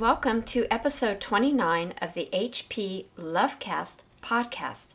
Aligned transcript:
welcome 0.00 0.42
to 0.42 0.66
episode 0.72 1.20
29 1.20 1.92
of 2.00 2.14
the 2.14 2.26
HP 2.32 3.04
Lovecast 3.18 3.96
podcast. 4.22 4.94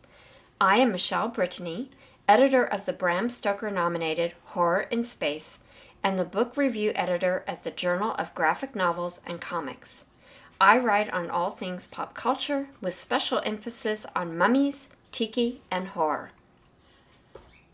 I 0.59 0.77
am 0.77 0.93
Michele 0.93 1.27
Brittany, 1.27 1.91
editor 2.27 2.63
of 2.65 2.87
the 2.87 2.91
Bram 2.91 3.29
Stoker 3.29 3.69
nominated 3.69 4.33
Horror 4.45 4.87
in 4.89 5.03
Space 5.03 5.59
and 6.03 6.17
the 6.17 6.25
book 6.25 6.57
review 6.57 6.91
editor 6.95 7.43
at 7.47 7.63
the 7.63 7.69
Journal 7.69 8.15
of 8.17 8.33
Graphic 8.33 8.75
Novels 8.75 9.21
and 9.27 9.39
Comics. 9.39 10.05
I 10.59 10.79
write 10.79 11.13
on 11.13 11.29
all 11.29 11.51
things 11.51 11.85
pop 11.85 12.15
culture 12.15 12.69
with 12.81 12.95
special 12.95 13.43
emphasis 13.45 14.07
on 14.15 14.35
mummies, 14.35 14.89
tiki, 15.11 15.61
and 15.69 15.89
horror. 15.89 16.31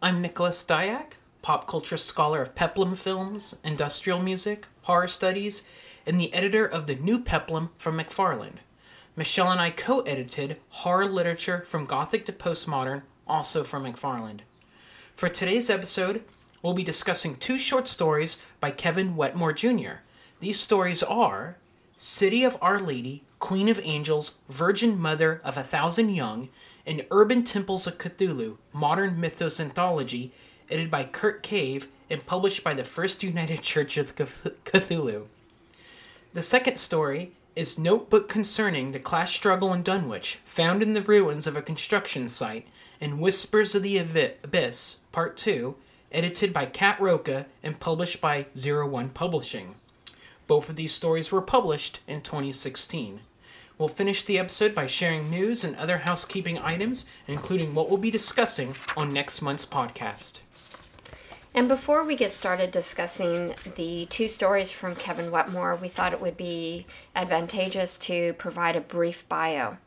I'm 0.01 0.21
Nicholas 0.21 0.65
Diak, 0.65 1.13
pop 1.41 1.65
culture 1.65 1.95
scholar 1.95 2.41
of 2.41 2.55
peplum 2.55 2.93
films, 2.93 3.55
industrial 3.63 4.19
music, 4.19 4.67
horror 4.81 5.07
studies, 5.07 5.63
and 6.05 6.19
the 6.19 6.33
editor 6.33 6.65
of 6.65 6.87
the 6.87 6.95
new 6.95 7.19
peplum 7.19 7.69
from 7.77 7.97
McFarland. 7.97 8.57
Michele 9.15 9.51
and 9.51 9.59
I 9.59 9.71
co 9.71 10.01
edited 10.01 10.57
Horror 10.69 11.05
Literature 11.05 11.63
from 11.65 11.85
Gothic 11.85 12.25
to 12.25 12.31
Postmodern, 12.31 13.01
also 13.27 13.63
from 13.63 13.83
McFarland. 13.83 14.39
For 15.15 15.29
today's 15.29 15.69
episode, 15.69 16.23
we'll 16.61 16.73
be 16.73 16.83
discussing 16.83 17.35
two 17.35 17.57
short 17.57 17.87
stories 17.87 18.37
by 18.59 18.71
Kevin 18.71 19.15
Wetmore 19.15 19.53
Jr. 19.53 20.01
These 20.39 20.59
stories 20.59 21.03
are 21.03 21.57
City 21.97 22.43
of 22.43 22.57
Our 22.61 22.79
Lady, 22.79 23.23
Queen 23.39 23.67
of 23.69 23.79
Angels, 23.83 24.39
Virgin 24.49 24.99
Mother 24.99 25.41
of 25.43 25.57
a 25.57 25.63
Thousand 25.63 26.09
Young, 26.09 26.49
and 26.85 27.05
Urban 27.11 27.43
Temples 27.43 27.85
of 27.85 27.97
Cthulhu, 27.97 28.57
Modern 28.73 29.19
Mythos 29.19 29.59
Anthology, 29.59 30.33
edited 30.69 30.89
by 30.89 31.03
Kurt 31.03 31.43
Cave 31.43 31.89
and 32.09 32.25
published 32.25 32.63
by 32.63 32.73
the 32.73 32.83
First 32.83 33.21
United 33.21 33.61
Church 33.63 33.97
of 33.97 34.15
Cthulhu. 34.15 35.27
The 36.33 36.41
second 36.41 36.77
story 36.77 37.33
is 37.57 37.77
Notebook 37.77 38.29
Concerning 38.29 38.93
the 38.93 38.99
Class 38.99 39.33
Struggle 39.33 39.73
in 39.73 39.83
Dunwich, 39.83 40.39
found 40.45 40.81
in 40.81 40.93
the 40.93 41.01
ruins 41.01 41.45
of 41.45 41.57
a 41.57 41.61
construction 41.61 42.29
site, 42.29 42.65
and 43.01 43.19
Whispers 43.19 43.75
of 43.75 43.83
the 43.83 43.97
Abyss, 43.97 44.99
Part 45.11 45.35
2, 45.35 45.75
edited 46.09 46.53
by 46.53 46.67
Kat 46.67 46.97
Rocha 47.01 47.47
and 47.61 47.81
published 47.81 48.21
by 48.21 48.45
Zero 48.55 48.87
One 48.87 49.09
Publishing. 49.09 49.75
Both 50.47 50.69
of 50.69 50.77
these 50.77 50.93
stories 50.93 51.33
were 51.33 51.41
published 51.41 51.99
in 52.07 52.21
2016. 52.21 53.19
We'll 53.77 53.89
finish 53.89 54.23
the 54.23 54.39
episode 54.39 54.73
by 54.73 54.87
sharing 54.87 55.29
news 55.29 55.65
and 55.65 55.75
other 55.75 55.97
housekeeping 55.97 56.57
items, 56.57 57.05
including 57.27 57.75
what 57.75 57.89
we'll 57.89 57.97
be 57.97 58.09
discussing 58.09 58.77
on 58.95 59.09
next 59.09 59.41
month's 59.41 59.65
podcast. 59.65 60.39
And 61.53 61.67
before 61.67 62.05
we 62.05 62.15
get 62.15 62.31
started 62.31 62.71
discussing 62.71 63.55
the 63.75 64.05
two 64.05 64.29
stories 64.29 64.71
from 64.71 64.95
Kevin 64.95 65.31
Wetmore, 65.31 65.75
we 65.75 65.89
thought 65.89 66.13
it 66.13 66.21
would 66.21 66.37
be 66.37 66.85
advantageous 67.13 67.97
to 67.99 68.33
provide 68.33 68.77
a 68.77 68.81
brief 68.81 69.27
bio. 69.27 69.77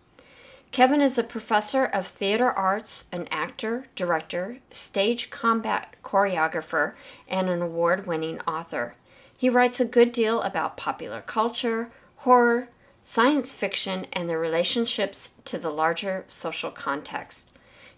Kevin 0.73 1.01
is 1.01 1.17
a 1.17 1.25
professor 1.25 1.87
of 1.87 2.07
theater 2.07 2.51
arts, 2.51 3.07
an 3.13 3.29
actor, 3.31 3.87
director, 3.95 4.59
stage 4.71 5.31
combat 5.31 5.95
choreographer, 6.03 6.95
and 7.29 7.49
an 7.49 7.63
award 7.63 8.07
winning 8.07 8.41
author. 8.41 8.95
He 9.35 9.49
writes 9.49 9.81
a 9.81 9.87
good 9.87 10.13
deal 10.13 10.43
about 10.43 10.77
popular 10.77 11.23
culture, 11.23 11.91
horror, 12.17 12.69
science 13.03 13.55
fiction, 13.55 14.07
and 14.13 14.29
their 14.29 14.39
relationships 14.39 15.31
to 15.47 15.59
the 15.59 15.71
larger 15.71 16.25
social 16.29 16.71
context. 16.71 17.51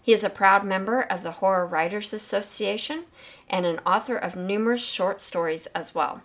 He 0.07 0.13
is 0.13 0.23
a 0.23 0.29
proud 0.29 0.63
member 0.63 1.01
of 1.01 1.21
the 1.21 1.33
Horror 1.33 1.67
Writers 1.67 2.13
Association 2.13 3.03
and 3.49 3.65
an 3.65 3.79
author 3.85 4.15
of 4.15 4.37
numerous 4.37 4.81
short 4.81 5.19
stories 5.19 5.65
as 5.75 5.93
well. 5.93 6.21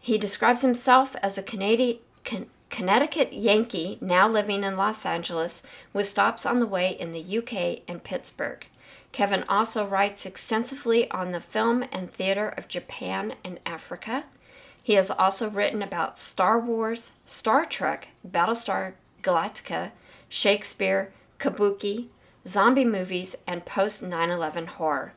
He 0.00 0.18
describes 0.18 0.62
himself 0.62 1.14
as 1.22 1.38
a 1.38 1.44
Canadian, 1.44 1.98
Con- 2.24 2.46
Connecticut 2.68 3.32
Yankee 3.32 3.96
now 4.00 4.28
living 4.28 4.64
in 4.64 4.76
Los 4.76 5.06
Angeles 5.06 5.62
with 5.92 6.08
stops 6.08 6.44
on 6.44 6.58
the 6.58 6.66
way 6.66 6.96
in 6.98 7.12
the 7.12 7.38
UK 7.38 7.82
and 7.86 8.02
Pittsburgh. 8.02 8.66
Kevin 9.12 9.44
also 9.48 9.86
writes 9.86 10.26
extensively 10.26 11.08
on 11.12 11.30
the 11.30 11.40
film 11.40 11.84
and 11.92 12.12
theater 12.12 12.48
of 12.48 12.66
Japan 12.66 13.34
and 13.44 13.60
Africa. 13.64 14.24
He 14.82 14.94
has 14.94 15.12
also 15.12 15.48
written 15.48 15.80
about 15.80 16.18
Star 16.18 16.58
Wars, 16.58 17.12
Star 17.24 17.64
Trek, 17.64 18.08
Battlestar 18.26 18.94
Galactica, 19.22 19.92
Shakespeare, 20.28 21.12
kabuki, 21.38 22.08
zombie 22.48 22.84
movies, 22.84 23.36
and 23.46 23.64
post 23.64 24.02
9 24.02 24.30
11 24.30 24.66
horror. 24.66 25.12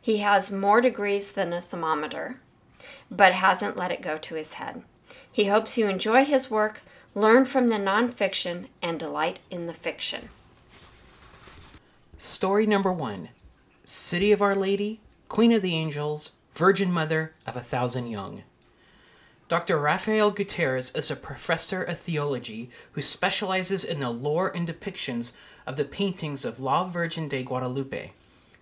He 0.00 0.18
has 0.18 0.50
more 0.50 0.80
degrees 0.80 1.32
than 1.32 1.52
a 1.52 1.60
thermometer, 1.60 2.40
but 3.10 3.32
hasn't 3.32 3.76
let 3.76 3.92
it 3.92 4.02
go 4.02 4.18
to 4.18 4.34
his 4.34 4.54
head. 4.54 4.82
He 5.30 5.46
hopes 5.46 5.78
you 5.78 5.88
enjoy 5.88 6.24
his 6.24 6.50
work, 6.50 6.82
learn 7.14 7.46
from 7.46 7.68
the 7.68 7.76
nonfiction, 7.76 8.66
and 8.82 8.98
delight 8.98 9.40
in 9.50 9.66
the 9.66 9.72
fiction. 9.72 10.28
Story 12.18 12.66
number 12.66 12.92
one 12.92 13.30
City 13.84 14.32
of 14.32 14.42
Our 14.42 14.54
Lady, 14.54 15.00
Queen 15.28 15.52
of 15.52 15.62
the 15.62 15.74
Angels, 15.74 16.32
Virgin 16.54 16.92
Mother 16.92 17.34
of 17.46 17.56
a 17.56 17.60
Thousand 17.60 18.08
Young. 18.08 18.42
Dr. 19.48 19.78
Rafael 19.78 20.30
Gutierrez 20.30 20.94
is 20.94 21.10
a 21.10 21.16
professor 21.16 21.82
of 21.82 21.98
theology 21.98 22.70
who 22.92 23.02
specializes 23.02 23.84
in 23.84 24.00
the 24.00 24.10
lore 24.10 24.48
and 24.48 24.66
depictions 24.66 25.36
of 25.66 25.76
the 25.76 25.84
paintings 25.84 26.44
of 26.44 26.60
La 26.60 26.84
Virgen 26.88 27.28
de 27.28 27.42
Guadalupe. 27.42 28.12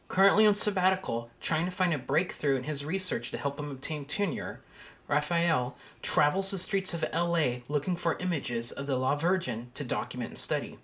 Currently 0.08 0.46
on 0.46 0.54
sabbatical, 0.54 1.30
trying 1.40 1.64
to 1.64 1.70
find 1.70 1.94
a 1.94 1.98
breakthrough 1.98 2.56
in 2.56 2.64
his 2.64 2.84
research 2.84 3.30
to 3.30 3.38
help 3.38 3.58
him 3.58 3.70
obtain 3.70 4.04
tenure, 4.04 4.60
Raphael 5.08 5.76
travels 6.00 6.50
the 6.50 6.58
streets 6.58 6.94
of 6.94 7.04
LA 7.12 7.60
looking 7.68 7.96
for 7.96 8.18
images 8.18 8.72
of 8.72 8.86
the 8.86 8.96
La 8.96 9.16
Virgin 9.16 9.70
to 9.74 9.84
document 9.84 10.30
and 10.30 10.38
study. 10.38 10.78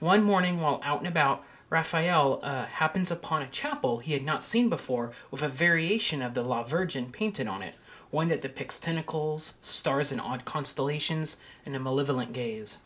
One 0.00 0.22
morning, 0.22 0.60
while 0.60 0.80
out 0.82 0.98
and 1.00 1.08
about, 1.08 1.44
Raphael 1.70 2.40
uh, 2.42 2.66
happens 2.66 3.10
upon 3.10 3.42
a 3.42 3.48
chapel 3.48 3.98
he 3.98 4.12
had 4.12 4.24
not 4.24 4.44
seen 4.44 4.68
before 4.68 5.12
with 5.30 5.42
a 5.42 5.48
variation 5.48 6.22
of 6.22 6.34
the 6.34 6.42
La 6.42 6.62
Virgin 6.62 7.10
painted 7.10 7.46
on 7.46 7.62
it, 7.62 7.74
one 8.10 8.28
that 8.28 8.42
depicts 8.42 8.78
tentacles, 8.78 9.54
stars 9.62 10.12
in 10.12 10.20
odd 10.20 10.44
constellations, 10.44 11.38
and 11.66 11.74
a 11.74 11.80
malevolent 11.80 12.32
gaze. 12.32 12.78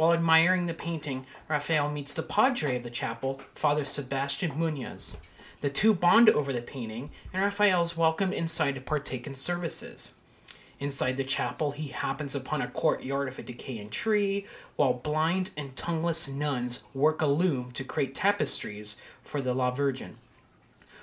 While 0.00 0.14
admiring 0.14 0.64
the 0.64 0.72
painting, 0.72 1.26
Raphael 1.46 1.90
meets 1.90 2.14
the 2.14 2.22
padre 2.22 2.76
of 2.76 2.84
the 2.84 2.88
chapel, 2.88 3.38
Father 3.54 3.84
Sebastian 3.84 4.58
Munoz. 4.58 5.18
The 5.60 5.68
two 5.68 5.92
bond 5.92 6.30
over 6.30 6.54
the 6.54 6.62
painting, 6.62 7.10
and 7.34 7.42
Raphael 7.42 7.82
is 7.82 7.98
welcomed 7.98 8.32
inside 8.32 8.76
to 8.76 8.80
partake 8.80 9.26
in 9.26 9.34
services. 9.34 10.08
Inside 10.78 11.18
the 11.18 11.22
chapel, 11.22 11.72
he 11.72 11.88
happens 11.88 12.34
upon 12.34 12.62
a 12.62 12.68
courtyard 12.68 13.28
of 13.28 13.38
a 13.38 13.42
decaying 13.42 13.90
tree, 13.90 14.46
while 14.76 14.94
blind 14.94 15.50
and 15.54 15.76
tongueless 15.76 16.26
nuns 16.26 16.84
work 16.94 17.20
a 17.20 17.26
loom 17.26 17.70
to 17.72 17.84
create 17.84 18.14
tapestries 18.14 18.96
for 19.22 19.42
the 19.42 19.52
La 19.52 19.70
Virgin. 19.70 20.16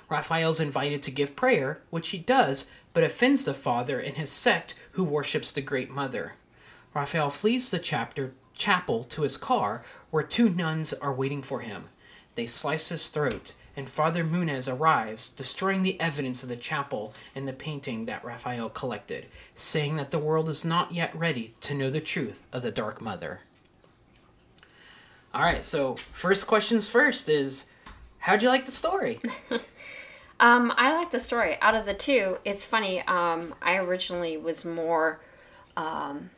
Raphael 0.08 0.50
is 0.50 0.58
invited 0.58 1.04
to 1.04 1.12
give 1.12 1.36
prayer, 1.36 1.82
which 1.90 2.08
he 2.08 2.18
does, 2.18 2.66
but 2.92 3.04
offends 3.04 3.44
the 3.44 3.54
father 3.54 4.00
and 4.00 4.16
his 4.16 4.32
sect 4.32 4.74
who 4.94 5.04
worships 5.04 5.52
the 5.52 5.62
Great 5.62 5.88
Mother. 5.88 6.32
Raphael 6.94 7.30
flees 7.30 7.70
the 7.70 7.78
chapter, 7.78 8.32
chapel 8.58 9.04
to 9.04 9.22
his 9.22 9.36
car, 9.36 9.82
where 10.10 10.22
two 10.22 10.50
nuns 10.50 10.92
are 10.92 11.14
waiting 11.14 11.42
for 11.42 11.60
him. 11.60 11.84
They 12.34 12.46
slice 12.46 12.90
his 12.90 13.08
throat, 13.08 13.54
and 13.76 13.88
Father 13.88 14.24
Munoz 14.24 14.68
arrives, 14.68 15.28
destroying 15.30 15.82
the 15.82 16.00
evidence 16.00 16.42
of 16.42 16.48
the 16.48 16.56
chapel 16.56 17.14
and 17.34 17.46
the 17.46 17.52
painting 17.52 18.04
that 18.04 18.24
Raphael 18.24 18.68
collected, 18.68 19.26
saying 19.54 19.96
that 19.96 20.10
the 20.10 20.18
world 20.18 20.48
is 20.48 20.64
not 20.64 20.92
yet 20.92 21.16
ready 21.16 21.54
to 21.62 21.74
know 21.74 21.88
the 21.88 22.00
truth 22.00 22.42
of 22.52 22.62
the 22.62 22.72
Dark 22.72 23.00
Mother. 23.00 23.40
All 25.32 25.42
right, 25.42 25.64
so 25.64 25.94
first 25.94 26.46
questions 26.46 26.88
first 26.88 27.28
is 27.28 27.66
how'd 28.18 28.42
you 28.42 28.48
like 28.48 28.66
the 28.66 28.72
story? 28.72 29.20
um, 30.40 30.72
I 30.76 30.92
like 30.94 31.10
the 31.10 31.20
story. 31.20 31.56
Out 31.60 31.76
of 31.76 31.86
the 31.86 31.94
two, 31.94 32.38
it's 32.44 32.64
funny. 32.64 33.02
Um, 33.02 33.54
I 33.62 33.76
originally 33.76 34.36
was 34.36 34.64
more 34.64 35.20
um, 35.76 36.30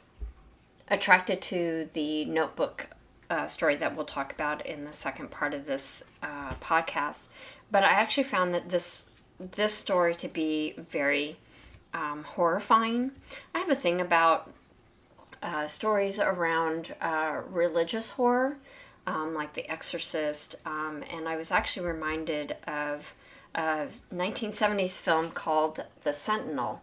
attracted 0.90 1.40
to 1.40 1.88
the 1.92 2.25
notebook 2.25 2.88
uh, 3.31 3.46
story 3.46 3.76
that 3.76 3.94
we'll 3.94 4.04
talk 4.04 4.32
about 4.32 4.66
in 4.66 4.84
the 4.84 4.92
second 4.92 5.31
part 5.31 5.54
of 5.54 5.64
this 5.64 6.02
uh, 6.22 6.54
podcast. 6.54 7.26
But 7.70 7.84
I 7.84 7.90
actually 7.90 8.25
found 8.25 8.52
that 8.54 8.69
this 8.69 9.06
this 9.38 9.72
story 9.72 10.14
to 10.16 10.28
be 10.28 10.75
very 10.76 11.38
um, 11.94 12.25
horrifying. 12.25 13.12
I 13.54 13.60
have 13.60 13.70
a 13.70 13.75
thing 13.75 14.00
about 14.00 14.52
uh, 15.42 15.66
stories 15.66 16.19
around 16.19 16.94
uh, 17.00 17.40
religious 17.48 18.10
horror, 18.10 18.58
um, 19.06 19.34
like 19.34 19.54
The 19.54 19.70
Exorcist, 19.70 20.56
um, 20.66 21.02
and 21.10 21.26
I 21.26 21.36
was 21.36 21.50
actually 21.50 21.86
reminded 21.86 22.56
of 22.66 23.14
a 23.54 23.86
1970s 24.14 24.98
film 24.98 25.31
called 25.31 25.84
The 26.02 26.12
Sentinel. 26.12 26.82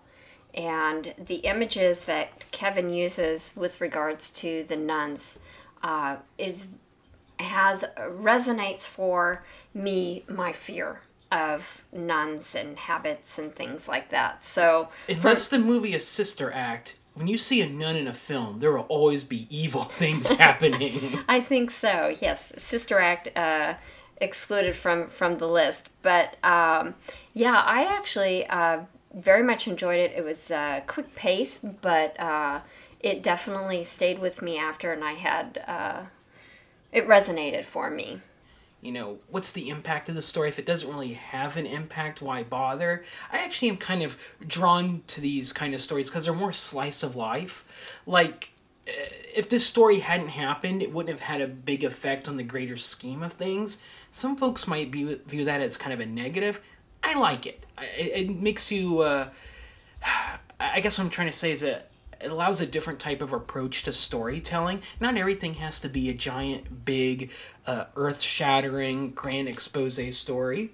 And 0.58 1.14
the 1.24 1.36
images 1.36 2.06
that 2.06 2.50
Kevin 2.50 2.90
uses 2.90 3.54
with 3.56 3.80
regards 3.80 4.32
to 4.32 4.64
the 4.64 4.76
nuns 4.76 5.40
uh, 5.84 6.18
is 6.40 6.66
has 7.40 7.86
resonates 8.00 8.88
for 8.88 9.44
me 9.76 10.26
my 10.28 10.52
fear 10.52 11.02
of 11.32 11.84
nuns 11.92 12.56
and 12.56 12.78
habits 12.78 13.38
and 13.38 13.54
things 13.54 13.88
like 13.88 14.10
that. 14.10 14.44
So 14.44 14.90
unless 15.08 15.48
for, 15.48 15.58
the 15.58 15.64
movie 15.64 15.94
is 15.94 16.08
Sister 16.08 16.52
Act, 16.52 16.96
when 17.14 17.28
you 17.28 17.38
see 17.38 17.62
a 17.62 17.70
nun 17.70 17.96
in 17.96 18.08
a 18.08 18.14
film, 18.14 18.60
there 18.60 18.72
will 18.72 18.88
always 18.90 19.24
be 19.24 19.48
evil 19.56 19.84
things 19.84 20.30
happening. 20.30 21.20
I 21.28 21.42
think 21.42 21.70
so. 21.70 22.16
Yes, 22.20 22.54
Sister 22.58 23.00
Act 23.00 23.30
uh, 23.38 23.76
excluded 24.20 24.76
from 24.76 25.10
from 25.10 25.36
the 25.36 25.48
list, 25.48 25.90
but 26.02 26.44
um, 26.44 26.96
yeah, 27.34 27.62
I 27.64 27.84
actually 27.84 28.48
uh, 28.48 28.82
very 29.14 29.44
much 29.44 29.68
enjoyed 29.68 30.00
it. 30.00 30.14
It 30.16 30.24
was 30.24 30.52
uh, 30.52 30.82
quick 30.88 31.16
pace, 31.16 31.60
but 31.60 32.20
uh, 32.20 32.62
it 33.00 33.24
definitely 33.24 33.84
stayed 33.84 34.20
with 34.20 34.42
me 34.42 34.58
after, 34.58 34.92
and 34.92 35.04
I 35.04 35.14
had 35.14 35.64
uh, 35.68 36.02
it 36.92 37.08
resonated 37.08 37.64
for 37.64 37.90
me 37.90 38.22
you 38.82 38.92
know, 38.92 39.18
what's 39.30 39.52
the 39.52 39.70
impact 39.70 40.08
of 40.08 40.16
the 40.16 40.22
story? 40.22 40.50
If 40.50 40.60
it 40.60 40.66
doesn't 40.66 40.90
really 40.90 41.14
have 41.14 41.58
an 41.58 41.66
impact, 41.66 42.22
why 42.22 42.44
bother? 42.44 43.04
I 43.32 43.40
actually 43.40 43.70
am 43.70 43.78
kind 43.78 44.04
of 44.04 44.18
drawn 44.46 45.04
to 45.08 45.20
these 45.20 45.52
kind 45.52 45.74
of 45.74 45.82
stories 45.82 46.10
because 46.10 46.26
they're 46.26 46.34
more 46.34 46.54
slice 46.54 47.02
of 47.02 47.16
life. 47.16 48.00
Like, 48.06 48.52
eh, 48.86 48.92
if 49.36 49.50
this 49.50 49.66
story 49.66 50.00
hadn't 50.00 50.30
happened, 50.30 50.82
it 50.82 50.94
wouldn't 50.94 51.20
have 51.20 51.28
had 51.28 51.42
a 51.42 51.48
big 51.48 51.84
effect 51.84 52.28
on 52.28 52.38
the 52.38 52.44
greater 52.44 52.78
scheme 52.78 53.24
of 53.24 53.34
things. 53.34 53.80
Some 54.12 54.36
folks 54.36 54.68
might 54.68 54.92
be, 54.92 55.16
view 55.26 55.44
that 55.46 55.60
as 55.60 55.76
kind 55.76 55.94
of 55.94 56.00
a 56.00 56.06
negative. 56.06 56.62
I 57.04 57.18
like 57.20 57.46
it. 57.46 57.66
It, 57.98 58.28
it 58.28 58.36
makes 58.36 58.72
you. 58.72 59.00
Uh, 59.00 59.30
I 60.60 60.80
guess 60.80 60.98
what 60.98 61.06
I'm 61.06 61.10
trying 61.10 61.30
to 61.30 61.38
say 61.38 61.52
is 61.52 61.62
that 61.62 61.90
it 62.20 62.32
allows 62.32 62.62
a 62.62 62.66
different 62.66 63.00
type 63.00 63.22
of 63.22 63.32
approach 63.32 63.84
to 63.84 63.94
storytelling. 63.94 64.82
Not 65.00 65.18
everything 65.18 65.56
has 65.56 65.80
to 65.82 65.90
be 65.90 66.10
a 66.10 66.14
giant, 66.14 66.86
big, 66.86 67.32
uh, 67.66 67.86
earth 67.96 68.22
shattering, 68.22 69.12
grand 69.12 69.48
expose 69.48 70.18
story. 70.18 70.72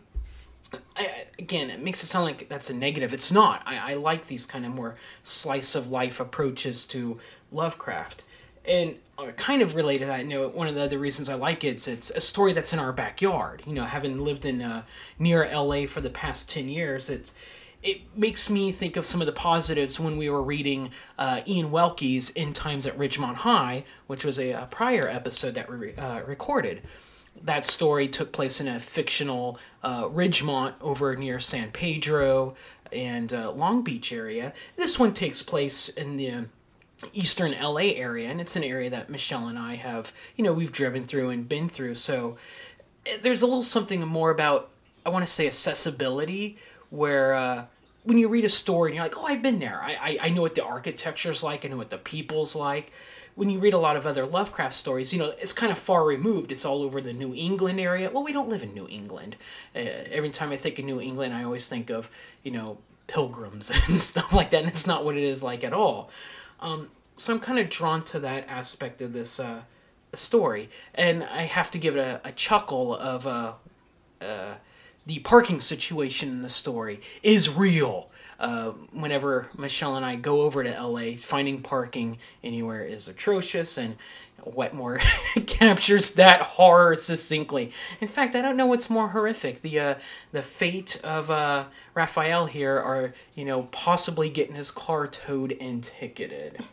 I, 0.95 1.25
again, 1.37 1.69
it 1.69 1.83
makes 1.83 2.01
it 2.01 2.07
sound 2.07 2.25
like 2.25 2.49
that's 2.49 2.69
a 2.69 2.75
negative. 2.75 3.13
It's 3.13 3.31
not. 3.31 3.61
I, 3.65 3.91
I 3.91 3.93
like 3.95 4.27
these 4.27 4.45
kind 4.45 4.65
of 4.65 4.73
more 4.73 4.95
slice 5.21 5.75
of 5.75 5.91
life 5.91 6.19
approaches 6.19 6.85
to 6.87 7.19
Lovecraft. 7.51 8.23
And 8.65 8.95
kind 9.37 9.61
of 9.61 9.75
related 9.75 10.01
to 10.01 10.05
that, 10.07 10.25
know, 10.25 10.47
one 10.47 10.67
of 10.67 10.75
the 10.75 10.81
other 10.81 10.97
reasons 10.97 11.29
I 11.29 11.35
like 11.35 11.63
it 11.63 11.75
is 11.75 11.87
it's 11.87 12.09
a 12.11 12.19
story 12.19 12.53
that's 12.53 12.73
in 12.73 12.79
our 12.79 12.91
backyard. 12.91 13.63
You 13.65 13.73
know, 13.73 13.85
having 13.85 14.23
lived 14.23 14.45
in 14.45 14.61
uh, 14.61 14.83
near 15.19 15.49
LA 15.51 15.85
for 15.85 16.01
the 16.01 16.09
past 16.09 16.49
10 16.49 16.69
years, 16.69 17.09
it's 17.09 17.33
it 17.81 18.01
makes 18.15 18.49
me 18.49 18.71
think 18.71 18.95
of 18.95 19.05
some 19.05 19.19
of 19.19 19.27
the 19.27 19.33
positives 19.33 19.99
when 19.99 20.15
we 20.15 20.29
were 20.29 20.41
reading 20.41 20.89
uh, 21.19 21.41
Ian 21.45 21.69
Welke's 21.69 22.29
In 22.29 22.53
Times 22.53 22.87
at 22.87 22.97
Ridgemont 22.97 23.35
High, 23.35 23.83
which 24.07 24.23
was 24.23 24.39
a, 24.39 24.51
a 24.51 24.67
prior 24.71 25.07
episode 25.09 25.53
that 25.55 25.69
we 25.69 25.93
uh, 25.95 26.21
recorded. 26.21 26.81
That 27.41 27.65
story 27.65 28.07
took 28.07 28.31
place 28.31 28.61
in 28.61 28.69
a 28.69 28.79
fictional 28.79 29.59
uh, 29.83 30.03
Ridgemont 30.03 30.75
over 30.79 31.13
near 31.17 31.41
San 31.41 31.71
Pedro 31.71 32.55
and 32.93 33.33
uh, 33.33 33.51
Long 33.51 33.83
Beach 33.83 34.13
area. 34.13 34.53
This 34.77 34.97
one 34.97 35.13
takes 35.13 35.41
place 35.41 35.89
in 35.89 36.15
the 36.15 36.45
eastern 37.13 37.51
LA 37.51 37.91
area, 37.95 38.29
and 38.29 38.39
it's 38.39 38.55
an 38.55 38.63
area 38.63 38.89
that 38.89 39.09
Michele 39.09 39.47
and 39.47 39.59
I 39.59 39.75
have, 39.75 40.13
you 40.35 40.43
know, 40.43 40.53
we've 40.53 40.71
driven 40.71 41.03
through 41.03 41.29
and 41.29 41.47
been 41.47 41.67
through. 41.69 41.95
So 41.95 42.37
eh, 43.05 43.17
there's 43.21 43.41
a 43.41 43.45
little 43.45 43.63
something 43.63 44.05
more 44.07 44.31
about, 44.31 44.69
I 45.05 45.09
want 45.09 45.25
to 45.25 45.31
say, 45.31 45.47
accessibility 45.47 46.57
where 46.89 47.33
uh, 47.33 47.65
when 48.03 48.17
you 48.17 48.27
read 48.27 48.45
a 48.45 48.49
story 48.49 48.89
and 48.89 48.95
you're 48.95 49.05
like, 49.05 49.17
oh, 49.17 49.25
I've 49.25 49.41
been 49.41 49.59
there. 49.59 49.81
I, 49.81 49.97
I, 49.99 50.17
I 50.23 50.29
know 50.29 50.41
what 50.41 50.55
the 50.55 50.63
architecture's 50.63 51.43
like. 51.43 51.65
I 51.65 51.69
know 51.69 51.77
what 51.77 51.89
the 51.89 51.97
people's 51.97 52.55
like. 52.55 52.91
When 53.35 53.49
you 53.49 53.59
read 53.59 53.73
a 53.73 53.79
lot 53.79 53.95
of 53.95 54.05
other 54.05 54.27
Lovecraft 54.27 54.73
stories, 54.75 55.11
you 55.11 55.17
know, 55.17 55.33
it's 55.39 55.53
kind 55.53 55.71
of 55.71 55.77
far 55.79 56.05
removed. 56.05 56.51
It's 56.51 56.65
all 56.65 56.83
over 56.83 57.01
the 57.01 57.13
New 57.13 57.33
England 57.33 57.79
area. 57.79 58.11
Well, 58.11 58.23
we 58.23 58.31
don't 58.31 58.49
live 58.49 58.61
in 58.61 58.75
New 58.75 58.87
England. 58.87 59.37
Uh, 59.75 59.79
every 59.79 60.29
time 60.29 60.51
I 60.51 60.57
think 60.57 60.77
of 60.77 60.85
New 60.85 61.01
England, 61.01 61.33
I 61.33 61.43
always 61.43 61.67
think 61.67 61.89
of, 61.89 62.11
you 62.43 62.51
know, 62.51 62.77
pilgrims 63.07 63.71
and 63.87 63.99
stuff 63.99 64.33
like 64.33 64.51
that. 64.51 64.61
And 64.61 64.69
it's 64.69 64.85
not 64.85 65.03
what 65.03 65.17
it 65.17 65.23
is 65.23 65.41
like 65.41 65.63
at 65.63 65.73
all. 65.73 66.11
Um, 66.63 66.89
so 67.17 67.33
I'm 67.33 67.39
kind 67.39 67.59
of 67.59 67.69
drawn 67.69 68.01
to 68.05 68.19
that 68.19 68.47
aspect 68.47 69.01
of 69.01 69.13
this 69.13 69.39
uh, 69.39 69.61
story. 70.13 70.69
And 70.95 71.23
I 71.23 71.43
have 71.43 71.69
to 71.71 71.77
give 71.77 71.95
it 71.97 71.99
a, 71.99 72.21
a 72.23 72.31
chuckle 72.31 72.95
of, 72.95 73.27
uh, 73.27 73.53
uh 74.21 74.55
the 75.05 75.19
parking 75.19 75.59
situation 75.59 76.29
in 76.29 76.41
the 76.41 76.49
story 76.49 77.01
is 77.21 77.53
real. 77.53 78.09
Uh, 78.39 78.71
whenever 78.91 79.49
Michele 79.57 79.97
and 79.97 80.05
I 80.05 80.15
go 80.15 80.41
over 80.41 80.63
to 80.63 80.81
LA, 80.81 81.15
finding 81.17 81.61
parking 81.61 82.19
anywhere 82.41 82.83
is 82.83 83.09
atrocious, 83.09 83.77
and 83.77 83.97
Wetmore 84.45 84.99
captures 85.47 86.13
that 86.15 86.41
horror 86.41 86.95
succinctly. 86.95 87.71
In 87.99 88.07
fact, 88.07 88.35
I 88.35 88.41
don't 88.41 88.57
know 88.57 88.65
what's 88.65 88.89
more 88.89 89.09
horrific: 89.09 89.61
the 89.61 89.79
uh, 89.79 89.95
the 90.31 90.41
fate 90.41 90.99
of 91.03 91.29
uh, 91.29 91.65
Raphael 91.93 92.47
here, 92.47 92.77
or 92.77 93.13
you 93.35 93.45
know, 93.45 93.63
possibly 93.71 94.29
getting 94.29 94.55
his 94.55 94.71
car 94.71 95.07
towed 95.07 95.55
and 95.59 95.83
ticketed. 95.83 96.63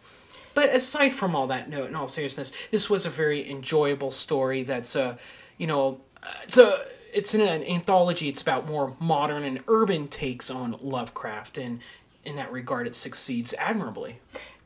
But 0.55 0.71
aside 0.75 1.11
from 1.11 1.35
all 1.37 1.47
that, 1.47 1.69
no, 1.71 1.85
in 1.85 1.95
all 1.95 2.09
seriousness, 2.09 2.53
this 2.71 2.91
was 2.91 3.07
a 3.07 3.11
very 3.11 3.49
enjoyable 3.49 4.11
story. 4.11 4.63
That's 4.63 4.97
uh, 4.97 5.17
you 5.59 5.67
know, 5.67 6.01
it's 6.43 6.59
a 6.59 6.85
it's 7.13 7.35
in 7.35 7.41
an 7.41 7.63
anthology. 7.65 8.29
It's 8.29 8.43
about 8.43 8.67
more 8.67 8.97
modern 8.99 9.45
and 9.45 9.61
urban 9.69 10.09
takes 10.09 10.51
on 10.51 10.77
Lovecraft, 10.81 11.59
and 11.59 11.81
in 12.25 12.37
that 12.37 12.53
regard, 12.53 12.87
it 12.87 12.95
succeeds 12.95 13.55
admirably. 13.59 14.19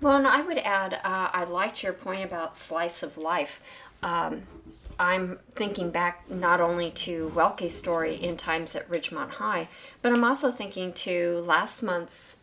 Well, 0.05 0.19
and 0.19 0.27
I 0.27 0.43
would 0.43 0.59
add, 0.59 1.01
uh, 1.03 1.31
I 1.33 1.45
liked 1.45 1.83
your 1.83 1.95
point 1.95 2.23
about 2.23 2.59
slice 2.59 3.03
of 3.03 3.17
life. 3.17 3.63
Um, 4.03 4.43
I'm 4.99 5.39
thinking 5.51 5.89
back 5.89 6.31
not 6.31 6.61
only 6.61 6.91
to 6.91 7.33
Welke's 7.35 7.75
story 7.75 8.15
in 8.15 8.37
Times 8.37 8.77
at 8.77 8.87
Ridgemont 8.91 9.31
High, 9.31 9.67
but 10.03 10.13
I'm 10.13 10.23
also 10.23 10.51
thinking 10.51 10.93
to 10.93 11.43
last 11.47 11.83
month's 11.83 12.37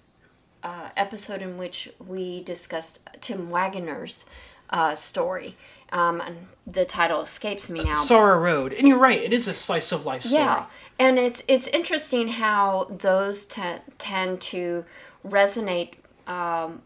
uh, 0.63 0.89
episode 0.97 1.43
in 1.43 1.59
which 1.59 1.87
we 2.03 2.41
discussed 2.41 2.97
Tim 3.21 3.51
Waggoner's 3.51 4.25
uh, 4.71 4.95
story. 4.95 5.55
Um, 5.91 6.19
and 6.19 6.47
the 6.65 6.83
title 6.83 7.21
escapes 7.21 7.69
me 7.69 7.83
now. 7.83 7.93
Sorrow 7.93 8.39
Road, 8.39 8.73
and 8.73 8.87
you're 8.87 8.97
right. 8.97 9.19
It 9.19 9.33
is 9.33 9.47
a 9.47 9.53
slice 9.53 9.91
of 9.91 10.03
life 10.03 10.23
story. 10.23 10.41
Yeah, 10.41 10.65
and 10.97 11.19
it's 11.19 11.43
it's 11.47 11.67
interesting 11.67 12.29
how 12.29 12.87
those 12.89 13.45
t- 13.45 13.61
tend 13.99 14.39
to 14.41 14.85
resonate 15.23 15.95
um, 16.25 16.81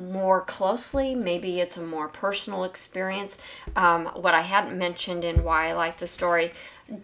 more 0.00 0.40
closely. 0.40 1.14
Maybe 1.14 1.60
it's 1.60 1.76
a 1.76 1.82
more 1.82 2.08
personal 2.08 2.64
experience. 2.64 3.38
Um, 3.76 4.06
what 4.06 4.34
I 4.34 4.42
hadn't 4.42 4.76
mentioned 4.76 5.24
in 5.24 5.44
why 5.44 5.68
I 5.68 5.72
like 5.72 5.98
the 5.98 6.06
story, 6.06 6.52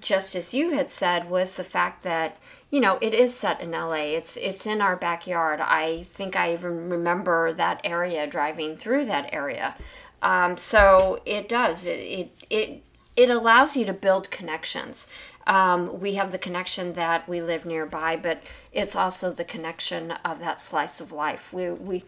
just 0.00 0.34
as 0.34 0.54
you 0.54 0.70
had 0.72 0.90
said, 0.90 1.30
was 1.30 1.54
the 1.54 1.64
fact 1.64 2.02
that 2.02 2.38
you 2.70 2.80
know 2.80 2.98
it 3.00 3.14
is 3.14 3.34
set 3.34 3.60
in 3.60 3.70
LA. 3.70 4.16
It's 4.16 4.36
it's 4.36 4.66
in 4.66 4.80
our 4.80 4.96
backyard. 4.96 5.60
I 5.60 6.04
think 6.04 6.34
I 6.36 6.52
even 6.52 6.90
remember 6.90 7.52
that 7.52 7.80
area 7.84 8.26
driving 8.26 8.76
through 8.76 9.04
that 9.06 9.32
area. 9.32 9.76
Um, 10.22 10.56
so 10.56 11.20
it 11.24 11.48
does. 11.48 11.86
It, 11.86 12.00
it, 12.00 12.30
it, 12.50 12.82
it 13.16 13.30
allows 13.30 13.76
you 13.76 13.84
to 13.86 13.92
build 13.92 14.30
connections. 14.30 15.06
Um, 15.46 16.00
we 16.00 16.14
have 16.14 16.32
the 16.32 16.38
connection 16.38 16.94
that 16.94 17.28
we 17.28 17.40
live 17.40 17.64
nearby, 17.64 18.16
but 18.16 18.42
it's 18.72 18.96
also 18.96 19.30
the 19.30 19.44
connection 19.44 20.10
of 20.24 20.40
that 20.40 20.60
slice 20.60 21.00
of 21.00 21.12
life. 21.12 21.52
We, 21.52 21.70
we, 21.70 22.04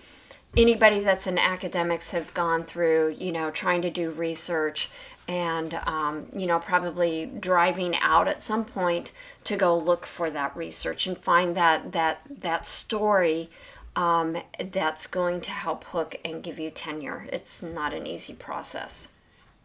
anybody 0.59 1.00
that's 1.00 1.27
in 1.27 1.38
academics 1.38 2.11
have 2.11 2.35
gone 2.35 2.65
through, 2.65 3.15
you 3.17 3.33
know, 3.33 3.50
trying 3.50 3.81
to 3.83 3.91
do 3.91 4.11
research 4.11 4.91
and, 5.29 5.75
um, 5.87 6.27
you 6.35 6.47
know, 6.47 6.59
probably 6.59 7.27
driving 7.27 7.95
out 7.97 8.27
at 8.27 8.43
some 8.43 8.65
point 8.65 9.12
to 9.45 9.57
go 9.57 9.77
look 9.79 10.05
for 10.05 10.31
that 10.31 10.57
research 10.57 11.07
and 11.07 11.17
find 11.17 11.57
that 11.57 11.93
that 11.93 12.23
that 12.29 12.67
story 12.67 13.50
um, 13.95 14.37
that's 14.73 15.07
going 15.07 15.41
to 15.43 15.50
help 15.50 15.85
hook 15.85 16.17
and 16.25 16.43
give 16.43 16.59
you 16.59 16.71
tenure. 16.71 17.27
It's 17.33 17.62
not 17.62 17.95
an 17.95 18.07
easy 18.07 18.35
process. 18.35 19.09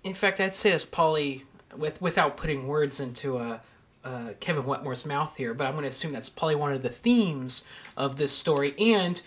In 0.03 0.13
fact, 0.13 0.39
I'd 0.39 0.55
say 0.55 0.73
as 0.73 0.85
Polly, 0.85 1.43
with 1.75 2.01
without 2.01 2.37
putting 2.37 2.67
words 2.67 2.99
into 2.99 3.37
a, 3.37 3.61
uh, 4.03 4.33
Kevin 4.41 4.63
Wetmore's 4.63 5.05
mouth 5.05 5.37
here, 5.37 5.53
but 5.53 5.65
I'm 5.65 5.73
going 5.73 5.83
to 5.83 5.89
assume 5.89 6.11
that's 6.11 6.29
probably 6.29 6.55
one 6.55 6.73
of 6.73 6.81
the 6.81 6.89
themes 6.89 7.63
of 7.95 8.17
this 8.17 8.33
story 8.33 8.73
and 8.77 9.21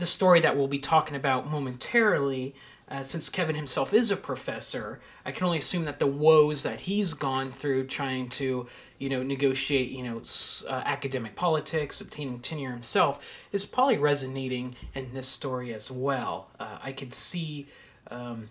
the 0.00 0.06
story 0.06 0.40
that 0.40 0.56
we'll 0.56 0.66
be 0.66 0.78
talking 0.78 1.14
about 1.14 1.48
momentarily 1.48 2.54
uh, 2.90 3.04
since 3.04 3.28
Kevin 3.28 3.54
himself 3.54 3.94
is 3.94 4.10
a 4.10 4.16
professor, 4.16 4.98
I 5.24 5.30
can 5.30 5.44
only 5.44 5.58
assume 5.58 5.84
that 5.84 6.00
the 6.00 6.08
woes 6.08 6.64
that 6.64 6.80
he's 6.80 7.14
gone 7.14 7.52
through 7.52 7.86
trying 7.86 8.28
to, 8.30 8.66
you 8.98 9.08
know, 9.08 9.22
negotiate, 9.22 9.90
you 9.90 10.02
know, 10.02 10.22
uh, 10.68 10.82
academic 10.84 11.36
politics, 11.36 12.00
obtaining 12.00 12.40
tenure 12.40 12.72
himself, 12.72 13.46
is 13.52 13.64
probably 13.64 13.96
resonating 13.96 14.74
in 14.92 15.14
this 15.14 15.28
story 15.28 15.72
as 15.72 15.88
well. 15.88 16.48
Uh, 16.58 16.78
I 16.82 16.90
could 16.90 17.14
see 17.14 17.68
um, 18.10 18.50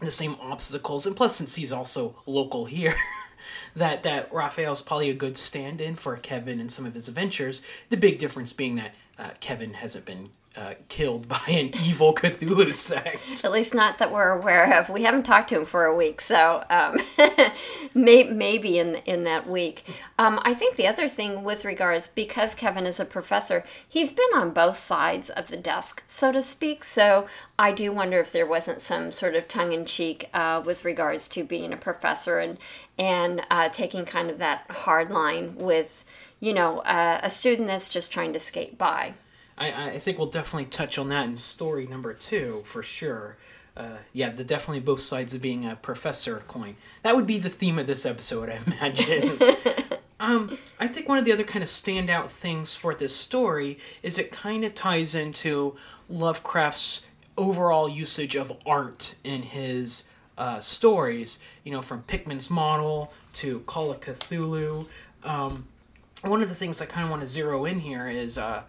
the 0.00 0.12
same 0.12 0.36
obstacles, 0.40 1.04
and 1.04 1.16
plus, 1.16 1.34
since 1.34 1.56
he's 1.56 1.72
also 1.72 2.22
local 2.24 2.66
here. 2.66 2.94
that 3.74 4.04
that 4.04 4.32
Raphael's 4.32 4.82
probably 4.82 5.10
a 5.10 5.14
good 5.14 5.36
stand-in 5.36 5.96
for 5.96 6.16
Kevin 6.16 6.60
and 6.60 6.70
some 6.70 6.86
of 6.86 6.94
his 6.94 7.08
adventures. 7.08 7.62
The 7.88 7.96
big 7.96 8.20
difference 8.20 8.52
being 8.52 8.76
that 8.76 8.94
uh, 9.18 9.30
Kevin 9.40 9.74
hasn't 9.74 10.04
been 10.04 10.30
uh, 10.56 10.74
killed 10.88 11.28
by 11.28 11.40
an 11.48 11.70
evil 11.84 12.14
Cthulhu 12.14 12.74
sect. 12.74 13.44
At 13.44 13.52
least 13.52 13.74
not 13.74 13.98
that 13.98 14.12
we're 14.12 14.30
aware 14.30 14.78
of. 14.78 14.88
We 14.88 15.02
haven't 15.02 15.24
talked 15.24 15.48
to 15.50 15.56
him 15.56 15.64
for 15.64 15.84
a 15.84 15.96
week, 15.96 16.20
so 16.20 16.64
um, 16.68 16.98
may, 17.94 18.24
maybe 18.24 18.78
in 18.78 18.96
in 19.06 19.24
that 19.24 19.48
week. 19.48 19.84
Um, 20.18 20.40
I 20.42 20.54
think 20.54 20.76
the 20.76 20.86
other 20.86 21.08
thing 21.08 21.42
with 21.42 21.64
regards, 21.64 22.08
because 22.08 22.54
Kevin 22.54 22.86
is 22.86 23.00
a 23.00 23.04
professor, 23.04 23.64
he's 23.88 24.12
been 24.12 24.30
on 24.34 24.50
both 24.50 24.76
sides 24.76 25.30
of 25.30 25.48
the 25.48 25.56
desk, 25.56 26.04
so 26.06 26.32
to 26.32 26.42
speak. 26.42 26.84
So 26.84 27.26
I 27.58 27.72
do 27.72 27.92
wonder 27.92 28.20
if 28.20 28.32
there 28.32 28.46
wasn't 28.46 28.80
some 28.80 29.12
sort 29.12 29.34
of 29.34 29.48
tongue 29.48 29.72
in 29.72 29.84
cheek 29.86 30.28
uh, 30.34 30.62
with 30.64 30.84
regards 30.84 31.28
to 31.28 31.44
being 31.44 31.72
a 31.72 31.76
professor 31.76 32.38
and 32.38 32.58
and 32.98 33.42
uh, 33.50 33.68
taking 33.70 34.04
kind 34.04 34.30
of 34.30 34.38
that 34.38 34.66
hard 34.68 35.10
line 35.10 35.54
with 35.56 36.04
you 36.40 36.52
know 36.52 36.80
uh, 36.80 37.20
a 37.22 37.30
student 37.30 37.68
that's 37.68 37.88
just 37.88 38.12
trying 38.12 38.32
to 38.34 38.40
skate 38.40 38.76
by. 38.76 39.14
I, 39.56 39.90
I 39.90 39.98
think 39.98 40.18
we'll 40.18 40.28
definitely 40.28 40.66
touch 40.66 40.98
on 40.98 41.08
that 41.08 41.26
in 41.26 41.36
story 41.36 41.86
number 41.86 42.12
two 42.12 42.62
for 42.64 42.82
sure. 42.82 43.36
Uh, 43.76 43.96
yeah, 44.12 44.30
the 44.30 44.44
definitely 44.44 44.80
both 44.80 45.00
sides 45.00 45.32
of 45.32 45.40
being 45.40 45.64
a 45.64 45.76
professor 45.76 46.42
coin. 46.46 46.76
That 47.02 47.16
would 47.16 47.26
be 47.26 47.38
the 47.38 47.48
theme 47.48 47.78
of 47.78 47.86
this 47.86 48.04
episode, 48.04 48.50
I 48.50 48.60
imagine. 48.66 49.38
um, 50.20 50.58
I 50.78 50.86
think 50.86 51.08
one 51.08 51.18
of 51.18 51.24
the 51.24 51.32
other 51.32 51.44
kind 51.44 51.62
of 51.62 51.70
standout 51.70 52.30
things 52.30 52.74
for 52.74 52.94
this 52.94 53.16
story 53.16 53.78
is 54.02 54.18
it 54.18 54.30
kind 54.30 54.64
of 54.64 54.74
ties 54.74 55.14
into 55.14 55.76
Lovecraft's 56.10 57.02
overall 57.38 57.88
usage 57.88 58.36
of 58.36 58.52
art 58.66 59.14
in 59.24 59.42
his 59.42 60.04
uh, 60.36 60.60
stories. 60.60 61.38
You 61.64 61.72
know, 61.72 61.80
from 61.80 62.02
Pickman's 62.02 62.50
Model 62.50 63.12
to 63.34 63.60
Call 63.60 63.90
of 63.90 64.00
Cthulhu. 64.00 64.86
Um, 65.24 65.66
one 66.22 66.42
of 66.42 66.48
the 66.48 66.54
things 66.54 66.80
I 66.80 66.86
kind 66.86 67.04
of 67.04 67.10
want 67.10 67.22
to 67.22 67.28
zero 67.28 67.64
in 67.64 67.80
here 67.80 68.08
is 68.08 68.38
uh, 68.38 68.62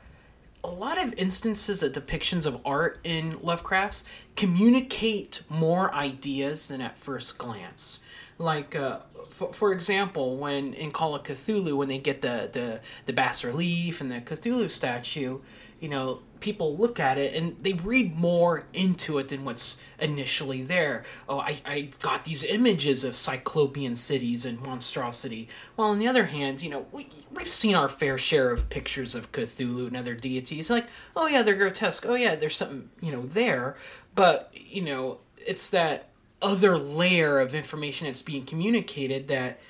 a 0.63 0.69
lot 0.69 1.03
of 1.03 1.13
instances 1.17 1.83
of 1.83 1.91
depictions 1.91 2.45
of 2.45 2.59
art 2.65 2.99
in 3.03 3.37
Lovecraft's 3.41 4.03
communicate 4.35 5.41
more 5.49 5.93
ideas 5.93 6.69
than 6.69 6.79
at 6.79 6.97
first 6.97 7.37
glance. 7.37 7.99
Like, 8.37 8.75
uh, 8.75 8.99
for, 9.29 9.51
for 9.51 9.73
example, 9.73 10.37
when 10.37 10.73
in 10.73 10.91
Call 10.91 11.15
of 11.15 11.23
Cthulhu, 11.23 11.75
when 11.75 11.89
they 11.89 11.97
get 11.97 12.21
the, 12.21 12.49
the, 12.51 12.79
the 13.05 13.13
bas 13.13 13.43
relief 13.43 13.99
and 13.99 14.09
the 14.09 14.21
Cthulhu 14.21 14.71
statue, 14.71 15.39
you 15.79 15.89
know, 15.89 16.21
people 16.43 16.77
look 16.77 16.99
at 16.99 17.17
it 17.17 17.33
and 17.33 17.57
they 17.63 17.73
read 17.73 18.15
more 18.15 18.65
into 18.73 19.17
it 19.17 19.29
than 19.29 19.45
what's 19.45 19.81
initially 19.97 20.61
there. 20.61 21.03
Oh, 21.27 21.39
I, 21.39 21.61
I 21.65 21.89
got 22.01 22.25
these 22.25 22.43
images 22.43 23.05
of 23.05 23.15
cyclopean 23.15 23.95
cities 23.95 24.45
and 24.45 24.61
monstrosity. 24.61 25.47
While 25.75 25.89
on 25.89 25.99
the 25.99 26.07
other 26.07 26.25
hand, 26.25 26.61
you 26.61 26.69
know, 26.69 26.85
we, 26.91 27.07
we've 27.31 27.47
seen 27.47 27.75
our 27.75 27.87
fair 27.87 28.17
share 28.17 28.51
of 28.51 28.69
pictures 28.69 29.15
of 29.15 29.31
Cthulhu 29.31 29.87
and 29.87 29.95
other 29.95 30.13
deities. 30.13 30.69
Like, 30.69 30.85
oh 31.15 31.27
yeah, 31.27 31.41
they're 31.41 31.55
grotesque. 31.55 32.05
Oh 32.05 32.15
yeah, 32.15 32.35
there's 32.35 32.57
something, 32.57 32.89
you 33.01 33.11
know, 33.13 33.23
there. 33.23 33.75
But, 34.13 34.51
you 34.53 34.81
know, 34.81 35.19
it's 35.37 35.69
that 35.69 36.09
other 36.41 36.77
layer 36.77 37.39
of 37.39 37.55
information 37.55 38.05
that's 38.05 38.21
being 38.21 38.43
communicated 38.43 39.29
that 39.29 39.61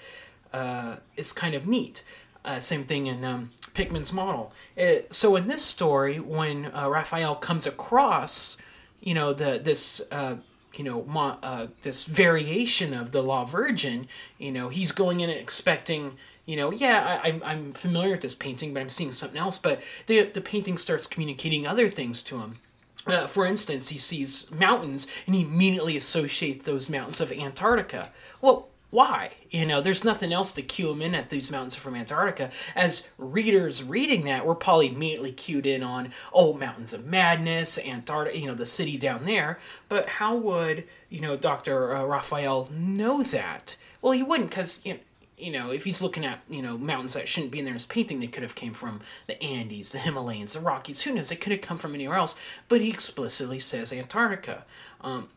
uh, 0.51 0.96
is 1.15 1.32
kind 1.32 1.53
of 1.53 1.68
neat. 1.68 2.03
Uh, 2.44 2.60
same 2.60 2.84
thing 2.84 3.08
in 3.08 3.24
um, 3.24 3.51
Pickman's 3.74 4.12
model. 4.12 4.51
It, 4.75 5.06
uh, 5.06 5.13
so 5.13 5.36
in 5.36 5.48
this 5.48 5.63
story, 5.63 6.20
when 6.20 6.72
uh, 6.74 6.89
Raphael 6.89 7.36
comes 7.36 7.68
across, 7.68 8.58
you 9.01 9.13
know, 9.13 9.34
the 9.34 9.60
this 9.63 10.01
uh, 10.12 10.38
you 10.74 10.84
know 10.84 11.03
mo- 11.03 11.38
uh, 11.44 11.68
this 11.84 12.06
variation 12.06 12.94
of 12.94 13.12
the 13.12 13.22
La 13.22 13.46
Virgin, 13.46 14.08
you 14.38 14.51
know, 14.51 14.70
he's 14.70 14.92
going 14.92 15.20
in 15.22 15.30
and 15.30 15.39
expecting. 15.39 16.18
You 16.46 16.58
know, 16.58 16.72
yeah, 16.74 17.22
I, 17.24 17.30
I'm 17.30 17.44
I'm 17.44 17.74
familiar 17.74 18.12
with 18.12 18.22
this 18.22 18.36
painting, 18.36 18.74
but 18.74 18.82
I'm 18.82 18.89
seeing 18.89 19.13
something 19.13 19.39
else. 19.39 19.58
But 19.58 19.82
the 20.08 20.24
the 20.24 20.42
painting 20.42 20.77
starts 20.77 21.08
communicating 21.08 21.65
other 21.65 21.88
things 21.88 22.22
to 22.24 22.39
him. 22.39 22.60
Uh, 23.06 23.27
for 23.27 23.46
instance, 23.46 23.89
he 23.89 23.98
sees 23.98 24.50
mountains 24.51 25.08
and 25.25 25.36
he 25.36 25.42
immediately 25.42 25.98
associates 25.98 26.65
those 26.65 26.89
mountains 26.89 27.20
of 27.20 27.32
Antarctica. 27.32 28.12
Well, 28.42 28.70
why? 28.93 29.31
You 29.50 29.65
know, 29.65 29.81
there's 29.81 30.03
nothing 30.03 30.31
else 30.31 30.53
to 30.53 30.62
cue 30.62 30.89
them 30.89 31.01
in 31.01 31.15
at 31.15 31.31
these 31.31 31.50
mountains 31.50 31.73
from 31.73 31.95
Antarctica. 31.95 32.51
As 32.75 33.09
readers 33.17 33.83
reading 33.83 34.23
that, 34.25 34.45
we're 34.45 34.53
probably 34.53 34.89
immediately 34.89 35.31
cued 35.31 35.65
in 35.65 35.81
on, 35.81 36.12
oh, 36.31 36.53
Mountains 36.53 36.93
of 36.93 37.03
Madness, 37.03 37.79
Antarctica, 37.79 38.38
you 38.38 38.45
know, 38.45 38.53
the 38.53 38.67
city 38.67 39.00
down 39.00 39.23
there. 39.23 39.57
But 39.89 40.07
how 40.07 40.35
would, 40.35 40.83
you 41.09 41.21
know, 41.21 41.35
Dr. 41.35 41.95
Uh, 41.95 42.03
Raphael 42.03 42.69
know 42.71 43.23
that? 43.23 43.77
Well, 44.00 44.13
he 44.13 44.21
wouldn't, 44.21 44.51
because, 44.51 44.85
you 44.85 44.93
know, 44.93 45.00
you 45.39 45.51
know, 45.51 45.71
if 45.71 45.85
he's 45.85 46.03
looking 46.03 46.23
at, 46.23 46.41
you 46.47 46.62
know, 46.62 46.77
mountains 46.77 47.15
that 47.15 47.27
shouldn't 47.27 47.51
be 47.51 47.57
in 47.57 47.65
there 47.65 47.71
in 47.71 47.77
his 47.77 47.88
painting, 47.88 48.19
they 48.19 48.27
could 48.27 48.43
have 48.43 48.53
came 48.53 48.73
from 48.73 49.01
the 49.25 49.41
Andes, 49.41 49.91
the 49.91 49.97
Himalayas, 49.97 50.53
the 50.53 50.59
Rockies, 50.59 51.01
who 51.01 51.13
knows, 51.13 51.29
they 51.29 51.35
could 51.35 51.51
have 51.51 51.62
come 51.62 51.79
from 51.79 51.95
anywhere 51.95 52.17
else, 52.17 52.35
but 52.67 52.79
he 52.79 52.91
explicitly 52.91 53.59
says 53.59 53.91
Antarctica. 53.91 54.65
Um, 55.01 55.29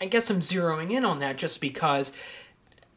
I 0.00 0.06
guess 0.06 0.30
I'm 0.30 0.40
zeroing 0.40 0.90
in 0.90 1.04
on 1.04 1.18
that 1.20 1.38
just 1.38 1.60
because 1.60 2.12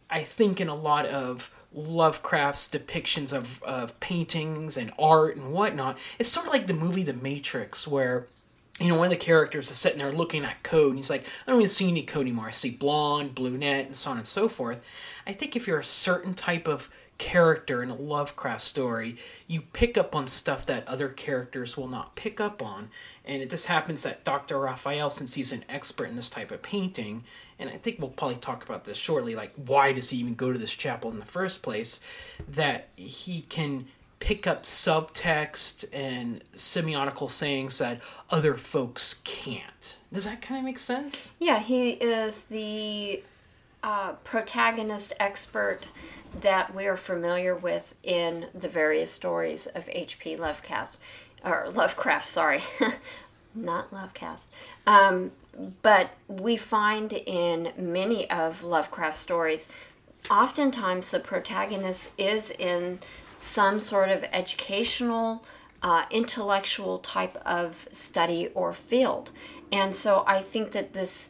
I 0.09 0.23
think 0.23 0.59
in 0.59 0.67
a 0.67 0.75
lot 0.75 1.05
of 1.05 1.53
Lovecraft's 1.73 2.67
depictions 2.67 3.31
of, 3.31 3.61
of 3.63 3.99
paintings 3.99 4.75
and 4.75 4.91
art 4.97 5.35
and 5.35 5.51
whatnot, 5.51 5.97
it's 6.17 6.29
sort 6.29 6.47
of 6.47 6.53
like 6.53 6.67
the 6.67 6.73
movie 6.73 7.03
The 7.03 7.13
Matrix, 7.13 7.87
where 7.87 8.27
you 8.79 8.87
know, 8.87 8.95
one 8.95 9.07
of 9.07 9.11
the 9.11 9.17
characters 9.17 9.69
is 9.69 9.77
sitting 9.77 9.99
there 9.99 10.11
looking 10.11 10.45
at 10.45 10.63
code, 10.63 10.91
and 10.91 10.99
he's 10.99 11.09
like, 11.09 11.25
I 11.45 11.51
don't 11.51 11.59
even 11.59 11.69
see 11.69 11.89
any 11.89 12.03
code 12.03 12.21
anymore. 12.21 12.47
I 12.47 12.51
see 12.51 12.71
blonde, 12.71 13.35
brunette, 13.35 13.85
and 13.85 13.95
so 13.95 14.11
on 14.11 14.17
and 14.17 14.27
so 14.27 14.47
forth. 14.47 14.85
I 15.27 15.33
think 15.33 15.55
if 15.55 15.67
you're 15.67 15.79
a 15.79 15.83
certain 15.83 16.33
type 16.33 16.67
of 16.67 16.89
character 17.17 17.83
in 17.83 17.89
a 17.89 17.95
Lovecraft 17.95 18.61
story, 18.61 19.17
you 19.47 19.61
pick 19.61 19.97
up 19.97 20.15
on 20.15 20.27
stuff 20.27 20.65
that 20.65 20.87
other 20.87 21.09
characters 21.09 21.75
will 21.75 21.89
not 21.89 22.15
pick 22.15 22.39
up 22.39 22.63
on. 22.63 22.89
And 23.25 23.43
it 23.43 23.49
just 23.49 23.67
happens 23.67 24.03
that 24.03 24.23
Dr. 24.23 24.57
Raphael, 24.57 25.09
since 25.09 25.33
he's 25.33 25.51
an 25.51 25.65
expert 25.67 26.09
in 26.09 26.15
this 26.15 26.29
type 26.29 26.49
of 26.49 26.63
painting, 26.63 27.25
and 27.59 27.69
I 27.69 27.77
think 27.77 27.99
we'll 27.99 28.09
probably 28.09 28.37
talk 28.37 28.63
about 28.63 28.85
this 28.85 28.97
shortly, 28.97 29.35
like 29.35 29.53
why 29.55 29.91
does 29.91 30.09
he 30.09 30.17
even 30.17 30.35
go 30.35 30.51
to 30.53 30.57
this 30.57 30.75
chapel 30.75 31.11
in 31.11 31.19
the 31.19 31.25
first 31.25 31.61
place, 31.61 31.99
that 32.47 32.89
he 32.95 33.41
can 33.41 33.87
pick 34.19 34.45
up 34.45 34.63
subtext 34.63 35.85
and 35.93 36.43
semiotical 36.55 37.29
sayings 37.29 37.77
that 37.77 38.01
other 38.29 38.55
folks 38.55 39.15
can't. 39.23 39.97
Does 40.11 40.25
that 40.25 40.41
kind 40.41 40.59
of 40.59 40.65
make 40.65 40.79
sense? 40.79 41.31
Yeah, 41.39 41.59
he 41.59 41.91
is 41.91 42.43
the 42.43 43.23
uh, 43.83 44.13
protagonist 44.23 45.13
expert 45.19 45.87
that 46.41 46.75
we 46.75 46.85
are 46.85 46.97
familiar 46.97 47.55
with 47.55 47.95
in 48.03 48.47
the 48.53 48.67
various 48.67 49.11
stories 49.11 49.67
of 49.67 49.87
H.P. 49.89 50.35
Lovecraft, 50.35 50.97
or 51.43 51.69
Lovecraft, 51.73 52.27
sorry, 52.27 52.61
not 53.55 53.89
Lovecast. 53.91 54.47
Um, 54.85 55.31
but 55.81 56.11
we 56.27 56.57
find 56.57 57.13
in 57.13 57.71
many 57.77 58.29
of 58.29 58.63
Lovecraft 58.63 59.17
stories, 59.17 59.69
oftentimes 60.29 61.11
the 61.11 61.19
protagonist 61.19 62.13
is 62.17 62.51
in 62.51 62.99
some 63.37 63.79
sort 63.79 64.09
of 64.09 64.23
educational, 64.31 65.43
uh, 65.81 66.03
intellectual 66.11 66.99
type 66.99 67.35
of 67.45 67.87
study 67.91 68.49
or 68.53 68.73
field. 68.73 69.31
And 69.71 69.95
so 69.95 70.23
I 70.27 70.41
think 70.41 70.71
that 70.71 70.93
this 70.93 71.29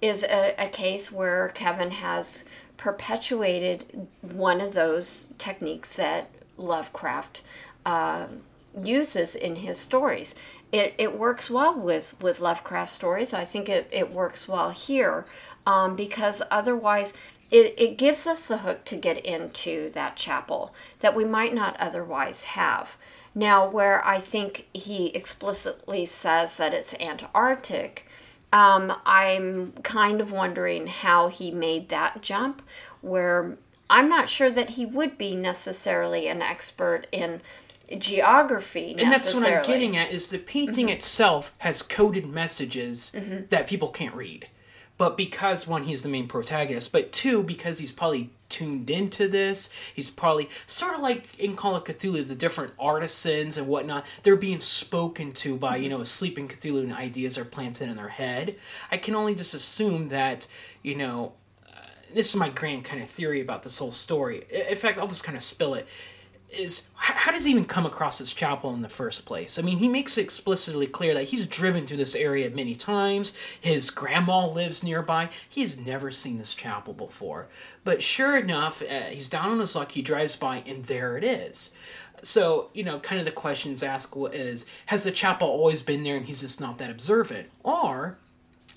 is 0.00 0.22
a, 0.24 0.54
a 0.58 0.68
case 0.68 1.12
where 1.12 1.48
Kevin 1.48 1.90
has 1.90 2.44
perpetuated 2.76 4.08
one 4.22 4.60
of 4.60 4.72
those 4.72 5.26
techniques 5.36 5.94
that 5.94 6.30
Lovecraft 6.56 7.42
uh, 7.84 8.26
uses 8.82 9.34
in 9.34 9.56
his 9.56 9.78
stories. 9.78 10.34
It, 10.72 10.94
it 10.98 11.18
works 11.18 11.50
well 11.50 11.78
with, 11.78 12.14
with 12.20 12.40
Lovecraft 12.40 12.92
stories. 12.92 13.32
I 13.32 13.44
think 13.44 13.68
it, 13.68 13.88
it 13.90 14.12
works 14.12 14.46
well 14.46 14.70
here 14.70 15.26
um, 15.66 15.96
because 15.96 16.42
otherwise 16.50 17.14
it, 17.50 17.74
it 17.76 17.98
gives 17.98 18.26
us 18.26 18.44
the 18.44 18.58
hook 18.58 18.84
to 18.86 18.96
get 18.96 19.24
into 19.24 19.90
that 19.90 20.16
chapel 20.16 20.72
that 21.00 21.16
we 21.16 21.24
might 21.24 21.54
not 21.54 21.76
otherwise 21.78 22.42
have. 22.44 22.96
Now, 23.34 23.68
where 23.68 24.04
I 24.04 24.20
think 24.20 24.68
he 24.72 25.08
explicitly 25.08 26.04
says 26.04 26.56
that 26.56 26.74
it's 26.74 26.94
Antarctic, 26.94 28.06
um, 28.52 28.92
I'm 29.06 29.72
kind 29.82 30.20
of 30.20 30.32
wondering 30.32 30.88
how 30.88 31.28
he 31.28 31.50
made 31.52 31.88
that 31.88 32.22
jump, 32.22 32.62
where 33.00 33.56
I'm 33.88 34.08
not 34.08 34.28
sure 34.28 34.50
that 34.50 34.70
he 34.70 34.84
would 34.84 35.16
be 35.16 35.34
necessarily 35.34 36.26
an 36.28 36.42
expert 36.42 37.06
in 37.12 37.40
geography 37.98 38.94
and 38.98 39.10
that's 39.10 39.34
what 39.34 39.46
i'm 39.46 39.62
getting 39.64 39.96
at 39.96 40.10
is 40.10 40.28
the 40.28 40.38
painting 40.38 40.86
mm-hmm. 40.86 40.94
itself 40.94 41.52
has 41.58 41.82
coded 41.82 42.26
messages 42.26 43.12
mm-hmm. 43.14 43.40
that 43.50 43.66
people 43.66 43.88
can't 43.88 44.14
read. 44.14 44.46
But 44.96 45.16
because 45.16 45.66
one 45.66 45.84
he's 45.84 46.02
the 46.02 46.08
main 46.08 46.28
protagonist 46.28 46.92
but 46.92 47.10
two 47.10 47.42
because 47.42 47.78
he's 47.78 47.90
probably 47.90 48.30
tuned 48.50 48.90
into 48.90 49.28
this 49.28 49.72
he's 49.94 50.10
probably 50.10 50.50
sort 50.66 50.94
of 50.94 51.00
like 51.00 51.38
in 51.38 51.56
call 51.56 51.76
of 51.76 51.84
cthulhu 51.84 52.26
the 52.26 52.34
different 52.34 52.72
artisans 52.78 53.56
and 53.56 53.68
whatnot 53.68 54.04
they're 54.24 54.34
being 54.34 54.60
spoken 54.60 55.32
to 55.32 55.56
by 55.56 55.76
you 55.76 55.88
know 55.88 56.00
a 56.00 56.04
sleeping 56.06 56.48
cthulhu 56.48 56.82
and 56.82 56.92
ideas 56.92 57.38
are 57.38 57.44
planted 57.44 57.88
in 57.88 57.96
their 57.96 58.08
head. 58.08 58.56
I 58.90 58.98
can 58.98 59.14
only 59.14 59.34
just 59.34 59.54
assume 59.54 60.08
that 60.10 60.46
you 60.82 60.96
know 60.96 61.32
uh, 61.66 61.80
this 62.12 62.28
is 62.28 62.36
my 62.36 62.50
grand 62.50 62.84
kind 62.84 63.02
of 63.02 63.08
theory 63.08 63.40
about 63.40 63.62
this 63.62 63.78
whole 63.78 63.92
story. 63.92 64.44
In 64.50 64.76
fact 64.76 64.98
i'll 64.98 65.08
just 65.08 65.24
kind 65.24 65.36
of 65.36 65.42
spill 65.42 65.74
it 65.74 65.88
is 66.52 66.88
how 66.96 67.32
does 67.32 67.44
he 67.44 67.50
even 67.50 67.64
come 67.64 67.86
across 67.86 68.18
this 68.18 68.32
chapel 68.32 68.74
in 68.74 68.82
the 68.82 68.88
first 68.88 69.24
place? 69.24 69.58
I 69.58 69.62
mean, 69.62 69.78
he 69.78 69.88
makes 69.88 70.18
it 70.18 70.22
explicitly 70.22 70.86
clear 70.86 71.14
that 71.14 71.24
he's 71.24 71.46
driven 71.46 71.86
through 71.86 71.96
this 71.96 72.14
area 72.14 72.50
many 72.50 72.74
times. 72.74 73.36
His 73.60 73.90
grandma 73.90 74.46
lives 74.46 74.82
nearby. 74.82 75.30
He 75.48 75.62
has 75.62 75.78
never 75.78 76.10
seen 76.10 76.38
this 76.38 76.54
chapel 76.54 76.92
before. 76.92 77.48
But 77.84 78.02
sure 78.02 78.36
enough, 78.36 78.82
uh, 78.82 79.08
he's 79.10 79.28
down 79.28 79.50
on 79.50 79.60
his 79.60 79.74
luck. 79.74 79.92
He 79.92 80.02
drives 80.02 80.36
by, 80.36 80.62
and 80.66 80.84
there 80.84 81.16
it 81.16 81.24
is. 81.24 81.72
So, 82.22 82.70
you 82.74 82.84
know, 82.84 83.00
kind 83.00 83.18
of 83.18 83.24
the 83.24 83.32
questions 83.32 83.82
asked 83.82 84.14
is 84.32 84.66
Has 84.86 85.04
the 85.04 85.10
chapel 85.10 85.48
always 85.48 85.82
been 85.82 86.02
there 86.02 86.16
and 86.16 86.26
he's 86.26 86.42
just 86.42 86.60
not 86.60 86.78
that 86.78 86.90
observant? 86.90 87.50
Or 87.62 88.18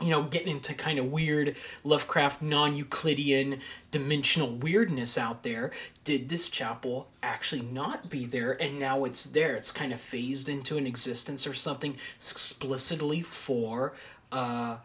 you 0.03 0.09
know, 0.09 0.23
getting 0.23 0.49
into 0.49 0.73
kind 0.73 0.99
of 0.99 1.11
weird 1.11 1.55
Lovecraft 1.83 2.41
non 2.41 2.75
Euclidean 2.75 3.59
dimensional 3.91 4.49
weirdness 4.51 5.17
out 5.17 5.43
there. 5.43 5.71
Did 6.03 6.29
this 6.29 6.49
chapel 6.49 7.07
actually 7.21 7.61
not 7.61 8.09
be 8.09 8.25
there 8.25 8.61
and 8.61 8.79
now 8.79 9.05
it's 9.05 9.25
there? 9.25 9.55
It's 9.55 9.71
kind 9.71 9.93
of 9.93 10.01
phased 10.01 10.49
into 10.49 10.77
an 10.77 10.85
existence 10.85 11.47
or 11.47 11.53
something 11.53 11.95
explicitly 12.19 13.21
for 13.21 13.93
uh, 14.31 14.77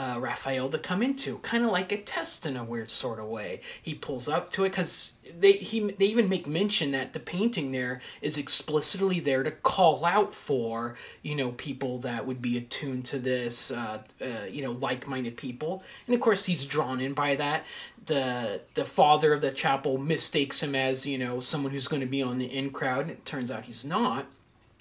uh, 0.00 0.18
Raphael 0.18 0.70
to 0.70 0.78
come 0.78 1.02
into, 1.02 1.38
kind 1.38 1.62
of 1.62 1.70
like 1.70 1.92
a 1.92 1.98
test 1.98 2.46
in 2.46 2.56
a 2.56 2.64
weird 2.64 2.90
sort 2.90 3.18
of 3.18 3.26
way. 3.26 3.60
He 3.82 3.94
pulls 3.94 4.28
up 4.28 4.50
to 4.52 4.64
it 4.64 4.70
because 4.70 5.12
they 5.38 5.52
he 5.52 5.80
they 5.80 6.06
even 6.06 6.26
make 6.28 6.46
mention 6.46 6.92
that 6.92 7.12
the 7.12 7.20
painting 7.20 7.70
there 7.72 8.00
is 8.22 8.38
explicitly 8.38 9.20
there 9.20 9.42
to 9.42 9.50
call 9.50 10.06
out 10.06 10.34
for 10.34 10.96
you 11.22 11.34
know 11.36 11.52
people 11.52 11.98
that 11.98 12.26
would 12.26 12.40
be 12.40 12.56
attuned 12.56 13.04
to 13.06 13.18
this, 13.18 13.70
uh, 13.70 13.98
uh, 14.22 14.46
you 14.50 14.62
know, 14.62 14.72
like-minded 14.72 15.36
people, 15.36 15.82
and 16.06 16.14
of 16.14 16.20
course 16.22 16.46
he's 16.46 16.64
drawn 16.64 17.00
in 17.02 17.12
by 17.12 17.34
that. 17.34 17.66
The 18.06 18.62
the 18.74 18.86
father 18.86 19.34
of 19.34 19.42
the 19.42 19.50
chapel 19.50 19.98
mistakes 19.98 20.62
him 20.62 20.74
as 20.74 21.04
you 21.04 21.18
know 21.18 21.40
someone 21.40 21.72
who's 21.72 21.88
going 21.88 22.00
to 22.00 22.06
be 22.06 22.22
on 22.22 22.38
the 22.38 22.46
in 22.46 22.70
crowd, 22.70 23.02
and 23.02 23.10
it 23.10 23.26
turns 23.26 23.50
out 23.50 23.64
he's 23.64 23.84
not. 23.84 24.26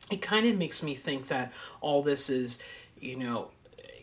It 0.10 0.22
kind 0.22 0.48
of 0.48 0.58
makes 0.58 0.82
me 0.82 0.96
think 0.96 1.28
that 1.28 1.52
all 1.82 2.02
this 2.04 2.30
is 2.30 2.58
you 3.02 3.18
know 3.18 3.50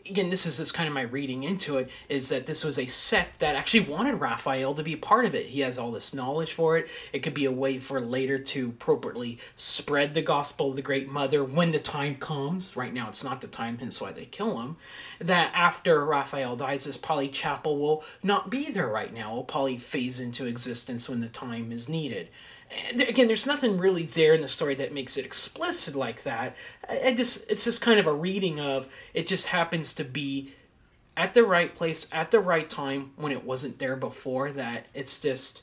again, 0.08 0.30
this 0.30 0.46
is 0.46 0.58
this 0.58 0.72
kind 0.72 0.88
of 0.88 0.94
my 0.94 1.02
reading 1.02 1.42
into 1.42 1.78
it 1.78 1.90
is 2.08 2.28
that 2.28 2.46
this 2.46 2.64
was 2.64 2.78
a 2.78 2.86
sect 2.86 3.40
that 3.40 3.56
actually 3.56 3.80
wanted 3.80 4.14
Raphael 4.14 4.74
to 4.74 4.82
be 4.82 4.96
part 4.96 5.24
of 5.24 5.34
it. 5.34 5.46
He 5.46 5.60
has 5.60 5.78
all 5.78 5.90
this 5.90 6.14
knowledge 6.14 6.52
for 6.52 6.76
it. 6.76 6.88
It 7.12 7.20
could 7.20 7.34
be 7.34 7.44
a 7.44 7.52
way 7.52 7.78
for 7.78 8.00
later 8.00 8.38
to 8.38 8.68
appropriately 8.68 9.38
spread 9.54 10.14
the 10.14 10.22
gospel 10.22 10.70
of 10.70 10.76
the 10.76 10.82
Great 10.82 11.08
Mother 11.08 11.44
when 11.44 11.70
the 11.70 11.78
time 11.78 12.16
comes. 12.16 12.76
Right 12.76 12.92
now, 12.92 13.08
it's 13.08 13.24
not 13.24 13.40
the 13.40 13.46
time, 13.46 13.78
hence 13.78 14.00
why 14.00 14.12
they 14.12 14.26
kill 14.26 14.60
him. 14.60 14.76
That 15.20 15.50
after 15.54 16.04
Raphael 16.04 16.56
dies, 16.56 16.84
this 16.84 16.96
Poly 16.96 17.28
Chapel 17.28 17.78
will 17.78 18.04
not 18.22 18.50
be 18.50 18.70
there 18.70 18.88
right 18.88 19.12
now. 19.12 19.32
It 19.32 19.36
will 19.36 19.44
probably 19.44 19.78
phase 19.78 20.20
into 20.20 20.46
existence 20.46 21.08
when 21.08 21.20
the 21.20 21.28
time 21.28 21.72
is 21.72 21.88
needed 21.88 22.28
again 22.92 23.28
there's 23.28 23.46
nothing 23.46 23.78
really 23.78 24.04
there 24.04 24.34
in 24.34 24.42
the 24.42 24.48
story 24.48 24.74
that 24.74 24.92
makes 24.92 25.16
it 25.16 25.24
explicit 25.24 25.94
like 25.94 26.22
that. 26.24 26.56
I 26.88 27.14
just 27.14 27.50
it's 27.50 27.64
just 27.64 27.80
kind 27.80 27.98
of 27.98 28.06
a 28.06 28.12
reading 28.12 28.60
of 28.60 28.88
it 29.14 29.26
just 29.26 29.48
happens 29.48 29.94
to 29.94 30.04
be 30.04 30.52
at 31.16 31.34
the 31.34 31.44
right 31.44 31.74
place 31.74 32.08
at 32.12 32.30
the 32.30 32.40
right 32.40 32.68
time 32.68 33.12
when 33.16 33.32
it 33.32 33.44
wasn't 33.44 33.78
there 33.78 33.96
before 33.96 34.52
that 34.52 34.86
it's 34.92 35.18
just 35.18 35.62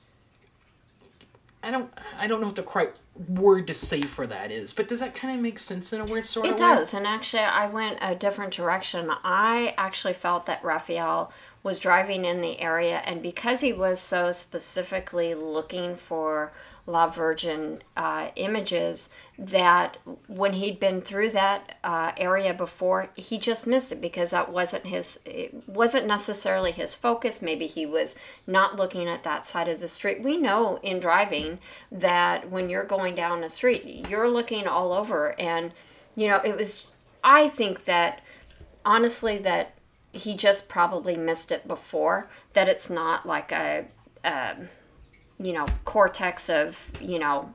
i 1.62 1.69
don't 1.69 1.93
i 2.17 2.27
don't 2.27 2.41
know 2.41 2.48
what 2.48 2.55
the 2.55 2.63
correct 2.63 2.98
word 3.27 3.67
to 3.67 3.74
say 3.74 4.01
for 4.01 4.25
that 4.25 4.51
is 4.51 4.74
but 4.74 4.88
does 4.88 5.00
that 5.00 5.13
kind 5.13 5.36
of 5.36 5.39
make 5.39 5.60
sense 5.60 5.93
in 5.93 6.01
a 6.01 6.05
weird 6.05 6.25
sort 6.25 6.48
it 6.48 6.53
of 6.53 6.60
way? 6.60 6.65
it 6.65 6.75
does 6.75 6.93
and 6.93 7.05
actually 7.05 7.43
i 7.43 7.67
went 7.67 7.98
a 8.01 8.15
different 8.15 8.51
direction. 8.51 9.12
I 9.24 9.75
actually 9.77 10.13
felt 10.13 10.48
that 10.48 10.63
raphael 10.63 11.31
was 11.62 11.77
driving 11.77 12.25
in 12.25 12.41
the 12.41 12.60
area 12.60 12.98
and 13.05 13.22
because 13.22 13.62
he 13.62 13.72
was 13.72 14.00
so 14.00 14.31
specifically 14.31 15.36
looking 15.36 15.95
for 15.95 16.51
La 16.85 17.07
Virgin 17.07 17.81
uh, 17.95 18.29
images 18.35 19.09
that 19.39 19.97
when 20.27 20.53
he'd 20.53 20.79
been 20.79 21.01
through 21.01 21.29
that 21.29 21.77
uh, 21.83 22.11
area 22.17 22.53
before, 22.53 23.09
he 23.15 23.37
just 23.37 23.65
missed 23.65 23.93
it 23.93 24.01
because 24.01 24.31
that 24.31 24.51
wasn't 24.51 24.85
his. 24.85 25.19
It 25.25 25.67
wasn't 25.67 26.07
necessarily 26.07 26.72
his 26.72 26.93
focus. 26.93 27.41
Maybe 27.41 27.67
he 27.67 27.85
was 27.85 28.15
not 28.46 28.75
looking 28.75 29.07
at 29.07 29.24
that 29.24 29.46
side 29.46 29.69
of 29.69 29.79
the 29.79 29.87
street. 29.87 30.22
We 30.22 30.37
know 30.37 30.77
in 30.83 31.00
driving 31.00 31.59
that 31.91 32.50
when 32.51 32.69
you're 32.69 32.83
going 32.83 33.15
down 33.15 33.43
a 33.43 33.50
street, 33.50 34.07
you're 34.09 34.29
looking 34.29 34.67
all 34.67 34.91
over, 34.91 35.39
and 35.39 35.72
you 36.15 36.27
know 36.27 36.41
it 36.43 36.57
was. 36.57 36.87
I 37.24 37.48
think 37.48 37.85
that 37.85 38.22
honestly 38.83 39.37
that 39.37 39.75
he 40.11 40.35
just 40.35 40.67
probably 40.67 41.15
missed 41.15 41.50
it 41.51 41.65
before. 41.65 42.27
That 42.51 42.67
it's 42.67 42.89
not 42.89 43.25
like 43.25 43.53
a. 43.53 43.85
a 44.25 44.57
you 45.39 45.53
know, 45.53 45.65
cortex 45.85 46.50
of, 46.50 46.91
you 47.01 47.19
know, 47.19 47.53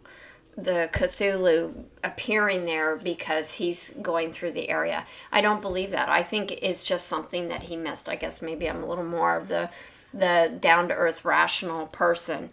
the 0.56 0.90
Cthulhu 0.92 1.84
appearing 2.02 2.64
there 2.64 2.96
because 2.96 3.54
he's 3.54 3.94
going 4.02 4.32
through 4.32 4.52
the 4.52 4.68
area. 4.68 5.06
I 5.30 5.40
don't 5.40 5.62
believe 5.62 5.92
that. 5.92 6.08
I 6.08 6.24
think 6.24 6.50
it's 6.50 6.82
just 6.82 7.06
something 7.06 7.48
that 7.48 7.64
he 7.64 7.76
missed. 7.76 8.08
I 8.08 8.16
guess 8.16 8.42
maybe 8.42 8.68
I'm 8.68 8.82
a 8.82 8.86
little 8.86 9.04
more 9.04 9.36
of 9.36 9.46
the 9.46 9.70
the 10.14 10.56
down 10.60 10.88
to 10.88 10.94
earth 10.94 11.24
rational 11.24 11.86
person. 11.88 12.50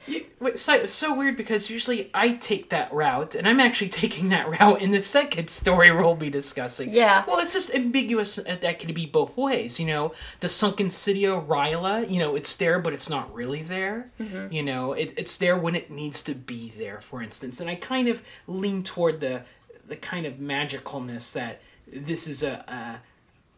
So, 0.56 0.86
so 0.86 1.16
weird 1.16 1.38
because 1.38 1.70
usually 1.70 2.10
I 2.14 2.34
take 2.34 2.70
that 2.70 2.94
route, 2.94 3.34
and 3.36 3.48
I'm 3.48 3.60
actually 3.60 3.90
taking 4.04 4.30
that 4.30 4.48
route 4.50 4.82
in 4.82 4.92
the 4.92 5.02
second 5.02 5.50
story 5.50 5.92
we'll 5.92 6.16
be 6.16 6.30
discussing. 6.30 6.90
Yeah. 6.92 7.24
Well, 7.28 7.40
it's 7.40 7.54
just 7.54 7.74
ambiguous. 7.74 8.36
That 8.36 8.80
could 8.80 8.94
be 8.94 9.06
both 9.06 9.38
ways. 9.38 9.80
You 9.80 9.88
know, 9.88 10.14
the 10.42 10.50
sunken 10.50 10.92
city 10.92 11.26
of 11.26 11.48
R'lyeh. 11.48 12.10
You 12.10 12.20
know, 12.20 12.36
it's 12.36 12.56
there, 12.56 12.80
but 12.80 12.94
it's 12.94 13.10
not 13.10 13.34
really 13.34 13.62
there. 13.62 14.12
Mm-hmm. 14.20 14.54
You 14.54 14.64
know, 14.64 14.94
it, 14.94 15.14
it's 15.18 15.38
there 15.38 15.58
when 15.58 15.76
it 15.76 15.90
needs 15.90 16.22
to 16.24 16.36
be 16.36 16.70
there. 16.70 17.00
For 17.00 17.22
instance, 17.22 17.60
and 17.60 17.70
I 17.70 17.76
kind 17.76 18.08
of 18.08 18.22
lean 18.48 18.84
toward 18.84 19.22
the 19.22 19.44
the 19.88 19.96
kind 19.96 20.26
of 20.26 20.36
magicalness 20.36 21.34
that 21.34 21.62
this 21.88 22.28
is 22.28 22.44
a, 22.44 22.66
a 22.68 23.02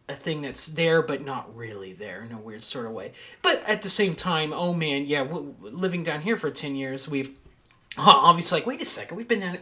a 0.09 0.13
thing 0.13 0.41
that's 0.41 0.67
there 0.67 1.01
but 1.01 1.23
not 1.25 1.53
really 1.55 1.93
there 1.93 2.23
in 2.23 2.31
a 2.31 2.37
weird 2.39 2.63
sort 2.63 2.85
of 2.85 2.91
way. 2.91 3.13
But 3.41 3.63
at 3.67 3.81
the 3.81 3.89
same 3.89 4.15
time, 4.15 4.53
oh 4.53 4.73
man, 4.73 5.05
yeah, 5.05 5.23
w- 5.23 5.53
living 5.59 6.03
down 6.03 6.21
here 6.21 6.37
for 6.37 6.49
10 6.49 6.75
years, 6.75 7.07
we've 7.07 7.37
obviously 7.97 8.59
like, 8.59 8.67
wait 8.67 8.81
a 8.81 8.85
second, 8.85 9.17
we've 9.17 9.27
been 9.27 9.41
down 9.41 9.57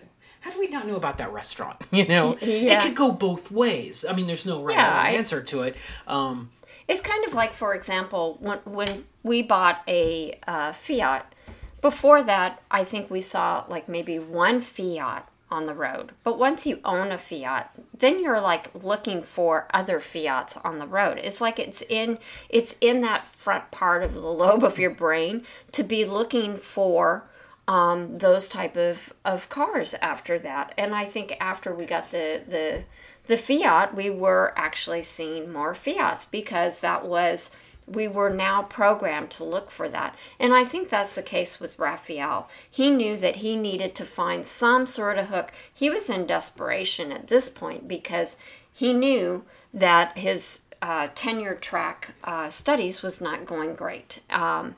how 0.45 0.51
do 0.51 0.59
we 0.59 0.67
not 0.67 0.87
know 0.87 0.95
about 0.95 1.17
that 1.17 1.33
restaurant? 1.33 1.77
You 1.91 2.05
know, 2.05 2.37
yeah. 2.39 2.77
it 2.77 2.81
could 2.83 2.95
go 2.95 3.11
both 3.11 3.49
ways. 3.49 4.05
I 4.07 4.13
mean, 4.13 4.27
there's 4.27 4.45
no 4.45 4.61
right 4.61 4.75
yeah, 4.75 5.17
answer 5.17 5.41
to 5.41 5.63
it. 5.63 5.75
Um, 6.07 6.51
it's 6.87 7.01
kind 7.01 7.25
of 7.25 7.33
like, 7.33 7.53
for 7.53 7.73
example, 7.73 8.37
when 8.39 8.59
when 8.59 9.05
we 9.23 9.41
bought 9.41 9.81
a 9.87 10.39
uh, 10.47 10.73
Fiat. 10.73 11.33
Before 11.81 12.21
that, 12.23 12.61
I 12.69 12.83
think 12.83 13.09
we 13.09 13.21
saw 13.21 13.65
like 13.69 13.89
maybe 13.89 14.19
one 14.19 14.61
Fiat 14.61 15.27
on 15.49 15.65
the 15.67 15.73
road. 15.73 16.11
But 16.23 16.39
once 16.39 16.65
you 16.65 16.79
own 16.83 17.11
a 17.11 17.17
Fiat, 17.17 17.71
then 17.97 18.21
you're 18.21 18.41
like 18.41 18.71
looking 18.83 19.21
for 19.21 19.67
other 19.73 19.99
Fiats 19.99 20.57
on 20.63 20.79
the 20.79 20.87
road. 20.87 21.19
It's 21.21 21.41
like 21.41 21.59
it's 21.59 21.83
in 21.87 22.17
it's 22.49 22.75
in 22.81 23.01
that 23.01 23.27
front 23.27 23.71
part 23.71 24.03
of 24.03 24.13
the 24.13 24.19
lobe 24.21 24.63
of 24.63 24.79
your 24.79 24.91
brain 24.91 25.45
to 25.73 25.83
be 25.83 26.03
looking 26.03 26.57
for 26.57 27.29
um, 27.67 28.17
those 28.17 28.47
type 28.47 28.75
of, 28.75 29.13
of 29.23 29.49
cars 29.49 29.95
after 29.95 30.37
that. 30.39 30.73
And 30.77 30.93
I 30.93 31.05
think 31.05 31.35
after 31.39 31.73
we 31.73 31.85
got 31.85 32.11
the 32.11 32.41
the 32.47 32.83
the 33.27 33.37
Fiat, 33.37 33.95
we 33.95 34.09
were 34.09 34.53
actually 34.55 35.01
seeing 35.01 35.51
more 35.51 35.73
Fiats 35.73 36.25
because 36.25 36.79
that 36.79 37.05
was 37.05 37.51
we 37.87 38.07
were 38.07 38.29
now 38.29 38.63
programmed 38.63 39.29
to 39.31 39.43
look 39.43 39.69
for 39.69 39.87
that. 39.89 40.15
And 40.39 40.53
I 40.53 40.63
think 40.63 40.89
that's 40.89 41.15
the 41.15 41.21
case 41.21 41.59
with 41.59 41.79
Raphael. 41.79 42.49
He 42.69 42.89
knew 42.89 43.17
that 43.17 43.37
he 43.37 43.55
needed 43.55 43.93
to 43.95 44.05
find 44.05 44.45
some 44.45 44.85
sort 44.85 45.17
of 45.17 45.27
hook. 45.27 45.51
He 45.71 45.89
was 45.89 46.09
in 46.09 46.25
desperation 46.25 47.11
at 47.11 47.27
this 47.27 47.49
point 47.49 47.87
because 47.87 48.37
he 48.71 48.93
knew 48.93 49.43
that 49.73 50.17
his 50.17 50.61
uh, 50.81 51.09
tenure 51.15 51.55
track 51.55 52.13
uh, 52.23 52.49
studies 52.49 53.01
was 53.01 53.21
not 53.21 53.45
going 53.45 53.75
great. 53.75 54.19
Um, 54.29 54.75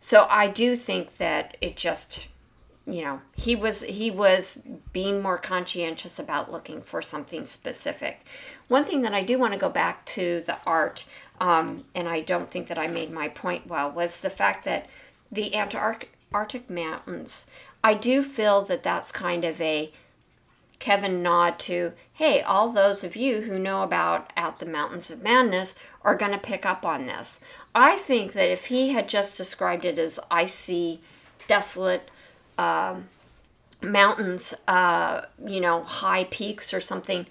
so 0.00 0.26
I 0.30 0.48
do 0.48 0.76
think 0.76 1.16
that 1.16 1.56
it 1.60 1.76
just 1.76 2.26
you 2.86 3.02
know 3.02 3.20
he 3.36 3.54
was 3.54 3.82
he 3.82 4.10
was 4.10 4.62
being 4.92 5.20
more 5.20 5.36
conscientious 5.36 6.18
about 6.18 6.50
looking 6.50 6.80
for 6.80 7.02
something 7.02 7.44
specific 7.44 8.24
one 8.68 8.84
thing 8.84 9.02
that 9.02 9.12
i 9.12 9.22
do 9.22 9.38
want 9.38 9.52
to 9.52 9.58
go 9.58 9.68
back 9.68 10.06
to 10.06 10.42
the 10.46 10.56
art 10.66 11.04
um, 11.40 11.84
and 11.94 12.08
I 12.08 12.20
don't 12.20 12.50
think 12.50 12.68
that 12.68 12.78
I 12.78 12.86
made 12.86 13.10
my 13.10 13.28
point 13.28 13.66
well, 13.66 13.90
was 13.90 14.20
the 14.20 14.30
fact 14.30 14.64
that 14.64 14.86
the 15.30 15.54
Antarctic 15.54 16.70
mountains, 16.70 17.46
I 17.82 17.94
do 17.94 18.22
feel 18.22 18.62
that 18.62 18.82
that's 18.82 19.12
kind 19.12 19.44
of 19.44 19.60
a 19.60 19.92
Kevin 20.78 21.22
nod 21.22 21.58
to, 21.60 21.92
hey, 22.14 22.40
all 22.40 22.70
those 22.70 23.02
of 23.02 23.16
you 23.16 23.42
who 23.42 23.58
know 23.58 23.82
about 23.82 24.32
At 24.36 24.58
the 24.58 24.66
Mountains 24.66 25.10
of 25.10 25.22
Madness 25.22 25.74
are 26.02 26.16
going 26.16 26.32
to 26.32 26.38
pick 26.38 26.64
up 26.64 26.86
on 26.86 27.06
this. 27.06 27.40
I 27.74 27.96
think 27.96 28.32
that 28.32 28.50
if 28.50 28.66
he 28.66 28.90
had 28.90 29.08
just 29.08 29.36
described 29.36 29.84
it 29.84 29.98
as 29.98 30.20
icy, 30.30 31.00
desolate 31.46 32.08
um, 32.56 33.08
mountains, 33.82 34.54
uh, 34.66 35.22
you 35.44 35.60
know, 35.60 35.82
high 35.82 36.24
peaks 36.24 36.72
or 36.72 36.80
something, 36.80 37.26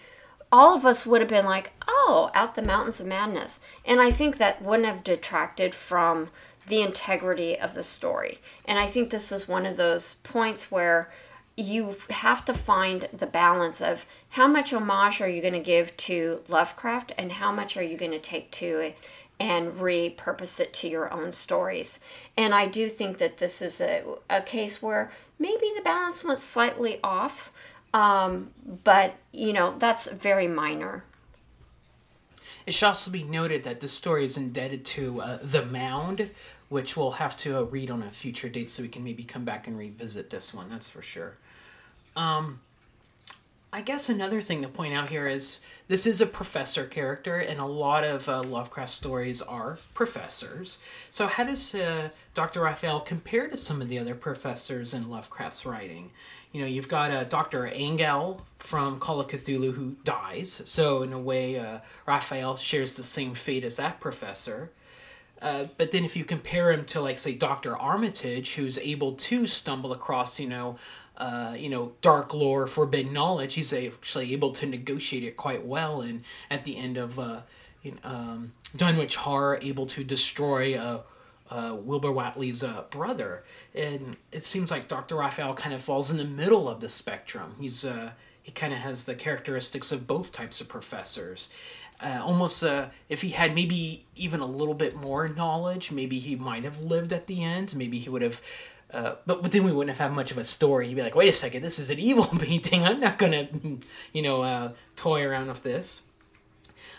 all 0.51 0.75
of 0.75 0.85
us 0.85 1.05
would 1.05 1.21
have 1.21 1.29
been 1.29 1.45
like, 1.45 1.71
oh, 1.87 2.31
out 2.33 2.55
the 2.55 2.61
mountains 2.61 2.99
of 2.99 3.07
madness. 3.07 3.59
And 3.85 3.99
I 3.99 4.11
think 4.11 4.37
that 4.37 4.61
wouldn't 4.61 4.87
have 4.87 5.03
detracted 5.03 5.75
from 5.75 6.29
the 6.67 6.81
integrity 6.81 7.57
of 7.57 7.73
the 7.73 7.83
story. 7.83 8.39
And 8.65 8.77
I 8.77 8.87
think 8.87 9.09
this 9.09 9.31
is 9.31 9.47
one 9.47 9.65
of 9.65 9.77
those 9.77 10.15
points 10.15 10.71
where 10.71 11.09
you 11.55 11.95
have 12.09 12.45
to 12.45 12.53
find 12.53 13.09
the 13.11 13.25
balance 13.25 13.81
of 13.81 14.05
how 14.29 14.47
much 14.47 14.73
homage 14.73 15.21
are 15.21 15.29
you 15.29 15.41
going 15.41 15.53
to 15.53 15.59
give 15.59 15.95
to 15.97 16.41
Lovecraft 16.47 17.13
and 17.17 17.31
how 17.31 17.51
much 17.51 17.75
are 17.77 17.83
you 17.83 17.97
going 17.97 18.11
to 18.11 18.19
take 18.19 18.51
to 18.51 18.79
it 18.79 18.97
and 19.39 19.73
repurpose 19.73 20.59
it 20.59 20.73
to 20.73 20.87
your 20.87 21.11
own 21.11 21.31
stories. 21.31 21.99
And 22.35 22.53
I 22.53 22.67
do 22.67 22.89
think 22.89 23.17
that 23.17 23.37
this 23.37 23.61
is 23.61 23.79
a, 23.81 24.03
a 24.29 24.41
case 24.41 24.81
where 24.81 25.11
maybe 25.39 25.71
the 25.75 25.83
balance 25.83 26.23
was 26.23 26.41
slightly 26.41 26.99
off, 27.03 27.51
um, 27.97 28.51
but 28.83 29.15
you 29.31 29.53
know, 29.53 29.75
that's 29.79 30.11
very 30.11 30.47
minor. 30.47 31.03
It 32.67 32.73
should 32.75 32.87
also 32.87 33.09
be 33.09 33.23
noted 33.23 33.63
that 33.63 33.79
this 33.79 33.91
story 33.91 34.23
is 34.23 34.37
indebted 34.37 34.85
to 34.85 35.21
uh, 35.21 35.39
The 35.41 35.65
Mound, 35.65 36.29
which 36.69 36.95
we'll 36.95 37.11
have 37.11 37.35
to 37.37 37.57
uh, 37.57 37.61
read 37.61 37.89
on 37.89 38.03
a 38.03 38.11
future 38.11 38.49
date 38.49 38.69
so 38.69 38.83
we 38.83 38.89
can 38.89 39.03
maybe 39.03 39.23
come 39.23 39.45
back 39.45 39.67
and 39.67 39.77
revisit 39.77 40.29
this 40.29 40.53
one, 40.53 40.69
that's 40.69 40.87
for 40.87 41.01
sure. 41.01 41.37
Um, 42.15 42.59
I 43.73 43.81
guess 43.81 44.09
another 44.09 44.41
thing 44.41 44.61
to 44.61 44.67
point 44.67 44.93
out 44.93 45.09
here 45.09 45.27
is 45.27 45.59
this 45.87 46.05
is 46.05 46.21
a 46.21 46.27
professor 46.27 46.85
character, 46.85 47.37
and 47.37 47.59
a 47.59 47.65
lot 47.65 48.03
of 48.03 48.29
uh, 48.29 48.43
Lovecraft 48.43 48.91
stories 48.91 49.41
are 49.41 49.79
professors. 49.93 50.77
So, 51.09 51.27
how 51.27 51.45
does 51.45 51.73
uh, 51.73 52.09
Dr. 52.33 52.61
Raphael 52.61 52.99
compare 52.99 53.47
to 53.47 53.57
some 53.57 53.81
of 53.81 53.89
the 53.89 53.97
other 53.97 54.15
professors 54.15 54.93
in 54.93 55.09
Lovecraft's 55.09 55.65
writing? 55.65 56.11
You 56.57 56.63
know, 56.63 56.69
you've 56.69 56.87
got 56.87 57.11
uh, 57.11 57.23
Dr. 57.23 57.67
Angell 57.67 58.41
from 58.57 58.99
Call 58.99 59.19
of 59.19 59.27
Cthulhu 59.27 59.73
who 59.73 59.97
dies. 60.03 60.63
So, 60.65 61.03
in 61.03 61.13
a 61.13 61.19
way, 61.19 61.59
uh, 61.59 61.81
Raphael 62.07 62.57
shares 62.57 62.95
the 62.95 63.03
same 63.03 63.35
fate 63.35 63.63
as 63.63 63.77
that 63.77 63.99
professor. 63.99 64.71
Uh, 65.39 65.65
but 65.77 65.91
then, 65.91 66.03
if 66.03 66.17
you 66.17 66.25
compare 66.25 66.71
him 66.71 66.83
to, 66.85 66.99
like, 66.99 67.19
say, 67.19 67.35
Dr. 67.35 67.77
Armitage, 67.77 68.55
who's 68.55 68.79
able 68.79 69.11
to 69.13 69.45
stumble 69.45 69.93
across, 69.93 70.39
you 70.39 70.47
know, 70.47 70.77
uh, 71.17 71.53
you 71.55 71.69
know, 71.69 71.91
dark 72.01 72.33
lore, 72.33 72.65
forbidden 72.65 73.13
knowledge, 73.13 73.53
he's 73.53 73.71
actually 73.71 74.33
able 74.33 74.51
to 74.53 74.65
negotiate 74.65 75.23
it 75.23 75.37
quite 75.37 75.63
well. 75.63 76.01
And 76.01 76.23
at 76.49 76.65
the 76.65 76.75
end 76.75 76.97
of 76.97 77.19
uh, 77.19 77.41
in, 77.83 77.99
um, 78.03 78.53
Dunwich 78.75 79.17
Horror, 79.17 79.59
able 79.61 79.85
to 79.85 80.03
destroy 80.03 80.75
uh, 81.49 81.75
Wilbur 81.77 82.11
Whateley's 82.11 82.63
uh, 82.63 82.83
brother. 82.89 83.43
And 83.73 84.17
it 84.31 84.45
seems 84.45 84.71
like 84.71 84.87
Dr. 84.87 85.15
Raphael 85.15 85.53
kind 85.53 85.73
of 85.73 85.81
falls 85.81 86.11
in 86.11 86.17
the 86.17 86.25
middle 86.25 86.69
of 86.69 86.79
the 86.79 86.89
spectrum. 86.89 87.55
He's 87.59 87.85
uh, 87.85 88.11
he 88.41 88.51
kind 88.51 88.73
of 88.73 88.79
has 88.79 89.05
the 89.05 89.15
characteristics 89.15 89.91
of 89.91 90.07
both 90.07 90.31
types 90.31 90.61
of 90.61 90.69
professors. 90.69 91.49
Uh, 91.99 92.19
almost 92.21 92.63
uh, 92.63 92.87
if 93.09 93.21
he 93.21 93.29
had 93.29 93.55
maybe 93.55 94.05
even 94.15 94.39
a 94.39 94.45
little 94.45 94.75
bit 94.75 94.95
more 94.95 95.27
knowledge, 95.27 95.91
maybe 95.91 96.19
he 96.19 96.35
might 96.35 96.63
have 96.63 96.79
lived 96.81 97.11
at 97.11 97.27
the 97.27 97.43
end. 97.43 97.75
Maybe 97.75 97.99
he 97.99 98.09
would 98.09 98.21
have 98.21 98.41
uh, 98.89 99.15
but, 99.25 99.41
but 99.41 99.51
then 99.51 99.65
we 99.65 99.73
wouldn't 99.73 99.97
have 99.97 100.07
had 100.07 100.15
much 100.15 100.31
of 100.31 100.37
a 100.37 100.45
story. 100.45 100.87
He'd 100.87 100.95
be 100.95 101.01
like, 101.01 101.15
wait 101.15 101.27
a 101.27 101.33
second, 101.33 101.61
this 101.61 101.77
is 101.77 101.89
an 101.89 101.99
evil 102.09 102.25
painting. 102.25 102.85
I'm 102.85 103.01
not 103.01 103.17
going 103.17 103.31
to, 103.33 103.79
you 104.13 104.21
know, 104.21 104.73
toy 104.95 105.25
around 105.25 105.47
with 105.47 105.63
this. 105.63 106.03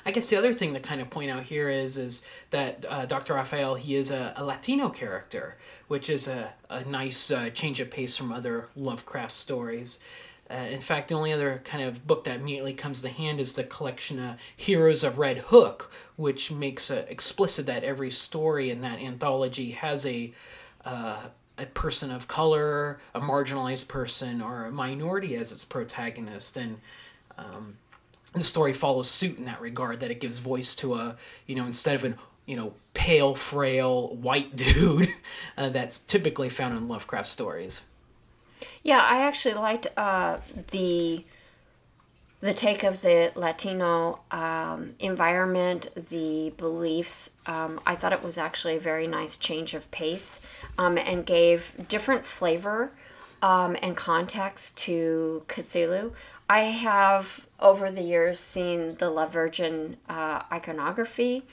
I 0.09 0.11
guess 0.11 0.31
the 0.31 0.37
other 0.37 0.55
thing 0.55 0.73
to 0.73 0.81
kind 0.81 1.03
of 1.03 1.11
point 1.11 1.31
out 1.31 1.43
here 1.43 1.69
is 1.69 1.99
is 1.99 2.23
that 2.49 2.87
uh, 2.89 3.05
Dr. 3.05 3.35
Raphael 3.35 3.75
he 3.75 3.95
is 3.95 4.11
a, 4.11 4.33
a, 4.37 4.43
Latino 4.43 4.89
character, 4.89 5.59
which 5.87 6.09
is 6.09 6.27
a, 6.27 6.55
a 6.71 6.83
nice 6.87 7.31
uh, 7.31 7.51
change 7.51 7.79
of 7.79 7.91
pace 7.91 8.17
from 8.17 8.33
other 8.33 8.71
Lovecraft 8.75 9.35
stories. 9.35 9.99
Uh, 10.51 10.55
in 10.55 10.81
fact, 10.81 11.09
the 11.09 11.15
only 11.15 11.31
other 11.31 11.61
kind 11.63 11.85
of 11.85 12.07
book 12.07 12.25
that 12.25 12.41
immediately 12.41 12.73
comes 12.73 13.03
to 13.03 13.11
hand 13.11 13.39
is 13.39 13.53
the 13.53 13.65
collection 13.65 14.39
Heroes 14.57 15.05
of 15.05 15.19
Red 15.19 15.37
Hook, 15.49 15.93
which 16.17 16.51
makes 16.51 16.91
explicit 16.91 17.67
that 17.67 17.85
every 17.85 18.11
story 18.11 18.71
in 18.71 18.81
that 18.81 19.01
anthology 19.01 19.73
has 19.73 20.07
a 20.07 20.33
uh, 20.87 21.27
a 21.59 21.67
person 21.67 22.11
of 22.11 22.27
color, 22.27 22.99
a 23.15 23.21
marginalized 23.21 23.89
person, 23.89 24.41
or 24.41 24.65
a 24.65 24.73
minority 24.73 25.37
as 25.37 25.53
its 25.53 25.67
protagonist, 25.67 26.57
and 26.57 26.79
um, 27.37 27.77
the 28.35 28.45
story 28.45 28.73
follows 28.73 29.11
suit 29.11 29.39
in 29.39 29.45
that 29.47 29.61
regard. 29.61 30.01
That 30.01 30.11
it 30.11 30.21
gives 30.21 30.39
voice 30.39 30.75
to 30.77 30.95
a 30.95 31.17
you 31.47 31.55
know 31.55 31.67
instead 31.67 31.95
of 31.95 32.05
an 32.05 32.17
you 32.47 32.57
know 32.57 32.75
pale, 32.95 33.35
frail 33.35 34.15
white 34.17 34.57
dude 34.57 35.09
uh, 35.57 35.69
that's 35.69 35.99
typically 35.99 36.49
found 36.49 36.77
in 36.77 36.89
Lovecraft 36.89 37.29
stories. 37.29 37.83
Yeah, 38.83 39.01
I 39.01 39.21
actually 39.21 39.55
liked 39.55 39.87
uh, 39.97 40.39
the 40.71 41.25
the 42.41 42.55
take 42.55 42.85
of 42.85 43.03
the 43.03 43.33
Latino 43.35 44.21
um, 44.31 44.95
environment, 45.01 45.89
the 45.95 46.53
beliefs. 46.57 47.31
Um, 47.47 47.81
I 47.85 47.97
thought 47.97 48.13
it 48.13 48.23
was 48.23 48.39
actually 48.39 48.77
a 48.77 48.81
very 48.81 49.09
nice 49.09 49.37
change 49.37 49.75
of 49.75 49.91
pace 49.91 50.41
um, 50.79 50.99
and 50.99 51.27
gave 51.27 51.73
different 51.89 52.25
flavor 52.25 52.93
um, 53.43 53.77
and 53.83 53.97
context 53.97 54.79
to 54.79 55.43
Cthulhu. 55.49 56.13
I 56.49 56.61
have 56.61 57.47
over 57.61 57.91
the 57.91 58.03
years 58.03 58.39
seen 58.39 58.95
the 58.97 59.11
La 59.11 59.27
Virgin 59.27 59.97
uh, 60.09 60.43
iconography, 60.51 61.45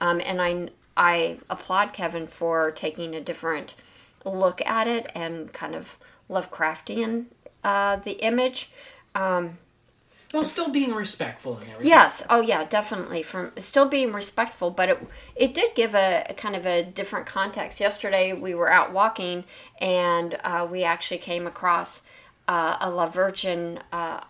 um, 0.00 0.20
and 0.24 0.40
I 0.42 0.68
I 0.96 1.38
applaud 1.48 1.92
Kevin 1.92 2.26
for 2.26 2.70
taking 2.70 3.14
a 3.14 3.20
different 3.20 3.74
look 4.24 4.60
at 4.66 4.86
it 4.86 5.10
and 5.14 5.52
kind 5.52 5.74
of 5.74 5.96
Lovecraftian 6.28 7.26
uh, 7.64 7.96
the 7.96 8.12
image. 8.12 8.70
Um, 9.14 9.58
well, 10.32 10.44
still 10.44 10.70
being 10.70 10.94
respectful 10.94 11.56
and 11.56 11.64
everything. 11.64 11.88
Yes. 11.88 12.22
Oh, 12.30 12.40
yeah, 12.40 12.64
definitely. 12.64 13.24
From 13.24 13.50
still 13.58 13.88
being 13.88 14.12
respectful, 14.12 14.70
but 14.70 14.88
it 14.88 15.06
it 15.34 15.54
did 15.54 15.74
give 15.74 15.94
a, 15.94 16.24
a 16.28 16.34
kind 16.34 16.54
of 16.54 16.66
a 16.66 16.84
different 16.84 17.26
context. 17.26 17.80
Yesterday 17.80 18.32
we 18.32 18.54
were 18.54 18.70
out 18.70 18.92
walking, 18.92 19.44
and 19.80 20.38
uh, 20.44 20.66
we 20.70 20.84
actually 20.84 21.18
came 21.18 21.46
across 21.46 22.04
uh, 22.46 22.76
a 22.80 22.90
La 22.90 23.06
Virgin 23.06 23.80
uh, 23.92 24.20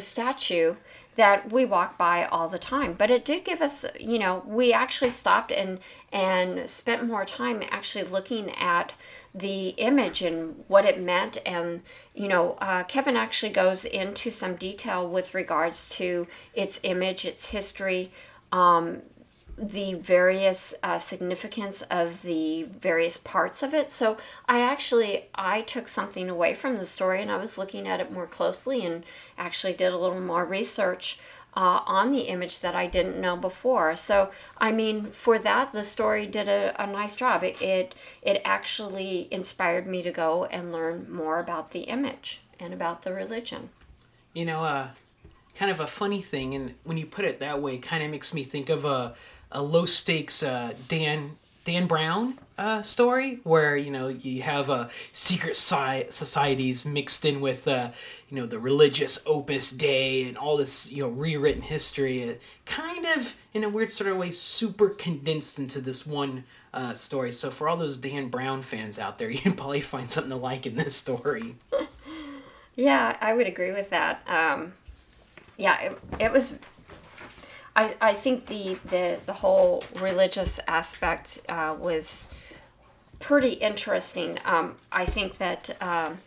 statue 0.00 0.76
that 1.16 1.52
we 1.52 1.64
walk 1.64 1.96
by 1.96 2.24
all 2.24 2.48
the 2.48 2.58
time. 2.58 2.94
But 2.94 3.10
it 3.10 3.24
did 3.24 3.44
give 3.44 3.62
us, 3.62 3.84
you 4.00 4.18
know, 4.18 4.42
we 4.46 4.72
actually 4.72 5.10
stopped 5.10 5.52
and 5.52 5.78
and 6.12 6.68
spent 6.68 7.06
more 7.06 7.24
time 7.24 7.62
actually 7.70 8.04
looking 8.04 8.50
at 8.50 8.94
the 9.34 9.70
image 9.70 10.22
and 10.22 10.64
what 10.68 10.84
it 10.84 11.00
meant. 11.00 11.38
And, 11.44 11.82
you 12.14 12.28
know, 12.28 12.52
uh, 12.60 12.84
Kevin 12.84 13.16
actually 13.16 13.52
goes 13.52 13.84
into 13.84 14.30
some 14.30 14.54
detail 14.54 15.08
with 15.08 15.34
regards 15.34 15.88
to 15.96 16.28
its 16.54 16.80
image, 16.84 17.24
its 17.24 17.50
history, 17.50 18.12
um, 18.52 19.02
the 19.56 19.94
various 19.94 20.74
uh, 20.82 20.98
significance 20.98 21.82
of 21.82 22.22
the 22.22 22.64
various 22.64 23.18
parts 23.18 23.62
of 23.62 23.72
it 23.72 23.90
so 23.90 24.16
i 24.48 24.60
actually 24.60 25.26
i 25.34 25.60
took 25.62 25.88
something 25.88 26.28
away 26.28 26.54
from 26.54 26.78
the 26.78 26.86
story 26.86 27.22
and 27.22 27.30
i 27.30 27.36
was 27.36 27.56
looking 27.56 27.86
at 27.86 28.00
it 28.00 28.12
more 28.12 28.26
closely 28.26 28.84
and 28.84 29.04
actually 29.38 29.72
did 29.72 29.92
a 29.92 29.98
little 29.98 30.20
more 30.20 30.44
research 30.44 31.18
uh, 31.56 31.80
on 31.86 32.10
the 32.10 32.22
image 32.22 32.60
that 32.60 32.74
I 32.74 32.86
didn't 32.86 33.20
know 33.20 33.36
before. 33.36 33.94
So, 33.96 34.30
I 34.58 34.72
mean, 34.72 35.06
for 35.06 35.38
that, 35.38 35.72
the 35.72 35.84
story 35.84 36.26
did 36.26 36.48
a, 36.48 36.74
a 36.82 36.86
nice 36.86 37.14
job. 37.14 37.44
It, 37.44 37.60
it, 37.62 37.94
it 38.22 38.42
actually 38.44 39.28
inspired 39.30 39.86
me 39.86 40.02
to 40.02 40.10
go 40.10 40.46
and 40.46 40.72
learn 40.72 41.06
more 41.10 41.38
about 41.38 41.70
the 41.70 41.82
image 41.82 42.40
and 42.58 42.74
about 42.74 43.02
the 43.02 43.12
religion. 43.12 43.70
You 44.32 44.46
know, 44.46 44.64
uh, 44.64 44.88
kind 45.54 45.70
of 45.70 45.78
a 45.78 45.86
funny 45.86 46.20
thing, 46.20 46.54
and 46.54 46.74
when 46.82 46.96
you 46.96 47.06
put 47.06 47.24
it 47.24 47.38
that 47.38 47.62
way, 47.62 47.78
kind 47.78 48.02
of 48.02 48.10
makes 48.10 48.34
me 48.34 48.42
think 48.42 48.68
of 48.68 48.84
a, 48.84 49.14
a 49.52 49.62
low 49.62 49.86
stakes 49.86 50.42
uh, 50.42 50.74
Dan 50.88 51.36
Dan 51.64 51.86
Brown 51.86 52.38
uh, 52.56 52.82
story 52.82 53.40
where 53.42 53.76
you 53.76 53.90
know 53.90 54.08
you 54.08 54.42
have 54.42 54.70
uh, 54.70 54.88
secret 55.12 55.56
si- 55.56 56.04
societies 56.10 56.84
mixed 56.84 57.24
in 57.24 57.40
with 57.40 57.66
uh, 57.66 57.90
you 58.28 58.36
know 58.36 58.46
the 58.46 58.58
religious 58.58 59.24
Opus 59.26 59.70
Dei 59.70 60.28
and 60.28 60.36
all 60.36 60.56
this 60.56 60.90
you 60.92 61.02
know 61.02 61.08
rewritten 61.08 61.62
history, 61.62 62.38
kind 62.66 63.06
of 63.16 63.36
in 63.52 63.64
a 63.64 63.68
weird 63.68 63.90
sort 63.90 64.10
of 64.10 64.16
way, 64.16 64.30
super 64.30 64.88
condensed 64.90 65.58
into 65.58 65.80
this 65.80 66.06
one 66.06 66.44
uh, 66.72 66.94
story. 66.94 67.32
So 67.32 67.50
for 67.50 67.68
all 67.68 67.76
those 67.76 67.96
Dan 67.96 68.28
Brown 68.28 68.62
fans 68.62 68.98
out 68.98 69.18
there, 69.18 69.30
you 69.30 69.38
can 69.38 69.54
probably 69.54 69.80
find 69.80 70.10
something 70.10 70.30
to 70.30 70.36
like 70.36 70.66
in 70.66 70.76
this 70.76 70.94
story. 70.94 71.56
yeah, 72.76 73.16
I 73.20 73.32
would 73.32 73.46
agree 73.46 73.72
with 73.72 73.90
that. 73.90 74.22
Um, 74.28 74.74
yeah, 75.56 75.80
it, 75.80 75.98
it 76.20 76.32
was 76.32 76.58
I, 77.76 77.94
I 78.00 78.12
think 78.14 78.46
the, 78.46 78.78
the, 78.84 79.18
the 79.26 79.32
whole 79.32 79.82
religious 80.00 80.60
aspect 80.68 81.40
uh, 81.48 81.76
was 81.78 82.30
pretty 83.18 83.54
interesting. 83.54 84.38
Um, 84.44 84.76
I 84.92 85.06
think 85.06 85.38
that 85.38 85.76
um, 85.80 86.18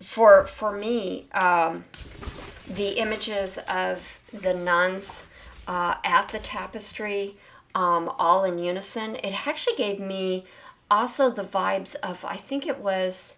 for 0.00 0.46
for 0.46 0.72
me, 0.72 1.26
um, 1.32 1.84
the 2.68 2.98
images 2.98 3.58
of 3.68 4.18
the 4.32 4.54
nuns 4.54 5.26
uh, 5.66 5.96
at 6.04 6.30
the 6.30 6.38
tapestry, 6.38 7.36
um, 7.74 8.10
all 8.18 8.44
in 8.44 8.58
unison, 8.58 9.16
it 9.16 9.46
actually 9.46 9.76
gave 9.76 10.00
me 10.00 10.44
also 10.90 11.30
the 11.30 11.44
vibes 11.44 11.94
of 11.96 12.24
I 12.24 12.36
think 12.36 12.66
it 12.66 12.78
was 12.78 13.36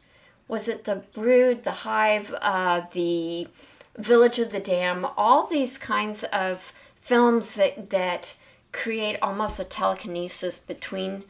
was 0.48 0.68
it 0.68 0.84
the 0.84 0.96
Brood, 1.14 1.62
the 1.64 1.70
Hive, 1.70 2.34
uh, 2.40 2.82
the 2.92 3.48
Village 3.96 4.38
of 4.38 4.52
the 4.52 4.60
Dam, 4.60 5.06
all 5.16 5.46
these 5.46 5.78
kinds 5.78 6.24
of 6.24 6.72
films 6.96 7.54
that 7.54 7.90
that 7.90 8.34
create 8.72 9.18
almost 9.20 9.58
a 9.58 9.64
telekinesis 9.64 10.58
between 10.58 11.24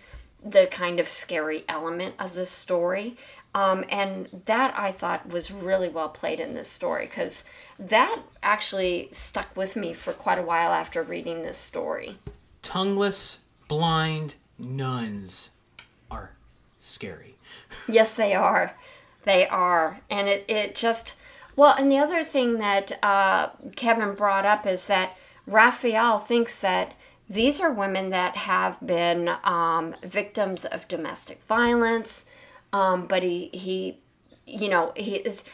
the 0.45 0.67
kind 0.71 1.01
of 1.01 1.09
scary 1.09 1.65
element 1.69 2.15
of 2.19 2.35
the 2.35 2.47
story. 2.47 3.17
Um, 3.55 3.85
and 3.89 4.29
that 4.47 4.75
I 4.79 4.93
thought 4.93 5.29
was 5.29 5.51
really 5.51 5.89
well 5.89 6.09
played 6.09 6.39
in 6.39 6.55
this 6.55 6.69
story 6.69 7.07
because 7.07 7.45
that 7.81 8.23
actually 8.43 9.09
stuck 9.11 9.57
with 9.57 9.75
me 9.75 9.93
for 9.93 10.13
quite 10.13 10.39
a 10.39 10.43
while 10.43 10.71
after 10.71 11.03
reading 11.03 11.43
this 11.43 11.57
story. 11.57 12.19
Tongueless, 12.63 13.41
blind 13.67 14.37
nuns 14.57 15.51
are 16.11 16.33
scary. 16.79 17.37
yes, 17.89 18.15
they 18.15 18.35
are. 18.35 18.77
They 19.25 19.49
are. 19.49 20.01
And 20.09 20.29
it, 20.29 20.45
it 20.47 20.75
just, 20.77 21.17
well, 21.61 21.75
and 21.77 21.93
the 21.93 21.99
other 21.99 22.23
thing 22.23 22.57
that 22.57 22.99
uh, 23.03 23.51
Kevin 23.77 24.15
brought 24.15 24.47
up 24.47 24.67
is 24.67 24.87
that 24.87 25.15
Raphael 25.47 26.19
thinks 26.19 26.59
that 26.61 26.95
these 27.29 27.61
are 27.61 27.71
women 27.71 28.09
that 28.09 28.35
have 28.35 28.79
been 28.81 29.29
um, 29.45 29.95
victims 30.03 30.65
of 30.65 30.89
domestic 30.89 31.45
violence, 31.45 32.25
um, 32.73 33.07
but 33.07 33.23
he, 33.23 33.51
he, 33.53 33.99
you 34.47 34.71
know, 34.71 34.95
he 34.97 35.17
is 35.17 35.45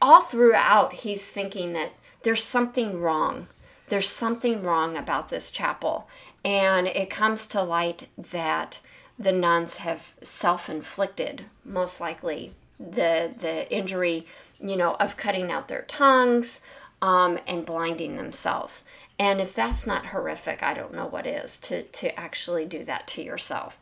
all 0.00 0.20
throughout, 0.20 0.92
he's 0.92 1.28
thinking 1.28 1.72
that 1.72 1.94
there's 2.22 2.44
something 2.44 3.00
wrong. 3.00 3.48
There's 3.88 4.08
something 4.08 4.62
wrong 4.62 4.96
about 4.96 5.30
this 5.30 5.50
chapel. 5.50 6.08
And 6.44 6.86
it 6.86 7.10
comes 7.10 7.48
to 7.48 7.62
light 7.64 8.06
that 8.16 8.78
the 9.18 9.32
nuns 9.32 9.78
have 9.78 10.14
self 10.22 10.70
inflicted, 10.70 11.46
most 11.64 12.00
likely, 12.00 12.52
the, 12.78 13.32
the 13.36 13.68
injury, 13.72 14.26
you 14.60 14.76
know, 14.76 14.94
of 14.94 15.16
cutting 15.16 15.50
out 15.50 15.68
their 15.68 15.82
tongues 15.82 16.60
um, 17.02 17.38
and 17.46 17.66
blinding 17.66 18.16
themselves. 18.16 18.84
And 19.18 19.40
if 19.40 19.54
that's 19.54 19.86
not 19.86 20.06
horrific, 20.06 20.62
I 20.62 20.74
don't 20.74 20.94
know 20.94 21.06
what 21.06 21.26
is 21.26 21.58
to, 21.60 21.82
to 21.82 22.18
actually 22.18 22.66
do 22.66 22.84
that 22.84 23.06
to 23.08 23.22
yourself. 23.22 23.78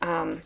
Um, 0.00 0.42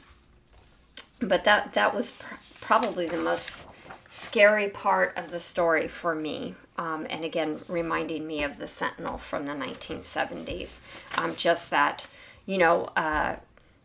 but 1.20 1.44
that, 1.44 1.74
that 1.74 1.94
was 1.94 2.12
pr- 2.12 2.34
probably 2.60 3.06
the 3.06 3.18
most 3.18 3.70
scary 4.12 4.68
part 4.68 5.16
of 5.16 5.30
the 5.30 5.40
story 5.40 5.88
for 5.88 6.14
me. 6.14 6.54
Um, 6.78 7.06
and 7.10 7.24
again, 7.24 7.60
reminding 7.68 8.26
me 8.26 8.42
of 8.42 8.56
the 8.56 8.66
Sentinel 8.66 9.18
from 9.18 9.46
the 9.46 9.52
1970s. 9.52 10.80
Um, 11.14 11.36
just 11.36 11.70
that, 11.70 12.06
you 12.46 12.56
know, 12.56 12.84
uh, 12.96 13.36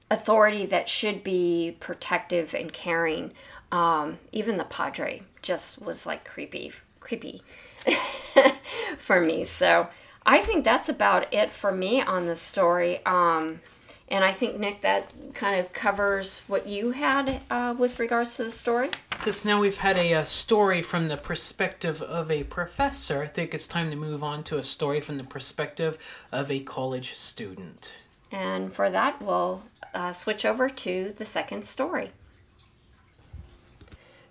authority 0.09 0.65
that 0.67 0.87
should 0.87 1.23
be 1.23 1.75
protective 1.79 2.53
and 2.53 2.71
caring. 2.71 3.33
Um, 3.71 4.19
even 4.31 4.55
the 4.57 4.63
Padre 4.63 5.23
just 5.45 5.81
was 5.81 6.05
like 6.05 6.25
creepy, 6.25 6.73
creepy 6.99 7.41
for 8.97 9.21
me. 9.21 9.45
So 9.45 9.87
I 10.25 10.39
think 10.39 10.65
that's 10.65 10.89
about 10.89 11.33
it 11.33 11.53
for 11.53 11.71
me 11.71 12.01
on 12.01 12.25
the 12.25 12.35
story. 12.35 13.05
Um, 13.05 13.61
and 14.07 14.23
I 14.23 14.31
think, 14.31 14.59
Nick, 14.59 14.81
that 14.81 15.11
kind 15.33 15.59
of 15.59 15.73
covers 15.73 16.41
what 16.47 16.67
you 16.67 16.91
had 16.91 17.41
uh, 17.49 17.73
with 17.77 17.99
regards 17.99 18.35
to 18.37 18.43
the 18.43 18.51
story. 18.51 18.89
Since 19.15 19.45
now 19.45 19.59
we've 19.59 19.77
had 19.77 19.97
a, 19.97 20.11
a, 20.13 20.19
uh, 20.19 20.23
story 20.23 20.83
from 20.83 21.07
the 21.07 21.17
perspective 21.17 22.01
of 22.03 22.29
a 22.29 22.43
professor, 22.43 23.23
I 23.23 23.27
think 23.27 23.55
it's 23.55 23.65
time 23.65 23.89
to 23.89 23.95
move 23.95 24.23
on 24.23 24.43
to 24.43 24.59
a 24.59 24.63
story 24.63 25.01
from 25.01 25.17
the 25.17 25.23
perspective 25.23 25.97
of 26.31 26.51
a 26.51 26.59
college 26.59 27.15
student. 27.15 27.95
And 28.31 28.71
for 28.71 28.91
that, 28.91 29.21
we'll 29.21 29.63
uh, 29.93 30.13
switch 30.13 30.45
over 30.45 30.69
to 30.69 31.13
the 31.17 31.25
second 31.25 31.65
story. 31.65 32.11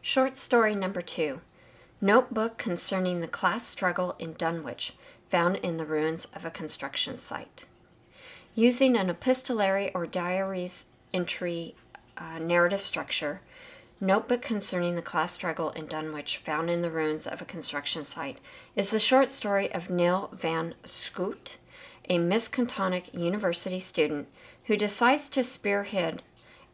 Short 0.07 0.37
story 0.37 0.75
number 0.75 1.01
two 1.01 1.40
Notebook 1.99 2.59
concerning 2.59 3.21
the 3.21 3.27
class 3.27 3.67
struggle 3.67 4.14
in 4.19 4.35
Dunwich, 4.35 4.93
found 5.31 5.57
in 5.57 5.79
the 5.79 5.87
ruins 5.87 6.27
of 6.35 6.45
a 6.45 6.51
construction 6.51 7.17
site. 7.17 7.64
Using 8.55 8.99
an 8.99 9.09
epistolary 9.09 9.95
or 9.95 10.07
diaries 10.07 10.85
entry 11.14 11.75
uh, 12.19 12.38
narrative 12.38 12.83
structure, 12.83 13.40
Notebook 13.99 14.43
Concerning 14.43 14.95
the 14.95 15.01
Class 15.01 15.33
Struggle 15.33 15.71
in 15.71 15.87
Dunwich, 15.87 16.37
found 16.37 16.69
in 16.69 16.83
the 16.83 16.90
ruins 16.90 17.27
of 17.27 17.40
a 17.40 17.47
construction 17.47 18.05
site, 18.05 18.40
is 18.77 18.90
the 18.90 19.01
short 19.01 19.31
story 19.31 19.73
of 19.73 19.88
Neil 19.88 20.29
Van 20.35 20.75
Scoot, 20.85 21.57
a 22.11 22.19
Miskatonic 22.19 23.14
University 23.14 23.81
student 23.81 24.29
who 24.64 24.77
decides 24.77 25.31
to 25.31 25.43
spearhead 25.43 26.21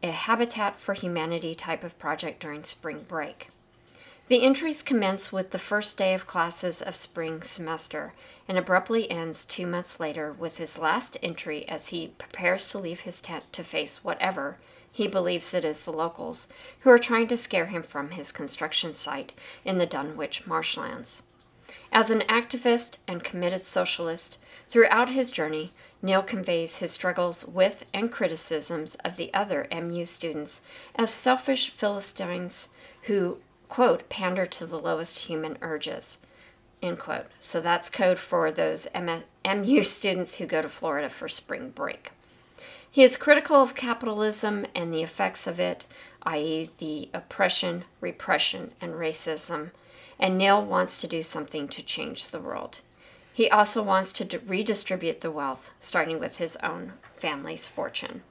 a 0.03 0.11
Habitat 0.11 0.79
for 0.79 0.93
Humanity 0.93 1.53
type 1.53 1.83
of 1.83 1.97
project 1.99 2.39
during 2.39 2.63
spring 2.63 3.05
break. 3.07 3.49
The 4.27 4.43
entries 4.43 4.81
commence 4.81 5.31
with 5.31 5.51
the 5.51 5.59
first 5.59 5.97
day 5.97 6.13
of 6.13 6.27
classes 6.27 6.81
of 6.81 6.95
spring 6.95 7.41
semester 7.41 8.13
and 8.47 8.57
abruptly 8.57 9.09
ends 9.11 9.45
two 9.45 9.67
months 9.67 9.99
later 9.99 10.31
with 10.31 10.57
his 10.57 10.77
last 10.77 11.17
entry 11.21 11.67
as 11.67 11.89
he 11.89 12.13
prepares 12.17 12.69
to 12.69 12.79
leave 12.79 13.01
his 13.01 13.21
tent 13.21 13.51
to 13.53 13.63
face 13.63 14.03
whatever 14.03 14.57
he 14.91 15.07
believes 15.07 15.53
it 15.53 15.63
is 15.63 15.85
the 15.85 15.93
locals 15.93 16.47
who 16.81 16.89
are 16.89 16.99
trying 16.99 17.27
to 17.27 17.37
scare 17.37 17.67
him 17.67 17.81
from 17.81 18.11
his 18.11 18.31
construction 18.31 18.93
site 18.93 19.33
in 19.63 19.77
the 19.77 19.85
Dunwich 19.85 20.45
marshlands. 20.45 21.23
As 21.91 22.09
an 22.09 22.21
activist 22.21 22.95
and 23.07 23.23
committed 23.23 23.61
socialist, 23.61 24.37
throughout 24.69 25.09
his 25.09 25.31
journey, 25.31 25.71
Neil 26.01 26.23
conveys 26.23 26.79
his 26.79 26.91
struggles 26.91 27.45
with 27.45 27.85
and 27.93 28.11
criticisms 28.11 28.95
of 29.05 29.17
the 29.17 29.33
other 29.33 29.67
MU 29.71 30.05
students 30.05 30.61
as 30.95 31.09
selfish 31.11 31.69
Philistines 31.69 32.69
who 33.03 33.37
quote, 33.71 34.09
pander 34.09 34.45
to 34.45 34.65
the 34.65 34.77
lowest 34.77 35.19
human 35.19 35.57
urges, 35.61 36.19
end 36.83 36.99
quote. 36.99 37.27
So 37.39 37.61
that's 37.61 37.89
code 37.89 38.19
for 38.19 38.51
those 38.51 38.85
MU 38.93 39.83
students 39.83 40.35
who 40.35 40.45
go 40.45 40.61
to 40.61 40.67
Florida 40.67 41.09
for 41.09 41.29
spring 41.29 41.69
break. 41.69 42.11
He 42.91 43.01
is 43.01 43.15
critical 43.15 43.63
of 43.63 43.73
capitalism 43.73 44.65
and 44.75 44.93
the 44.93 45.01
effects 45.01 45.47
of 45.47 45.57
it, 45.57 45.85
i.e., 46.23 46.69
the 46.79 47.09
oppression, 47.13 47.85
repression, 48.01 48.71
and 48.81 48.95
racism, 48.95 49.71
and 50.19 50.37
Neil 50.37 50.61
wants 50.61 50.97
to 50.97 51.07
do 51.07 51.23
something 51.23 51.69
to 51.69 51.81
change 51.81 52.27
the 52.27 52.41
world. 52.41 52.81
He 53.33 53.49
also 53.49 53.81
wants 53.81 54.11
to 54.13 54.39
redistribute 54.45 55.21
the 55.21 55.31
wealth, 55.31 55.71
starting 55.79 56.19
with 56.19 56.37
his 56.37 56.57
own 56.57 56.93
family's 57.15 57.67
fortune. 57.67 58.23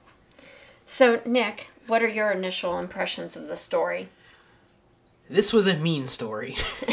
So, 0.85 1.21
Nick, 1.25 1.69
what 1.87 2.03
are 2.03 2.07
your 2.07 2.31
initial 2.31 2.77
impressions 2.77 3.35
of 3.35 3.47
the 3.47 3.57
story? 3.57 4.09
this 5.31 5.53
was 5.53 5.65
a 5.65 5.75
mean 5.75 6.05
story. 6.05 6.55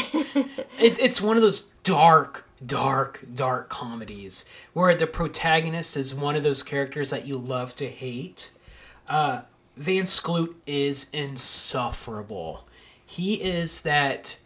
it, 0.79 0.97
it's 0.99 1.21
one 1.21 1.35
of 1.35 1.43
those 1.43 1.71
dark, 1.83 2.47
dark, 2.65 3.25
dark 3.35 3.69
comedies 3.69 4.45
where 4.73 4.95
the 4.95 5.07
protagonist 5.07 5.97
is 5.97 6.15
one 6.15 6.35
of 6.35 6.43
those 6.43 6.63
characters 6.63 7.09
that 7.09 7.27
you 7.27 7.37
love 7.37 7.75
to 7.75 7.87
hate. 7.87 8.51
Uh, 9.07 9.41
Van 9.75 10.03
Skloot 10.03 10.55
is 10.65 11.09
insufferable. 11.11 12.67
He 13.05 13.35
is 13.35 13.81
that 13.81 14.37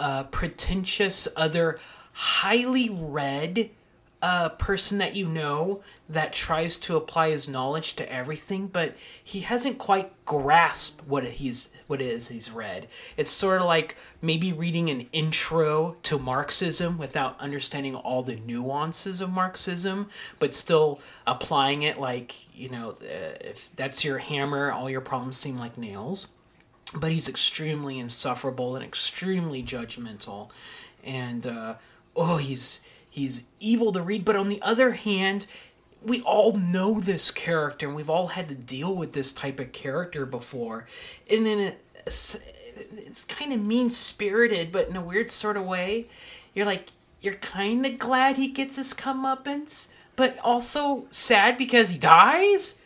uh, 0.00 0.24
pretentious, 0.24 1.28
other 1.36 1.78
highly 2.12 2.90
read 2.90 3.70
uh, 4.22 4.48
person 4.50 4.98
that 4.98 5.16
you 5.16 5.26
know 5.26 5.82
that 6.08 6.32
tries 6.32 6.78
to 6.78 6.96
apply 6.96 7.30
his 7.30 7.48
knowledge 7.48 7.94
to 7.96 8.10
everything, 8.12 8.68
but 8.68 8.96
he 9.22 9.40
hasn't 9.40 9.78
quite 9.78 10.12
grasped 10.24 11.06
what 11.08 11.24
he's 11.24 11.70
what 11.88 12.00
it 12.00 12.06
is 12.06 12.28
he's 12.28 12.50
read. 12.50 12.86
It's 13.16 13.30
sort 13.30 13.60
of 13.60 13.66
like 13.66 13.96
maybe 14.22 14.52
reading 14.52 14.88
an 14.88 15.08
intro 15.12 15.96
to 16.04 16.18
Marxism 16.18 16.96
without 16.98 17.38
understanding 17.40 17.96
all 17.96 18.22
the 18.22 18.36
nuances 18.36 19.20
of 19.20 19.28
Marxism, 19.28 20.08
but 20.38 20.54
still 20.54 21.00
applying 21.26 21.82
it 21.82 21.98
like 21.98 22.56
you 22.56 22.68
know, 22.68 22.90
uh, 23.02 23.36
if 23.40 23.74
that's 23.74 24.04
your 24.04 24.18
hammer, 24.18 24.70
all 24.70 24.88
your 24.88 25.00
problems 25.00 25.36
seem 25.36 25.58
like 25.58 25.76
nails. 25.76 26.28
But 26.94 27.10
he's 27.10 27.28
extremely 27.28 27.98
insufferable 27.98 28.76
and 28.76 28.84
extremely 28.84 29.62
judgmental, 29.62 30.50
and 31.02 31.46
uh, 31.46 31.74
oh, 32.16 32.36
he's 32.38 32.80
he's 33.08 33.44
evil 33.60 33.92
to 33.92 34.02
read. 34.02 34.24
But 34.24 34.36
on 34.36 34.48
the 34.48 34.62
other 34.62 34.92
hand, 34.92 35.46
we 36.04 36.20
all 36.22 36.52
know 36.54 37.00
this 37.00 37.30
character 37.30 37.86
and 37.86 37.96
we've 37.96 38.10
all 38.10 38.28
had 38.28 38.48
to 38.48 38.54
deal 38.54 38.94
with 38.94 39.12
this 39.12 39.32
type 39.32 39.60
of 39.60 39.72
character 39.72 40.26
before. 40.26 40.86
And 41.30 41.46
then 41.46 41.58
it, 41.58 41.84
it's, 42.06 42.38
it's 42.92 43.24
kind 43.24 43.52
of 43.52 43.64
mean 43.64 43.90
spirited 43.90 44.72
but 44.72 44.88
in 44.88 44.96
a 44.96 45.04
weird 45.04 45.30
sort 45.30 45.56
of 45.56 45.64
way 45.64 46.08
you're 46.54 46.66
like 46.66 46.88
you're 47.20 47.34
kind 47.34 47.86
of 47.86 47.98
glad 47.98 48.36
he 48.36 48.48
gets 48.48 48.76
his 48.76 48.92
comeuppance 48.92 49.88
but 50.16 50.38
also 50.40 51.06
sad 51.10 51.56
because 51.56 51.90
he 51.90 51.98
dies? 51.98 52.78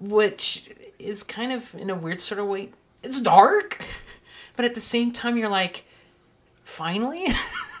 Which 0.00 0.70
is 0.98 1.22
kind 1.22 1.52
of 1.52 1.74
in 1.74 1.90
a 1.90 1.94
weird 1.94 2.20
sort 2.20 2.40
of 2.40 2.46
way 2.46 2.70
it's 3.02 3.20
dark. 3.20 3.82
But 4.56 4.64
at 4.64 4.74
the 4.74 4.80
same 4.80 5.12
time 5.12 5.36
you're 5.36 5.50
like 5.50 5.84
finally 6.64 7.26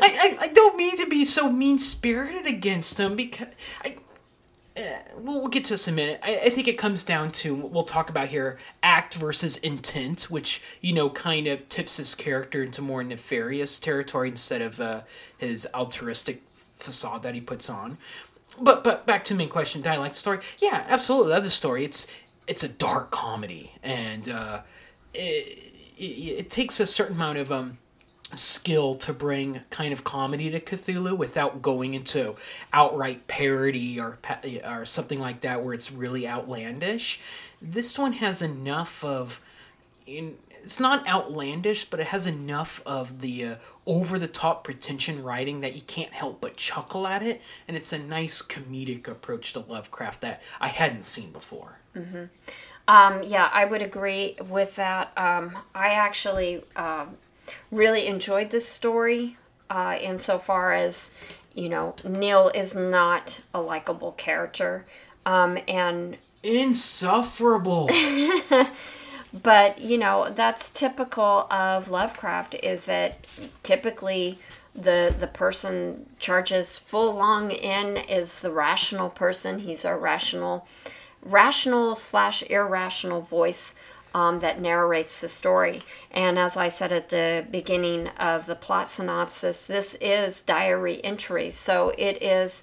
I, 0.00 0.36
I, 0.40 0.44
I 0.44 0.48
don't 0.48 0.76
mean 0.76 0.96
to 0.98 1.06
be 1.06 1.24
so 1.24 1.50
mean 1.50 1.78
spirited 1.78 2.46
against 2.46 2.98
him 2.98 3.16
because 3.16 3.48
I, 3.84 3.96
uh, 4.76 4.82
we'll, 5.18 5.40
we'll 5.40 5.48
get 5.48 5.64
to 5.64 5.70
this 5.70 5.88
in 5.88 5.94
a 5.94 5.96
minute. 5.96 6.20
I, 6.22 6.40
I 6.44 6.48
think 6.50 6.68
it 6.68 6.78
comes 6.78 7.04
down 7.04 7.30
to 7.32 7.54
we'll 7.54 7.82
talk 7.82 8.08
about 8.08 8.28
here 8.28 8.58
act 8.82 9.14
versus 9.14 9.56
intent, 9.58 10.30
which 10.30 10.62
you 10.80 10.92
know 10.92 11.10
kind 11.10 11.46
of 11.46 11.68
tips 11.68 11.96
his 11.96 12.14
character 12.14 12.62
into 12.62 12.82
more 12.82 13.02
nefarious 13.02 13.78
territory 13.78 14.28
instead 14.28 14.62
of 14.62 14.80
uh, 14.80 15.02
his 15.38 15.66
altruistic 15.74 16.42
facade 16.78 17.22
that 17.22 17.34
he 17.34 17.40
puts 17.40 17.68
on. 17.68 17.98
But 18.60 18.84
but 18.84 19.06
back 19.06 19.24
to 19.24 19.34
the 19.34 19.38
main 19.38 19.48
question: 19.48 19.82
Did 19.82 19.92
I 19.92 19.96
like 19.96 20.12
the 20.12 20.18
story? 20.18 20.40
Yeah, 20.58 20.84
absolutely. 20.88 21.32
Love 21.32 21.44
the 21.44 21.50
story. 21.50 21.84
It's 21.84 22.12
it's 22.46 22.62
a 22.62 22.68
dark 22.68 23.10
comedy, 23.10 23.72
and 23.82 24.28
uh, 24.28 24.62
it, 25.12 25.74
it, 25.98 26.02
it 26.02 26.50
takes 26.50 26.80
a 26.80 26.86
certain 26.86 27.16
amount 27.16 27.38
of 27.38 27.52
um 27.52 27.78
skill 28.36 28.94
to 28.94 29.12
bring 29.12 29.60
kind 29.70 29.92
of 29.92 30.04
comedy 30.04 30.50
to 30.50 30.60
Cthulhu 30.60 31.16
without 31.16 31.62
going 31.62 31.94
into 31.94 32.36
outright 32.72 33.26
parody 33.26 34.00
or 34.00 34.18
or 34.64 34.84
something 34.84 35.18
like 35.18 35.40
that 35.40 35.64
where 35.64 35.74
it's 35.74 35.92
really 35.92 36.26
outlandish. 36.26 37.20
This 37.60 37.98
one 37.98 38.14
has 38.14 38.42
enough 38.42 39.04
of 39.04 39.40
in 40.06 40.36
it's 40.62 40.80
not 40.80 41.08
outlandish, 41.08 41.86
but 41.86 42.00
it 42.00 42.08
has 42.08 42.26
enough 42.26 42.82
of 42.84 43.20
the 43.20 43.44
uh, 43.44 43.54
over 43.86 44.18
the 44.18 44.28
top 44.28 44.64
pretension 44.64 45.22
writing 45.22 45.60
that 45.60 45.74
you 45.74 45.80
can't 45.82 46.12
help 46.12 46.40
but 46.40 46.56
chuckle 46.56 47.06
at 47.06 47.22
it, 47.22 47.40
and 47.66 47.76
it's 47.76 47.92
a 47.92 47.98
nice 47.98 48.42
comedic 48.42 49.08
approach 49.08 49.52
to 49.54 49.60
Lovecraft 49.60 50.20
that 50.20 50.42
I 50.60 50.68
hadn't 50.68 51.04
seen 51.04 51.32
before. 51.32 51.78
Mm-hmm. 51.96 52.24
Um, 52.88 53.22
yeah, 53.22 53.48
I 53.52 53.64
would 53.64 53.82
agree 53.82 54.36
with 54.48 54.76
that. 54.76 55.12
Um, 55.16 55.58
I 55.74 55.90
actually 55.90 56.62
um, 56.76 57.16
really 57.70 58.06
enjoyed 58.06 58.50
this 58.50 58.68
story 58.68 59.36
uh, 59.68 59.96
insofar 60.00 60.72
as, 60.72 61.10
you 61.54 61.68
know, 61.68 61.94
Neil 62.04 62.50
is 62.54 62.74
not 62.74 63.40
a 63.54 63.60
likable 63.60 64.12
character. 64.12 64.84
Um, 65.24 65.58
and 65.68 66.16
insufferable. 66.42 67.90
but, 69.32 69.80
you 69.80 69.98
know, 69.98 70.30
that's 70.30 70.70
typical 70.70 71.46
of 71.50 71.90
Lovecraft 71.90 72.54
is 72.54 72.86
that 72.86 73.26
typically 73.62 74.38
the 74.74 75.14
the 75.18 75.26
person 75.26 76.06
charges 76.18 76.78
full 76.78 77.14
long 77.14 77.50
in 77.50 77.96
is 77.96 78.38
the 78.38 78.50
rational 78.50 79.08
person 79.08 79.58
he's 79.60 79.84
our 79.84 79.98
rational 79.98 80.66
rational 81.22 81.94
slash 81.94 82.42
irrational 82.44 83.20
voice 83.20 83.74
um, 84.14 84.40
that 84.40 84.60
narrates 84.60 85.20
the 85.20 85.28
story. 85.28 85.82
And 86.10 86.38
as 86.38 86.56
I 86.56 86.68
said 86.68 86.92
at 86.92 87.08
the 87.08 87.46
beginning 87.50 88.08
of 88.18 88.46
the 88.46 88.54
plot 88.54 88.88
synopsis, 88.88 89.66
this 89.66 89.96
is 90.00 90.42
diary 90.42 91.04
entries. 91.04 91.54
So 91.54 91.92
it 91.96 92.22
is 92.22 92.62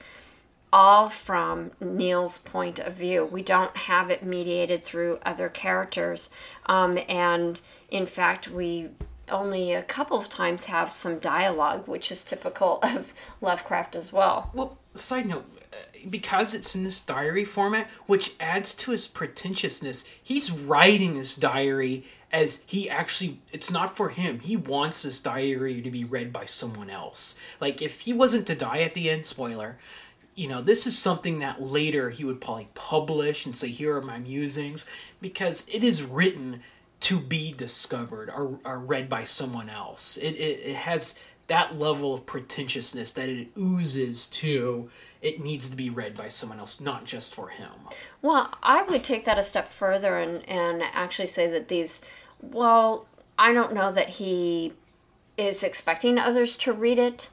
all 0.71 1.10
from 1.10 1.71
Neil's 1.79 2.39
point 2.39 2.79
of 2.79 2.93
view. 2.93 3.25
We 3.25 3.41
don't 3.41 3.75
have 3.75 4.10
it 4.10 4.23
mediated 4.23 4.83
through 4.83 5.19
other 5.25 5.49
characters. 5.49 6.29
Um, 6.65 6.99
and 7.07 7.60
in 7.89 8.05
fact, 8.05 8.49
we 8.49 8.89
only 9.29 9.73
a 9.73 9.83
couple 9.83 10.17
of 10.17 10.29
times 10.29 10.65
have 10.65 10.91
some 10.91 11.19
dialogue, 11.19 11.88
which 11.88 12.12
is 12.12 12.23
typical 12.23 12.79
of 12.83 13.13
Lovecraft 13.41 13.95
as 13.95 14.12
well. 14.12 14.51
Well, 14.53 14.77
side 14.95 15.25
note, 15.25 15.45
because 16.09 16.53
it's 16.53 16.75
in 16.75 16.83
this 16.83 17.01
diary 17.01 17.45
format, 17.45 17.89
which 18.05 18.33
adds 18.39 18.73
to 18.75 18.91
his 18.91 19.07
pretentiousness, 19.07 20.05
he's 20.21 20.51
writing 20.51 21.15
this 21.15 21.35
diary 21.35 22.05
as 22.31 22.63
he 22.67 22.89
actually 22.89 23.39
it's 23.51 23.71
not 23.71 23.95
for 23.95 24.09
him. 24.09 24.39
He 24.39 24.57
wants 24.57 25.03
this 25.03 25.19
diary 25.19 25.81
to 25.81 25.89
be 25.89 26.03
read 26.03 26.33
by 26.33 26.45
someone 26.45 26.89
else. 26.89 27.35
Like 27.61 27.81
if 27.81 28.01
he 28.01 28.13
wasn't 28.13 28.47
to 28.47 28.55
die 28.55 28.79
at 28.79 28.93
the 28.93 29.09
end 29.09 29.25
spoiler 29.25 29.77
you 30.35 30.47
know 30.47 30.61
this 30.61 30.85
is 30.85 30.95
something 30.95 31.39
that 31.39 31.63
later 31.63 32.11
he 32.11 32.23
would 32.23 32.39
probably 32.39 32.67
publish 32.75 33.47
and 33.47 33.55
say 33.55 33.69
here 33.69 33.95
are 33.95 34.01
my 34.03 34.19
musings 34.19 34.85
because 35.19 35.67
it 35.73 35.83
is 35.83 36.03
written 36.03 36.61
to 36.99 37.19
be 37.19 37.51
discovered 37.53 38.29
or, 38.29 38.59
or 38.65 38.79
read 38.79 39.09
by 39.09 39.23
someone 39.23 39.69
else. 39.69 40.17
It, 40.17 40.33
it, 40.35 40.59
it 40.63 40.75
has 40.75 41.21
that 41.47 41.79
level 41.79 42.13
of 42.13 42.25
pretentiousness 42.25 43.13
that 43.13 43.29
it 43.29 43.47
oozes 43.57 44.27
to 44.27 44.89
it 45.21 45.41
needs 45.41 45.69
to 45.69 45.75
be 45.75 45.89
read 45.89 46.15
by 46.15 46.27
someone 46.27 46.60
else, 46.60 46.79
not 46.79 47.05
just 47.05 47.33
for 47.33 47.49
him. 47.49 47.71
Well, 48.21 48.53
I 48.62 48.83
would 48.83 49.03
take 49.03 49.25
that 49.25 49.38
a 49.38 49.43
step 49.43 49.69
further 49.69 50.17
and, 50.17 50.47
and 50.47 50.83
actually 50.93 51.27
say 51.27 51.47
that 51.47 51.67
these, 51.67 52.01
well, 52.41 53.07
I 53.38 53.53
don't 53.53 53.73
know 53.73 53.91
that 53.91 54.10
he 54.10 54.73
is 55.38 55.63
expecting 55.63 56.17
others 56.17 56.55
to 56.57 56.73
read 56.73 56.99
it. 56.99 57.29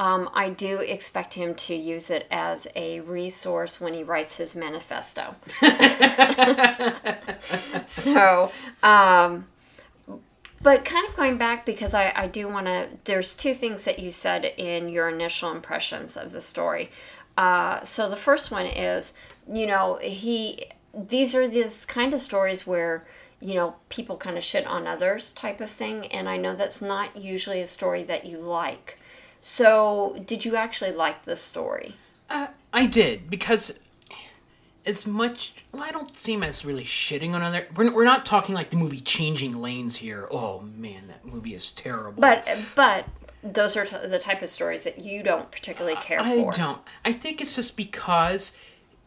Um, 0.00 0.30
I 0.32 0.50
do 0.50 0.78
expect 0.78 1.34
him 1.34 1.54
to 1.56 1.74
use 1.74 2.10
it 2.10 2.26
as 2.30 2.68
a 2.76 3.00
resource 3.00 3.80
when 3.80 3.94
he 3.94 4.04
writes 4.04 4.36
his 4.36 4.54
manifesto. 4.54 5.34
so, 7.86 8.52
um, 8.82 9.46
but 10.62 10.84
kind 10.84 11.08
of 11.08 11.16
going 11.16 11.38
back 11.38 11.64
because 11.64 11.94
I, 11.94 12.12
I 12.14 12.26
do 12.26 12.48
want 12.48 12.66
to, 12.66 12.88
there's 13.04 13.34
two 13.34 13.54
things 13.54 13.84
that 13.84 13.98
you 13.98 14.10
said 14.10 14.44
in 14.56 14.88
your 14.88 15.08
initial 15.08 15.52
impressions 15.52 16.16
of 16.16 16.32
the 16.32 16.40
story. 16.40 16.90
Uh, 17.36 17.84
so 17.84 18.08
the 18.08 18.16
first 18.16 18.50
one 18.50 18.66
is, 18.66 19.14
you 19.50 19.66
know, 19.66 19.98
he 20.02 20.66
these 20.92 21.34
are 21.34 21.46
these 21.46 21.84
kind 21.84 22.12
of 22.12 22.20
stories 22.20 22.66
where 22.66 23.06
you 23.40 23.54
know 23.54 23.76
people 23.88 24.16
kind 24.16 24.36
of 24.36 24.42
shit 24.42 24.66
on 24.66 24.86
others 24.86 25.32
type 25.32 25.60
of 25.60 25.70
thing, 25.70 26.06
and 26.06 26.28
I 26.28 26.36
know 26.36 26.54
that's 26.54 26.82
not 26.82 27.16
usually 27.16 27.60
a 27.60 27.66
story 27.66 28.02
that 28.04 28.26
you 28.26 28.38
like. 28.38 28.98
So, 29.40 30.20
did 30.26 30.44
you 30.44 30.56
actually 30.56 30.90
like 30.90 31.24
this 31.24 31.40
story? 31.40 31.94
Uh, 32.28 32.48
I 32.72 32.86
did 32.86 33.30
because 33.30 33.78
as 34.88 35.06
much 35.06 35.52
well, 35.70 35.82
I 35.82 35.90
don't 35.90 36.16
seem 36.16 36.42
as 36.42 36.64
really 36.64 36.82
shitting 36.82 37.34
on 37.34 37.42
other. 37.42 37.68
We're, 37.76 37.92
we're 37.92 38.04
not 38.04 38.24
talking 38.24 38.54
like 38.54 38.70
the 38.70 38.76
movie 38.76 39.00
Changing 39.00 39.60
Lanes 39.60 39.96
here. 39.96 40.26
Oh 40.30 40.60
man, 40.60 41.08
that 41.08 41.24
movie 41.24 41.54
is 41.54 41.70
terrible. 41.70 42.20
But 42.20 42.48
but 42.74 43.04
those 43.42 43.76
are 43.76 43.84
t- 43.84 44.06
the 44.06 44.18
type 44.18 44.40
of 44.42 44.48
stories 44.48 44.84
that 44.84 44.98
you 44.98 45.22
don't 45.22 45.50
particularly 45.50 45.96
care 45.96 46.20
I 46.20 46.42
for. 46.42 46.54
I 46.54 46.56
don't. 46.56 46.80
I 47.04 47.12
think 47.12 47.42
it's 47.42 47.54
just 47.54 47.76
because 47.76 48.56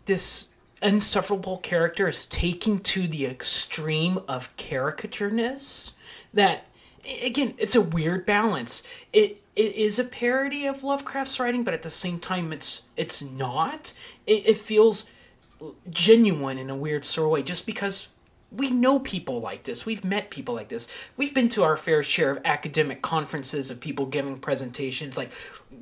this 0.05 0.49
insufferable 0.83 1.57
character 1.57 2.07
is 2.07 2.27
taking 2.27 2.79
to 2.79 3.07
the 3.07 3.25
extreme 3.25 4.19
of 4.27 4.55
caricatureness 4.57 5.91
that 6.33 6.65
again 7.23 7.53
it's 7.59 7.75
a 7.75 7.81
weird 7.81 8.25
balance 8.25 8.81
it 9.13 9.43
it 9.55 9.75
is 9.75 9.99
a 9.99 10.03
parody 10.03 10.65
of 10.65 10.83
lovecraft's 10.83 11.39
writing 11.39 11.63
but 11.63 11.73
at 11.73 11.83
the 11.83 11.89
same 11.91 12.19
time 12.19 12.51
it's 12.51 12.83
it's 12.97 13.21
not 13.21 13.93
it, 14.25 14.47
it 14.47 14.57
feels 14.57 15.11
genuine 15.89 16.57
in 16.57 16.69
a 16.69 16.75
weird 16.75 17.05
sort 17.05 17.25
of 17.25 17.31
way 17.31 17.43
just 17.43 17.65
because 17.65 18.09
we 18.51 18.69
know 18.69 18.99
people 18.99 19.39
like 19.39 19.63
this. 19.63 19.85
We've 19.85 20.03
met 20.03 20.29
people 20.29 20.53
like 20.53 20.67
this. 20.67 20.87
We've 21.15 21.33
been 21.33 21.47
to 21.49 21.63
our 21.63 21.77
fair 21.77 22.03
share 22.03 22.31
of 22.31 22.39
academic 22.43 23.01
conferences 23.01 23.71
of 23.71 23.79
people 23.79 24.05
giving 24.05 24.39
presentations. 24.39 25.15
Like, 25.15 25.31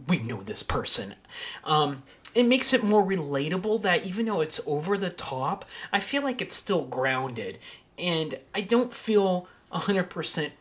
we 0.07 0.19
know 0.19 0.43
this 0.43 0.61
person. 0.61 1.15
Um, 1.63 2.03
it 2.35 2.43
makes 2.43 2.73
it 2.73 2.83
more 2.83 3.03
relatable 3.03 3.81
that 3.81 4.05
even 4.05 4.27
though 4.27 4.41
it's 4.41 4.61
over 4.67 4.97
the 4.97 5.09
top, 5.09 5.65
I 5.91 5.99
feel 5.99 6.21
like 6.21 6.41
it's 6.41 6.55
still 6.55 6.83
grounded. 6.83 7.57
And 7.97 8.37
I 8.53 8.61
don't 8.61 8.93
feel 8.93 9.47
100% 9.73 10.51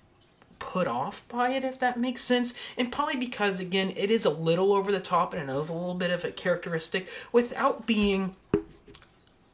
put 0.58 0.88
off 0.88 1.26
by 1.28 1.50
it, 1.50 1.62
if 1.62 1.78
that 1.78 1.98
makes 1.98 2.22
sense. 2.22 2.54
And 2.76 2.90
probably 2.90 3.16
because, 3.16 3.60
again, 3.60 3.92
it 3.96 4.10
is 4.10 4.24
a 4.24 4.30
little 4.30 4.72
over 4.72 4.90
the 4.90 5.00
top 5.00 5.34
and 5.34 5.48
it 5.48 5.52
is 5.52 5.68
a 5.68 5.74
little 5.74 5.94
bit 5.94 6.10
of 6.10 6.24
a 6.24 6.30
characteristic 6.30 7.06
without 7.32 7.86
being 7.86 8.34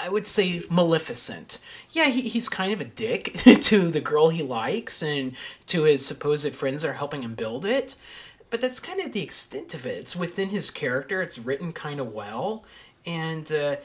I 0.05 0.11
would 0.11 0.27
say 0.27 0.62
Maleficent. 0.69 1.59
Yeah, 1.90 2.11
he, 2.11 2.29
he's 2.29 2.51
kind 2.51 2.75
of 2.75 2.81
a 2.83 2.85
dick 2.85 3.33
to 3.62 3.90
the 3.90 4.03
girl 4.03 4.29
he 4.29 4.43
likes 4.43 5.03
and 5.03 5.33
to 5.69 5.85
his 5.85 6.05
supposed 6.05 6.55
friends 6.55 6.83
that 6.83 6.90
are 6.90 6.95
helping 6.95 7.23
him 7.23 7.35
build 7.35 7.64
it. 7.64 7.97
But 8.51 8.61
that's 8.61 8.81
kind 8.81 9.01
of 9.01 9.12
the 9.12 9.23
extent 9.23 9.73
of 9.73 9.87
it. 9.87 9.97
It's 9.97 10.14
within 10.14 10.51
his 10.51 10.71
character, 10.71 11.23
it's 11.23 11.38
written 11.38 11.73
kind 11.73 12.01
of 12.01 12.12
well, 12.12 12.64
and 13.07 13.51
uh, 13.51 13.77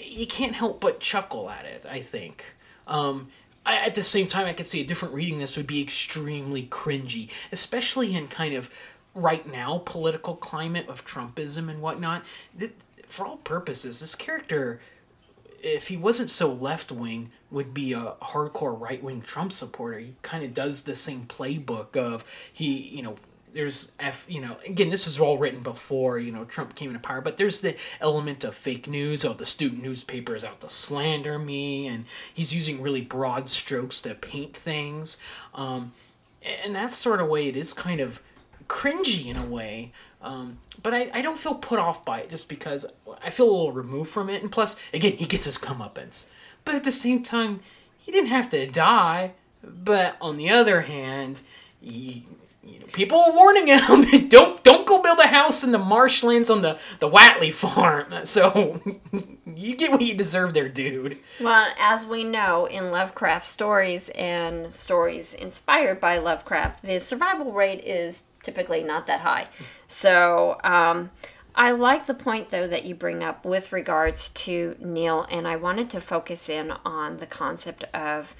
you 0.00 0.28
can't 0.28 0.54
help 0.54 0.80
but 0.80 1.00
chuckle 1.00 1.50
at 1.50 1.64
it, 1.64 1.84
I 1.90 1.98
think. 1.98 2.54
Um, 2.86 3.28
I, 3.66 3.78
at 3.78 3.96
the 3.96 4.04
same 4.04 4.28
time, 4.28 4.46
I 4.46 4.52
could 4.52 4.68
see 4.68 4.80
a 4.80 4.86
different 4.86 5.12
reading 5.12 5.40
this 5.40 5.56
would 5.56 5.66
be 5.66 5.82
extremely 5.82 6.62
cringy, 6.62 7.30
especially 7.50 8.14
in 8.14 8.28
kind 8.28 8.54
of 8.54 8.70
right 9.12 9.50
now 9.50 9.82
political 9.84 10.36
climate 10.36 10.88
of 10.88 11.04
Trumpism 11.04 11.68
and 11.68 11.82
whatnot. 11.82 12.24
For 13.08 13.26
all 13.26 13.38
purposes, 13.38 14.00
this 14.00 14.14
character 14.14 14.80
if 15.64 15.88
he 15.88 15.96
wasn't 15.96 16.30
so 16.30 16.52
left 16.52 16.92
wing, 16.92 17.30
would 17.50 17.72
be 17.72 17.92
a 17.92 18.14
hardcore 18.22 18.78
right 18.78 19.02
wing 19.02 19.22
Trump 19.22 19.52
supporter. 19.52 19.98
He 19.98 20.14
kind 20.22 20.44
of 20.44 20.52
does 20.52 20.82
the 20.82 20.94
same 20.94 21.24
playbook 21.26 21.96
of 21.96 22.24
he, 22.52 22.88
you 22.88 23.02
know, 23.02 23.16
there's 23.54 23.92
F, 24.00 24.26
you 24.28 24.40
know, 24.40 24.56
again, 24.66 24.88
this 24.88 25.06
is 25.06 25.18
all 25.18 25.38
written 25.38 25.62
before, 25.62 26.18
you 26.18 26.32
know, 26.32 26.44
Trump 26.44 26.74
came 26.74 26.90
into 26.90 27.00
power, 27.00 27.20
but 27.20 27.36
there's 27.36 27.60
the 27.60 27.76
element 28.00 28.42
of 28.44 28.54
fake 28.54 28.88
news. 28.88 29.24
Oh, 29.24 29.32
the 29.32 29.46
student 29.46 29.82
newspaper 29.82 30.34
is 30.34 30.44
out 30.44 30.60
to 30.60 30.68
slander 30.68 31.38
me, 31.38 31.86
and 31.86 32.04
he's 32.32 32.52
using 32.52 32.82
really 32.82 33.00
broad 33.00 33.48
strokes 33.48 34.00
to 34.02 34.14
paint 34.14 34.56
things. 34.56 35.18
Um, 35.54 35.92
and 36.64 36.74
that 36.74 36.92
sort 36.92 37.20
of 37.20 37.28
way, 37.28 37.46
it 37.46 37.56
is 37.56 37.72
kind 37.72 38.00
of 38.00 38.20
cringy 38.66 39.26
in 39.26 39.36
a 39.36 39.46
way. 39.46 39.92
Um, 40.24 40.58
but 40.82 40.94
I, 40.94 41.10
I 41.12 41.22
don't 41.22 41.38
feel 41.38 41.54
put 41.54 41.78
off 41.78 42.04
by 42.04 42.20
it 42.20 42.30
just 42.30 42.48
because 42.48 42.86
I 43.22 43.28
feel 43.28 43.46
a 43.46 43.52
little 43.52 43.72
removed 43.72 44.10
from 44.10 44.30
it. 44.30 44.42
And 44.42 44.50
plus, 44.50 44.80
again, 44.92 45.12
he 45.12 45.26
gets 45.26 45.44
his 45.44 45.58
comeuppance. 45.58 46.26
But 46.64 46.74
at 46.74 46.84
the 46.84 46.92
same 46.92 47.22
time, 47.22 47.60
he 47.98 48.10
didn't 48.10 48.30
have 48.30 48.48
to 48.50 48.66
die. 48.66 49.32
But 49.62 50.16
on 50.20 50.36
the 50.38 50.48
other 50.48 50.82
hand, 50.82 51.42
he, 51.80 52.26
you 52.62 52.80
know, 52.80 52.86
people 52.86 53.18
were 53.18 53.34
warning 53.34 53.66
him, 53.66 54.28
don't 54.28 54.64
don't 54.64 54.86
go 54.86 55.02
build 55.02 55.18
a 55.18 55.26
house 55.26 55.62
in 55.62 55.72
the 55.72 55.78
marshlands 55.78 56.48
on 56.48 56.62
the 56.62 56.78
the 57.00 57.08
Whateley 57.08 57.50
farm. 57.50 58.06
So 58.24 58.80
you 59.54 59.76
get 59.76 59.90
what 59.90 60.00
you 60.00 60.14
deserve 60.14 60.54
there, 60.54 60.68
dude. 60.68 61.18
Well, 61.40 61.70
as 61.78 62.04
we 62.04 62.24
know 62.24 62.64
in 62.64 62.90
Lovecraft 62.90 63.46
stories 63.46 64.08
and 64.10 64.72
stories 64.72 65.34
inspired 65.34 66.00
by 66.00 66.18
Lovecraft, 66.18 66.82
the 66.82 66.98
survival 67.00 67.52
rate 67.52 67.84
is 67.84 68.24
typically 68.44 68.84
not 68.84 69.06
that 69.06 69.20
high. 69.20 69.48
So, 69.88 70.58
um, 70.62 71.10
I 71.56 71.70
like 71.70 72.06
the 72.06 72.14
point 72.14 72.50
though 72.50 72.66
that 72.66 72.84
you 72.84 72.94
bring 72.94 73.22
up 73.22 73.44
with 73.44 73.72
regards 73.72 74.30
to 74.30 74.76
Neil, 74.80 75.26
and 75.30 75.46
I 75.46 75.56
wanted 75.56 75.88
to 75.90 76.00
focus 76.00 76.48
in 76.48 76.72
on 76.84 77.18
the 77.18 77.26
concept 77.26 77.84
of 77.94 78.34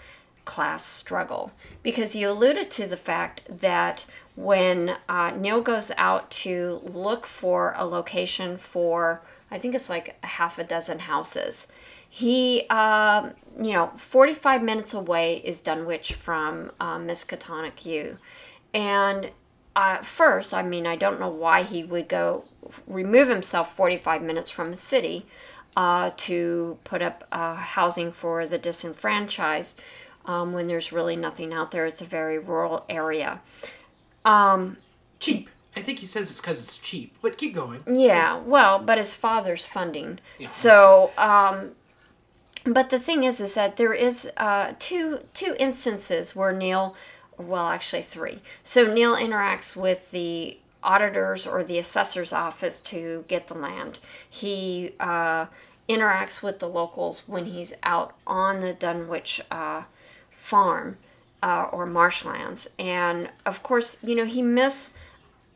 class 0.44 0.84
struggle 0.84 1.52
because 1.82 2.14
you 2.14 2.28
alluded 2.28 2.70
to 2.72 2.86
the 2.86 2.96
fact 2.96 3.42
that 3.48 4.04
when 4.36 4.96
uh, 5.08 5.30
Neil 5.30 5.62
goes 5.62 5.90
out 5.96 6.30
to 6.30 6.80
look 6.82 7.24
for 7.26 7.72
a 7.76 7.86
location 7.86 8.56
for, 8.56 9.22
I 9.50 9.58
think 9.58 9.74
it's 9.74 9.88
like 9.88 10.16
a 10.22 10.26
half 10.26 10.58
a 10.58 10.64
dozen 10.64 11.00
houses, 11.00 11.68
he, 12.08 12.66
uh, 12.68 13.30
you 13.60 13.72
know, 13.72 13.92
45 13.96 14.62
minutes 14.62 14.94
away 14.94 15.36
is 15.36 15.60
Dunwich 15.60 16.14
from 16.14 16.72
uh, 16.78 16.98
Miskatonic 16.98 17.84
U. 17.86 18.18
And 18.72 19.30
uh, 19.76 19.98
first, 19.98 20.54
I 20.54 20.62
mean, 20.62 20.86
I 20.86 20.96
don't 20.96 21.18
know 21.20 21.28
why 21.28 21.62
he 21.62 21.82
would 21.82 22.08
go 22.08 22.44
remove 22.86 23.28
himself 23.28 23.74
45 23.74 24.22
minutes 24.22 24.50
from 24.50 24.72
a 24.72 24.76
city 24.76 25.26
uh, 25.76 26.12
to 26.16 26.78
put 26.84 27.02
up 27.02 27.26
uh, 27.32 27.54
housing 27.56 28.12
for 28.12 28.46
the 28.46 28.58
disenfranchised 28.58 29.80
um, 30.26 30.52
when 30.52 30.66
there's 30.66 30.92
really 30.92 31.16
nothing 31.16 31.52
out 31.52 31.70
there. 31.70 31.86
It's 31.86 32.00
a 32.00 32.06
very 32.06 32.38
rural 32.38 32.84
area. 32.88 33.40
Um, 34.24 34.78
cheap. 35.20 35.50
I 35.76 35.82
think 35.82 35.98
he 35.98 36.06
says 36.06 36.30
it's 36.30 36.40
because 36.40 36.60
it's 36.60 36.78
cheap, 36.78 37.16
but 37.20 37.36
keep 37.36 37.52
going. 37.52 37.82
Yeah, 37.90 38.36
well, 38.38 38.78
but 38.78 38.96
his 38.96 39.12
father's 39.12 39.66
funding. 39.66 40.20
Yeah, 40.38 40.46
so, 40.46 41.10
um, 41.18 41.72
but 42.64 42.90
the 42.90 43.00
thing 43.00 43.24
is, 43.24 43.40
is 43.40 43.54
that 43.54 43.76
there 43.76 43.92
is 43.92 44.30
uh, 44.36 44.74
two 44.78 45.20
two 45.34 45.56
instances 45.58 46.36
where 46.36 46.52
Neil, 46.52 46.94
well, 47.38 47.66
actually 47.68 48.02
three. 48.02 48.40
So 48.62 48.92
Neil 48.92 49.16
interacts 49.16 49.76
with 49.76 50.10
the 50.10 50.58
auditors 50.82 51.46
or 51.46 51.64
the 51.64 51.78
assessor's 51.78 52.32
office 52.32 52.80
to 52.80 53.24
get 53.28 53.48
the 53.48 53.54
land. 53.54 53.98
He 54.28 54.92
uh, 55.00 55.46
interacts 55.88 56.42
with 56.42 56.58
the 56.58 56.68
locals 56.68 57.22
when 57.26 57.46
he's 57.46 57.72
out 57.82 58.14
on 58.26 58.60
the 58.60 58.74
Dunwich 58.74 59.40
uh, 59.50 59.82
farm 60.30 60.98
uh, 61.42 61.68
or 61.72 61.86
marshlands, 61.86 62.68
and 62.78 63.30
of 63.44 63.62
course, 63.62 63.98
you 64.02 64.14
know 64.14 64.24
he 64.24 64.42
miss 64.42 64.94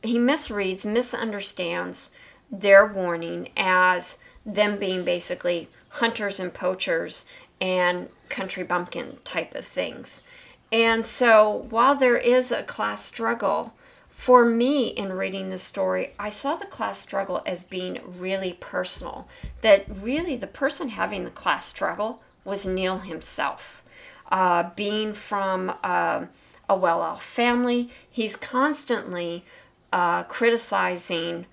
he 0.02 0.16
misreads, 0.16 0.84
misunderstands 0.84 2.10
their 2.50 2.86
warning 2.86 3.50
as 3.56 4.18
them 4.46 4.78
being 4.78 5.04
basically 5.04 5.68
hunters 5.88 6.38
and 6.38 6.54
poachers 6.54 7.24
and 7.60 8.08
country 8.28 8.62
bumpkin 8.62 9.18
type 9.24 9.54
of 9.54 9.64
things. 9.64 10.22
And 10.70 11.04
so, 11.04 11.66
while 11.70 11.94
there 11.94 12.16
is 12.16 12.52
a 12.52 12.62
class 12.62 13.04
struggle, 13.04 13.72
for 14.10 14.44
me 14.44 14.88
in 14.88 15.12
reading 15.12 15.48
the 15.48 15.58
story, 15.58 16.12
I 16.18 16.28
saw 16.28 16.56
the 16.56 16.66
class 16.66 16.98
struggle 16.98 17.40
as 17.46 17.64
being 17.64 18.00
really 18.18 18.54
personal. 18.54 19.28
That 19.62 19.86
really 19.88 20.36
the 20.36 20.46
person 20.46 20.90
having 20.90 21.24
the 21.24 21.30
class 21.30 21.64
struggle 21.64 22.20
was 22.44 22.66
Neil 22.66 22.98
himself. 22.98 23.82
Uh, 24.30 24.70
being 24.76 25.14
from 25.14 25.72
uh, 25.82 26.26
a 26.68 26.76
well 26.76 27.00
off 27.00 27.24
family, 27.24 27.90
he's 28.10 28.36
constantly 28.36 29.44
uh, 29.92 30.24
criticizing 30.24 31.46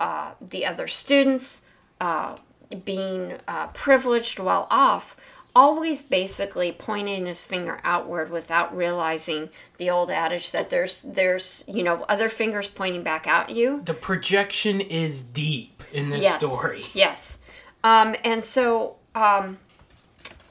uh, 0.00 0.32
the 0.40 0.66
other 0.66 0.88
students, 0.88 1.62
uh, 2.00 2.36
being 2.84 3.34
uh, 3.46 3.68
privileged 3.68 4.38
while 4.40 4.66
off 4.70 5.16
always 5.56 6.02
basically 6.02 6.70
pointing 6.70 7.24
his 7.24 7.42
finger 7.42 7.80
outward 7.82 8.30
without 8.30 8.76
realizing 8.76 9.48
the 9.78 9.88
old 9.88 10.10
adage 10.10 10.50
that 10.50 10.68
there's 10.68 11.00
there's 11.00 11.64
you 11.66 11.82
know 11.82 12.04
other 12.10 12.28
fingers 12.28 12.68
pointing 12.68 13.02
back 13.02 13.26
at 13.26 13.48
you. 13.48 13.80
The 13.82 13.94
projection 13.94 14.82
is 14.82 15.22
deep 15.22 15.82
in 15.92 16.10
this 16.10 16.24
yes. 16.24 16.36
story. 16.36 16.84
Yes. 16.92 17.38
Um, 17.82 18.16
and 18.22 18.44
so 18.44 18.96
um, 19.14 19.58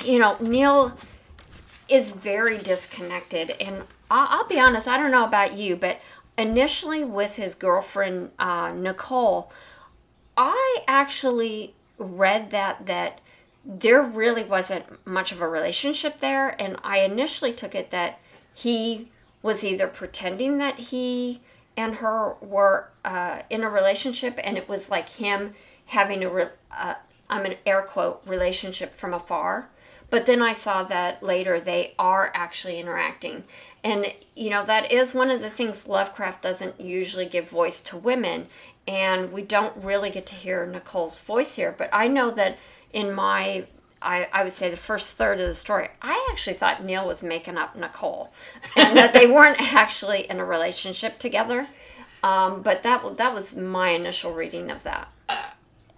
you 0.03 0.18
know 0.18 0.38
neil 0.39 0.97
is 1.88 2.10
very 2.10 2.58
disconnected. 2.58 3.51
And 3.62 3.84
I'll, 4.10 4.39
I'll, 4.39 4.47
be 4.47 4.60
honest 4.60 4.88
i 4.88 4.97
don't 4.97 5.12
know 5.12 5.26
about 5.26 5.53
you 5.53 5.76
but 5.76 5.99
initially 6.38 7.03
with 7.03 7.38
his 7.38 7.56
girlfriend 7.56 8.30
uh, 8.38 8.72
nicole 8.72 9.51
i 10.38 10.84
actually 10.88 11.74
read 11.97 12.51
that 12.51 12.86
that 12.86 13.20
there 13.66 14.01
really 14.01 14.43
wasn't 14.43 15.05
much 15.05 15.32
of 15.32 15.41
a 15.41 15.47
relationship 15.47 16.20
there. 16.20 16.59
And 16.61 16.78
I 16.84 16.99
initially 16.99 17.53
took 17.53 17.74
it 17.74 17.89
that 17.89 18.20
he 18.53 19.09
was 19.41 19.63
either 19.63 19.88
pretending 19.88 20.57
that 20.59 20.80
he 20.80 21.41
and 21.78 21.95
her 21.95 22.36
were 22.41 22.89
uh, 23.03 23.41
in 23.49 23.63
a 23.63 23.70
relationship, 23.70 24.39
and 24.43 24.57
it 24.57 24.70
was 24.70 24.89
like 24.89 25.09
him 25.09 25.55
having 25.88 26.24
a, 26.24 26.30
re- 26.30 26.49
uh, 26.72 26.95
I'm 27.30 27.45
an 27.45 27.55
air 27.66 27.82
quote, 27.82 28.22
relationship 28.26 28.95
from 28.95 29.13
afar. 29.13 29.70
But 30.09 30.26
then 30.26 30.41
I 30.41 30.53
saw 30.53 30.84
that 30.84 31.22
later 31.22 31.59
they 31.59 31.95
are 31.97 32.32
actually 32.34 32.80
interacting. 32.80 33.43
And, 33.84 34.13
you 34.36 34.49
know, 34.49 34.66
that 34.66 34.91
is 34.91 35.13
one 35.13 35.30
of 35.30 35.41
the 35.41 35.49
things 35.49 35.88
Lovecraft 35.88 36.41
doesn't 36.41 36.80
usually 36.80 37.26
give 37.26 37.49
voice 37.49 37.82
to 37.82 37.97
women. 37.97 38.47
And 38.88 39.32
we 39.32 39.41
don't 39.41 39.76
really 39.76 40.11
get 40.11 40.26
to 40.28 40.36
hear 40.36 40.66
Nicole's 40.66 41.18
voice 41.18 41.55
here. 41.55 41.76
But 41.76 41.89
I 41.91 42.07
know 42.07 42.32
that 42.32 42.57
in 42.96 43.14
my 43.14 43.68
I, 44.02 44.28
I, 44.32 44.43
would 44.43 44.52
say 44.52 44.70
the 44.70 44.78
first 44.78 45.14
third 45.14 45.39
of 45.39 45.48
the 45.48 45.56
story, 45.56 45.89
I 46.00 46.28
actually 46.32 46.54
thought 46.54 46.84
Neil 46.84 47.08
was 47.08 47.24
making 47.24 47.58
up 47.58 47.76
Nicole, 47.76 48.32
and 48.76 48.96
that 48.98 49.14
they 49.14 49.26
weren't 49.26 49.74
actually 49.74 50.30
in 50.30 50.39
a 50.39 50.46
relationship 50.46 51.18
together. 51.18 51.68
Um, 52.24 52.62
but 52.62 52.84
that 52.84 53.18
that 53.18 53.34
was 53.34 53.56
my 53.56 53.89
initial 53.89 54.34
reading 54.34 54.72
of 54.72 54.84
that. 54.84 55.12
Uh, 55.30 55.52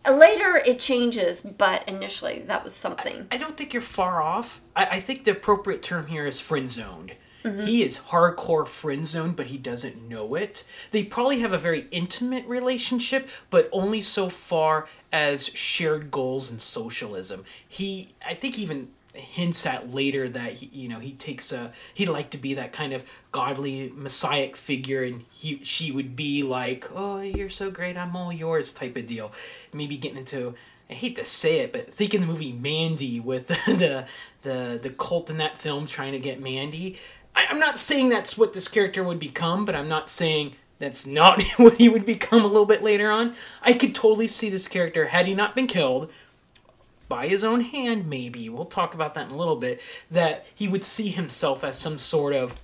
Later 0.09 0.61
it 0.65 0.79
changes, 0.79 1.41
but 1.41 1.87
initially 1.87 2.39
that 2.47 2.63
was 2.63 2.73
something. 2.73 3.27
I, 3.29 3.35
I 3.35 3.37
don't 3.37 3.57
think 3.57 3.73
you're 3.73 3.81
far 3.81 4.21
off. 4.21 4.61
I, 4.75 4.85
I, 4.85 4.99
think 5.01 5.25
the 5.25 5.31
appropriate 5.31 5.83
term 5.83 6.07
here 6.07 6.25
is 6.25 6.39
friend 6.39 6.71
zoned. 6.71 7.13
Mm-hmm. 7.47 7.65
He 7.65 7.83
is 7.83 7.99
hardcore 7.99 8.67
friend 8.67 9.07
zone, 9.07 9.31
but 9.31 9.47
he 9.47 9.57
doesn't 9.57 10.07
know 10.07 10.35
it. 10.35 10.63
They 10.91 11.03
probably 11.03 11.39
have 11.39 11.53
a 11.53 11.57
very 11.57 11.87
intimate 11.91 12.45
relationship, 12.45 13.29
but 13.49 13.69
only 13.71 14.01
so 14.01 14.29
far 14.29 14.87
as 15.11 15.47
shared 15.47 16.11
goals 16.11 16.51
and 16.51 16.61
socialism. 16.61 17.45
He, 17.67 18.09
I 18.25 18.33
think, 18.33 18.59
even 18.59 18.89
hints 19.13 19.65
at 19.65 19.91
later 19.91 20.29
that 20.29 20.53
he, 20.53 20.69
you 20.71 20.87
know 20.87 20.99
he 20.99 21.11
takes 21.13 21.51
a 21.51 21.71
he'd 21.93 22.07
like 22.07 22.29
to 22.29 22.37
be 22.37 22.53
that 22.53 22.71
kind 22.71 22.93
of 22.93 23.03
godly 23.31 23.91
messiah 23.95 24.53
figure 24.53 25.01
and 25.03 25.25
he 25.31 25.59
she 25.63 25.91
would 25.91 26.15
be 26.15 26.43
like 26.43 26.85
oh 26.93 27.19
you're 27.21 27.49
so 27.49 27.71
great 27.71 27.97
i'm 27.97 28.15
all 28.15 28.31
yours 28.31 28.71
type 28.71 28.95
of 28.95 29.07
deal 29.07 29.31
maybe 29.73 29.97
getting 29.97 30.19
into 30.19 30.53
I 30.89 30.93
hate 30.93 31.17
to 31.17 31.25
say 31.25 31.59
it, 31.59 31.73
but 31.73 31.93
think 31.93 32.13
in 32.13 32.21
the 32.21 32.27
movie 32.27 32.53
Mandy 32.53 33.19
with 33.19 33.47
the 33.65 34.05
the 34.43 34.79
the 34.81 34.89
cult 34.89 35.29
in 35.29 35.37
that 35.37 35.57
film 35.57 35.85
trying 35.85 36.13
to 36.13 36.19
get 36.19 36.41
Mandy. 36.41 36.97
I, 37.37 37.45
I'm 37.49 37.59
not 37.59 37.77
saying 37.77 38.09
that's 38.09 38.37
what 38.37 38.53
this 38.53 38.67
character 38.67 39.03
would 39.03 39.19
become, 39.19 39.63
but 39.63 39.75
I'm 39.75 39.87
not 39.87 40.09
saying 40.09 40.55
that's 40.79 41.05
not 41.05 41.41
what 41.57 41.75
he 41.75 41.87
would 41.87 42.05
become 42.05 42.43
a 42.43 42.47
little 42.47 42.65
bit 42.65 42.83
later 42.83 43.11
on. 43.11 43.35
I 43.61 43.73
could 43.73 43.95
totally 43.95 44.27
see 44.27 44.49
this 44.49 44.67
character, 44.67 45.07
had 45.07 45.27
he 45.27 45.35
not 45.35 45.55
been 45.55 45.67
killed, 45.67 46.11
by 47.07 47.27
his 47.27 47.43
own 47.43 47.61
hand, 47.61 48.09
maybe, 48.09 48.49
we'll 48.49 48.65
talk 48.65 48.93
about 48.93 49.13
that 49.13 49.27
in 49.27 49.31
a 49.31 49.37
little 49.37 49.55
bit, 49.55 49.79
that 50.11 50.45
he 50.53 50.67
would 50.67 50.83
see 50.83 51.07
himself 51.07 51.63
as 51.63 51.79
some 51.79 51.97
sort 51.97 52.33
of, 52.33 52.59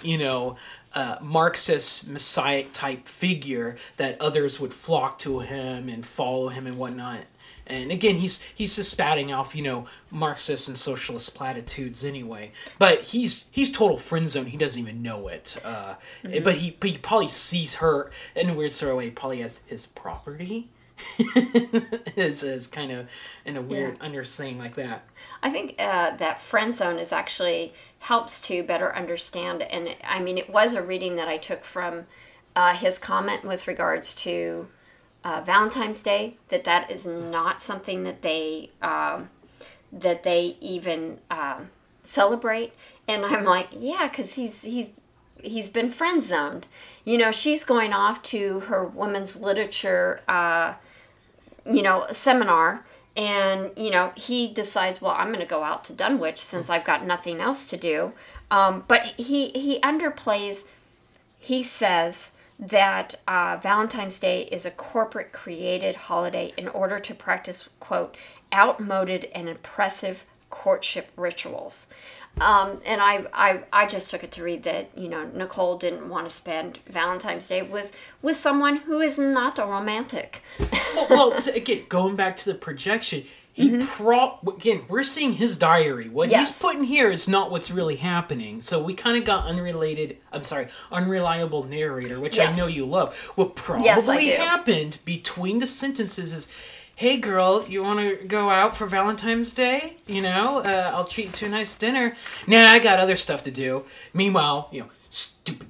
you 0.00 0.16
know, 0.16 0.56
uh, 0.94 1.16
Marxist 1.20 2.08
messiah 2.08 2.64
type 2.72 3.08
figure 3.08 3.74
that 3.96 4.20
others 4.20 4.60
would 4.60 4.72
flock 4.72 5.18
to 5.18 5.40
him 5.40 5.88
and 5.88 6.06
follow 6.06 6.48
him 6.50 6.68
and 6.68 6.76
whatnot. 6.76 7.24
And 7.66 7.90
again, 7.90 8.16
he's 8.16 8.42
he's 8.42 8.76
just 8.76 8.90
spouting 8.90 9.32
off, 9.32 9.54
you 9.54 9.62
know, 9.62 9.86
Marxist 10.10 10.68
and 10.68 10.76
socialist 10.76 11.34
platitudes 11.34 12.04
anyway. 12.04 12.52
But 12.78 13.02
he's 13.02 13.46
he's 13.50 13.70
total 13.70 13.96
friend 13.96 14.28
zone. 14.28 14.46
He 14.46 14.56
doesn't 14.56 14.80
even 14.80 15.02
know 15.02 15.28
it. 15.28 15.56
Uh, 15.64 15.94
mm-hmm. 16.22 16.42
But 16.42 16.56
he 16.56 16.76
but 16.78 16.90
he 16.90 16.98
probably 16.98 17.28
sees 17.28 17.76
her 17.76 18.10
in 18.36 18.50
a 18.50 18.54
weird 18.54 18.72
sort 18.72 18.92
of 18.92 18.98
way. 18.98 19.10
Probably 19.10 19.42
as 19.42 19.58
his 19.66 19.86
property. 19.86 20.68
is, 22.16 22.44
is 22.44 22.68
kind 22.68 22.92
of 22.92 23.08
in 23.44 23.56
a 23.56 23.60
weird 23.60 23.96
yeah. 23.98 24.04
understanding 24.04 24.58
like 24.58 24.76
that. 24.76 25.04
I 25.42 25.50
think 25.50 25.74
uh, 25.76 26.16
that 26.16 26.40
friend 26.40 26.72
zone 26.72 27.00
is 27.00 27.12
actually 27.12 27.74
helps 27.98 28.40
to 28.42 28.62
better 28.62 28.94
understand. 28.94 29.62
And 29.62 29.96
I 30.04 30.20
mean, 30.20 30.38
it 30.38 30.48
was 30.48 30.74
a 30.74 30.82
reading 30.82 31.16
that 31.16 31.26
I 31.26 31.36
took 31.36 31.64
from 31.64 32.06
uh, 32.54 32.74
his 32.74 32.98
comment 32.98 33.44
with 33.44 33.66
regards 33.66 34.14
to 34.16 34.68
uh, 35.24 35.42
Valentine's 35.44 36.02
Day 36.02 36.36
that 36.48 36.64
that 36.64 36.90
is 36.90 37.06
not 37.06 37.60
something 37.60 38.02
that 38.04 38.22
they 38.22 38.70
um, 38.82 39.30
that 39.90 40.22
they 40.22 40.56
even 40.60 41.18
um, 41.30 41.70
celebrate. 42.02 42.72
And 43.08 43.24
I'm 43.24 43.44
like, 43.44 43.68
yeah, 43.72 44.08
because 44.08 44.34
he's 44.34 44.62
he's 44.62 44.90
he's 45.42 45.68
been 45.68 45.90
friend 45.90 46.22
zoned. 46.22 46.66
You 47.04 47.18
know, 47.18 47.32
she's 47.32 47.64
going 47.64 47.92
off 47.92 48.22
to 48.24 48.60
her 48.60 48.84
women's 48.84 49.40
literature, 49.40 50.20
uh, 50.28 50.74
you 51.70 51.82
know, 51.82 52.06
seminar, 52.12 52.84
and 53.16 53.70
you 53.76 53.90
know 53.90 54.12
he 54.16 54.52
decides, 54.52 55.00
well, 55.00 55.12
I'm 55.12 55.28
going 55.28 55.40
to 55.40 55.46
go 55.46 55.64
out 55.64 55.84
to 55.86 55.94
Dunwich 55.94 56.38
since 56.38 56.68
I've 56.68 56.84
got 56.84 57.06
nothing 57.06 57.40
else 57.40 57.66
to 57.68 57.76
do. 57.78 58.12
Um, 58.50 58.84
but 58.86 59.06
he 59.16 59.48
he 59.50 59.80
underplays. 59.80 60.64
He 61.38 61.62
says 61.62 62.32
that 62.58 63.16
uh, 63.26 63.58
Valentine's 63.62 64.18
Day 64.18 64.42
is 64.42 64.64
a 64.64 64.70
corporate 64.70 65.32
created 65.32 65.96
holiday 65.96 66.52
in 66.56 66.68
order 66.68 66.98
to 66.98 67.14
practice 67.14 67.68
quote 67.80 68.16
outmoded 68.52 69.28
and 69.34 69.48
oppressive 69.48 70.24
courtship 70.50 71.10
rituals. 71.16 71.88
Um, 72.40 72.80
and 72.84 73.00
I, 73.00 73.24
I, 73.32 73.62
I 73.72 73.86
just 73.86 74.10
took 74.10 74.24
it 74.24 74.32
to 74.32 74.42
read 74.42 74.64
that 74.64 74.90
you 74.96 75.08
know 75.08 75.24
Nicole 75.24 75.78
didn't 75.78 76.08
want 76.08 76.28
to 76.28 76.34
spend 76.34 76.78
Valentine's 76.86 77.48
Day 77.48 77.62
with 77.62 77.96
with 78.22 78.36
someone 78.36 78.78
who 78.78 79.00
is 79.00 79.18
not 79.18 79.58
a 79.58 79.64
romantic. 79.64 80.42
well, 80.94 81.06
well, 81.10 81.48
again, 81.54 81.84
going 81.88 82.16
back 82.16 82.36
to 82.38 82.52
the 82.52 82.56
projection, 82.56 83.24
he 83.54 83.70
mm-hmm. 83.70 83.86
pro 83.86 84.40
again. 84.52 84.82
We're 84.88 85.04
seeing 85.04 85.34
his 85.34 85.56
diary. 85.56 86.08
What 86.08 86.28
yes. 86.28 86.48
he's 86.48 86.58
putting 86.60 86.84
here 86.84 87.08
is 87.08 87.28
not 87.28 87.52
what's 87.52 87.70
really 87.70 87.96
happening. 87.96 88.60
So 88.60 88.82
we 88.82 88.94
kind 88.94 89.16
of 89.16 89.24
got 89.24 89.46
unrelated. 89.46 90.18
I'm 90.32 90.42
sorry, 90.42 90.66
unreliable 90.90 91.62
narrator, 91.62 92.18
which 92.18 92.36
yes. 92.36 92.52
I 92.52 92.58
know 92.58 92.66
you 92.66 92.84
love. 92.84 93.16
What 93.36 93.54
probably 93.54 93.86
yes, 93.86 94.38
happened 94.38 94.98
between 95.04 95.60
the 95.60 95.68
sentences 95.68 96.32
is 96.32 96.48
hey 96.96 97.16
girl, 97.16 97.64
you 97.68 97.82
want 97.82 98.00
to 98.00 98.26
go 98.26 98.50
out 98.50 98.76
for 98.76 98.86
Valentine's 98.86 99.54
Day? 99.54 99.98
You 100.06 100.22
know, 100.22 100.58
uh, 100.58 100.92
I'll 100.92 101.06
treat 101.06 101.26
you 101.26 101.32
to 101.32 101.46
a 101.46 101.48
nice 101.48 101.76
dinner. 101.76 102.16
Nah, 102.46 102.70
I 102.70 102.80
got 102.80 102.98
other 102.98 103.16
stuff 103.16 103.44
to 103.44 103.50
do. 103.52 103.84
Meanwhile, 104.12 104.68
you 104.72 104.80
know, 104.80 104.88
stupid. 105.10 105.68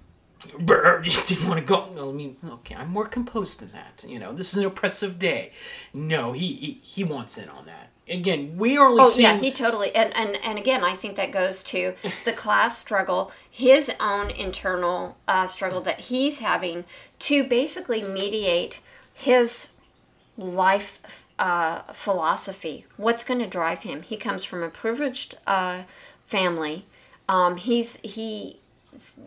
Brr, 0.59 1.02
you 1.05 1.12
didn't 1.26 1.48
want 1.48 1.61
to 1.61 1.64
go. 1.64 2.09
I 2.09 2.12
mean, 2.12 2.36
okay, 2.44 2.74
I'm 2.74 2.90
more 2.90 3.07
composed 3.07 3.61
than 3.61 3.72
that. 3.72 4.05
You 4.07 4.18
know, 4.18 4.32
this 4.32 4.52
is 4.52 4.59
an 4.59 4.66
oppressive 4.66 5.18
day. 5.18 5.52
No, 5.92 6.32
he 6.32 6.55
he, 6.55 6.80
he 6.82 7.05
wants 7.05 7.38
in 7.38 7.48
on 7.48 7.66
that. 7.66 7.90
Again, 8.07 8.59
we 8.59 8.76
are 8.76 8.88
only 8.88 9.05
oh, 9.05 9.09
seeing. 9.09 9.28
yeah, 9.28 9.38
he 9.38 9.50
totally. 9.50 9.94
And, 9.94 10.14
and 10.14 10.36
and 10.44 10.59
again, 10.59 10.84
I 10.84 10.94
think 10.94 11.16
that 11.16 11.32
goes 11.32 11.62
to 11.64 11.94
the 12.24 12.32
class 12.44 12.78
struggle, 12.78 13.32
his 13.50 13.90
own 13.98 14.30
internal 14.30 15.16
uh, 15.26 15.46
struggle 15.46 15.80
that 15.82 16.00
he's 16.00 16.38
having 16.38 16.84
to 17.20 17.44
basically 17.44 18.02
mediate 18.02 18.80
his 19.14 19.72
life 20.36 21.24
uh, 21.38 21.80
philosophy. 21.92 22.84
What's 22.96 23.24
going 23.24 23.40
to 23.40 23.46
drive 23.46 23.82
him? 23.82 24.02
He 24.02 24.16
comes 24.16 24.44
from 24.44 24.62
a 24.62 24.68
privileged 24.68 25.36
uh, 25.46 25.82
family. 26.26 26.86
Um, 27.28 27.57
he's 27.57 27.98
he 28.02 28.61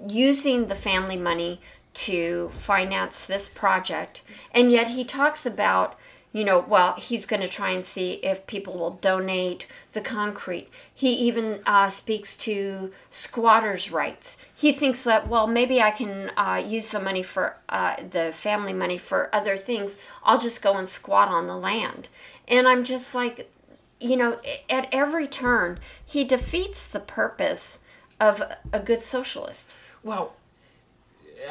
using 0.07 0.67
the 0.67 0.75
family 0.75 1.17
money 1.17 1.61
to 1.93 2.51
finance 2.53 3.25
this 3.25 3.49
project, 3.49 4.21
and 4.51 4.71
yet 4.71 4.89
he 4.89 5.03
talks 5.03 5.45
about 5.45 5.97
you 6.33 6.43
know, 6.43 6.59
well, 6.59 6.93
he's 6.93 7.25
going 7.25 7.41
to 7.41 7.47
try 7.47 7.71
and 7.71 7.83
see 7.83 8.13
if 8.15 8.45
people 8.45 8.77
will 8.77 8.91
donate 8.91 9.65
the 9.91 10.01
concrete. 10.01 10.69
He 10.93 11.13
even 11.13 11.61
uh, 11.65 11.89
speaks 11.89 12.37
to 12.37 12.91
squatters' 13.09 13.91
rights. 13.91 14.37
He 14.53 14.71
thinks 14.71 15.03
that, 15.03 15.27
well, 15.27 15.47
maybe 15.47 15.81
I 15.81 15.89
can 15.89 16.31
uh, 16.37 16.61
use 16.63 16.89
the 16.89 16.99
money 16.99 17.23
for 17.23 17.57
uh, 17.69 17.95
the 18.07 18.33
family 18.33 18.73
money 18.73 18.97
for 18.97 19.33
other 19.33 19.57
things. 19.57 19.97
I'll 20.23 20.39
just 20.39 20.61
go 20.61 20.75
and 20.75 20.87
squat 20.87 21.29
on 21.29 21.47
the 21.47 21.57
land. 21.57 22.09
And 22.47 22.67
I'm 22.67 22.83
just 22.83 23.15
like, 23.15 23.51
you 23.99 24.15
know, 24.15 24.39
at 24.69 24.89
every 24.91 25.27
turn, 25.27 25.79
he 26.05 26.23
defeats 26.23 26.87
the 26.87 26.99
purpose 26.99 27.79
of 28.19 28.41
a 28.71 28.79
good 28.79 29.01
socialist. 29.01 29.75
Well, 30.03 30.35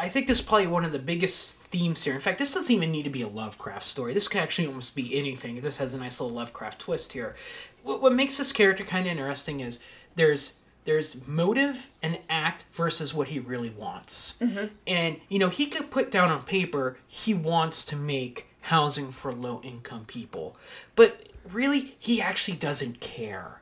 I 0.01 0.09
think 0.09 0.27
this 0.27 0.41
is 0.41 0.45
probably 0.45 0.67
one 0.67 0.85
of 0.85 0.93
the 0.93 0.99
biggest 0.99 1.67
themes 1.67 2.05
here. 2.05 2.14
In 2.14 2.21
fact, 2.21 2.39
this 2.39 2.55
doesn't 2.55 2.75
even 2.75 2.91
need 2.91 3.05
to 3.05 3.11
be 3.11 3.23
a 3.23 3.29
Lovecraft 3.29 3.85
story. 3.85 4.14
This 4.14 4.29
could 4.29 4.41
actually 4.41 4.67
almost 4.67 4.97
be 4.97 5.17
anything. 5.17 5.57
It 5.57 5.62
just 5.62 5.79
has 5.79 5.95
a 5.95 5.99
nice 5.99 6.21
little 6.21 6.37
Lovecraft 6.37 6.81
twist 6.81 7.12
here. 7.12 7.37
What, 7.83 8.03
what 8.03 8.12
makes 8.12 8.39
this 8.39 8.53
character 8.53 8.85
kind 8.85 9.07
of 9.07 9.12
interesting 9.12 9.61
is 9.61 9.83
there's 10.14 10.61
there's 10.85 11.27
motive 11.27 11.91
and 12.01 12.21
act 12.31 12.64
versus 12.71 13.12
what 13.12 13.29
he 13.29 13.41
really 13.41 13.71
wants. 13.71 14.35
Mm-hmm. 14.41 14.67
And 14.87 15.21
you 15.29 15.39
know, 15.39 15.49
he 15.49 15.67
could 15.67 15.91
put 15.91 16.11
down 16.11 16.31
on 16.31 16.43
paper 16.43 16.99
he 17.07 17.35
wants 17.35 17.85
to 17.87 17.97
make 17.97 18.47
housing 18.62 19.11
for 19.11 19.33
low 19.33 19.61
income 19.62 20.05
people, 20.07 20.57
but 20.95 21.29
really 21.51 21.97
he 21.99 22.21
actually 22.21 22.57
doesn't 22.57 23.01
care 23.01 23.61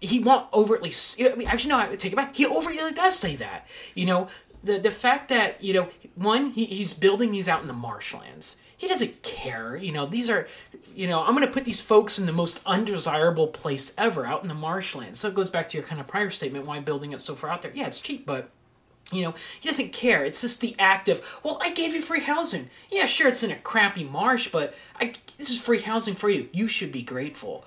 he 0.00 0.20
won't 0.20 0.46
overtly. 0.52 0.92
I 1.20 1.34
mean, 1.34 1.48
actually, 1.48 1.70
no, 1.70 1.78
I 1.78 1.96
take 1.96 2.12
it 2.12 2.16
back. 2.16 2.36
He 2.36 2.46
overtly 2.46 2.92
does 2.92 3.18
say 3.18 3.36
that. 3.36 3.66
You 3.94 4.06
know, 4.06 4.28
the 4.62 4.78
the 4.78 4.90
fact 4.90 5.28
that 5.28 5.62
you 5.62 5.72
know 5.72 5.88
one 6.14 6.50
he, 6.50 6.64
he's 6.64 6.94
building 6.94 7.30
these 7.30 7.48
out 7.48 7.60
in 7.60 7.66
the 7.66 7.72
marshlands. 7.72 8.56
He 8.76 8.86
doesn't 8.86 9.22
care 9.22 9.76
you 9.76 9.92
know? 9.92 10.06
These 10.06 10.30
are 10.30 10.46
you 10.94 11.06
know 11.06 11.20
i'm 11.22 11.34
going 11.34 11.46
to 11.46 11.52
put 11.52 11.64
these 11.64 11.80
folks 11.80 12.18
in 12.18 12.26
the 12.26 12.32
most 12.32 12.62
undesirable 12.66 13.48
place 13.48 13.94
ever 13.98 14.26
out 14.26 14.42
in 14.42 14.48
the 14.48 14.54
marshlands. 14.54 15.18
So 15.20 15.28
it 15.28 15.34
goes 15.34 15.50
back 15.50 15.68
to 15.70 15.78
your 15.78 15.86
kind 15.86 16.00
of 16.00 16.06
prior 16.06 16.30
statement 16.30 16.66
why 16.66 16.80
building 16.80 17.12
it 17.12 17.20
so 17.20 17.34
far 17.34 17.50
out 17.50 17.62
there. 17.62 17.72
Yeah 17.74 17.86
it's 17.86 18.00
cheap 18.00 18.26
but 18.26 18.50
you 19.12 19.22
know 19.22 19.34
he 19.60 19.68
doesn't 19.68 19.92
care. 19.92 20.24
It's 20.24 20.40
just 20.40 20.60
the 20.60 20.74
act 20.78 21.08
of 21.08 21.40
well 21.42 21.58
i 21.62 21.70
gave 21.70 21.94
you 21.94 22.00
free 22.00 22.20
housing. 22.20 22.70
Yeah 22.90 23.06
sure 23.06 23.28
it's 23.28 23.42
in 23.42 23.50
a 23.50 23.56
crappy 23.56 24.04
marsh 24.04 24.48
but 24.48 24.74
I, 25.00 25.14
this 25.38 25.50
is 25.50 25.60
free 25.60 25.80
housing 25.80 26.14
for 26.14 26.28
you. 26.28 26.48
You 26.52 26.68
should 26.68 26.92
be 26.92 27.02
grateful 27.02 27.64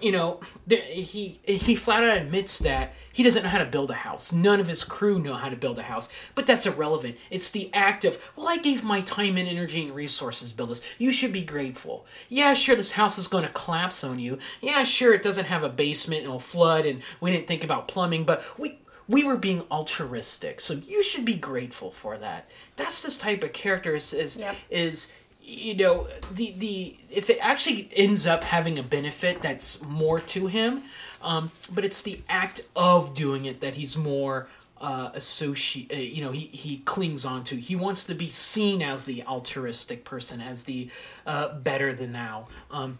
you 0.00 0.12
know, 0.12 0.40
he 0.68 1.40
he 1.44 1.76
flat 1.76 2.04
out 2.04 2.16
admits 2.16 2.58
that 2.60 2.94
he 3.12 3.22
doesn't 3.22 3.42
know 3.42 3.48
how 3.48 3.58
to 3.58 3.66
build 3.66 3.90
a 3.90 3.94
house. 3.94 4.32
None 4.32 4.60
of 4.60 4.68
his 4.68 4.84
crew 4.84 5.18
know 5.18 5.34
how 5.34 5.48
to 5.48 5.56
build 5.56 5.78
a 5.78 5.82
house, 5.82 6.08
but 6.34 6.46
that's 6.46 6.66
irrelevant. 6.66 7.16
It's 7.30 7.50
the 7.50 7.70
act 7.74 8.04
of, 8.04 8.30
well, 8.36 8.48
I 8.48 8.58
gave 8.58 8.84
my 8.84 9.00
time 9.00 9.36
and 9.36 9.48
energy 9.48 9.84
and 9.84 9.94
resources 9.94 10.50
to 10.50 10.56
build 10.56 10.70
this. 10.70 10.82
You 10.98 11.10
should 11.10 11.32
be 11.32 11.42
grateful. 11.42 12.06
Yeah, 12.28 12.54
sure, 12.54 12.76
this 12.76 12.92
house 12.92 13.18
is 13.18 13.28
going 13.28 13.44
to 13.44 13.52
collapse 13.52 14.04
on 14.04 14.18
you. 14.18 14.38
Yeah, 14.60 14.84
sure, 14.84 15.14
it 15.14 15.22
doesn't 15.22 15.46
have 15.46 15.64
a 15.64 15.68
basement 15.68 16.20
and 16.20 16.28
it'll 16.28 16.38
flood, 16.38 16.86
and 16.86 17.02
we 17.20 17.32
didn't 17.32 17.48
think 17.48 17.64
about 17.64 17.88
plumbing, 17.88 18.24
but 18.24 18.44
we 18.58 18.78
we 19.08 19.24
were 19.24 19.38
being 19.38 19.62
altruistic, 19.70 20.60
so 20.60 20.74
you 20.74 21.02
should 21.02 21.24
be 21.24 21.34
grateful 21.34 21.90
for 21.90 22.18
that. 22.18 22.48
That's 22.76 23.02
this 23.02 23.16
type 23.16 23.42
of 23.42 23.52
character 23.52 23.96
is 23.96 24.12
is, 24.12 24.36
yep. 24.36 24.56
is 24.70 25.12
you 25.48 25.74
know 25.74 26.06
the 26.32 26.52
the 26.56 26.96
if 27.10 27.30
it 27.30 27.38
actually 27.40 27.88
ends 27.96 28.26
up 28.26 28.44
having 28.44 28.78
a 28.78 28.82
benefit 28.82 29.42
that's 29.42 29.82
more 29.82 30.20
to 30.20 30.46
him 30.46 30.82
um, 31.22 31.50
but 31.72 31.84
it's 31.84 32.02
the 32.02 32.20
act 32.28 32.68
of 32.76 33.14
doing 33.14 33.44
it 33.44 33.60
that 33.60 33.74
he's 33.74 33.96
more 33.96 34.48
uh, 34.80 35.10
associate 35.14 35.90
uh, 35.92 35.96
you 35.96 36.22
know 36.22 36.30
he, 36.32 36.46
he 36.46 36.78
clings 36.78 37.24
on 37.24 37.44
to. 37.44 37.56
He 37.56 37.74
wants 37.74 38.04
to 38.04 38.14
be 38.14 38.30
seen 38.30 38.82
as 38.82 39.06
the 39.06 39.24
altruistic 39.24 40.04
person 40.04 40.40
as 40.40 40.64
the 40.64 40.88
uh, 41.26 41.54
better 41.58 41.92
than 41.92 42.12
thou. 42.12 42.46
Um, 42.70 42.98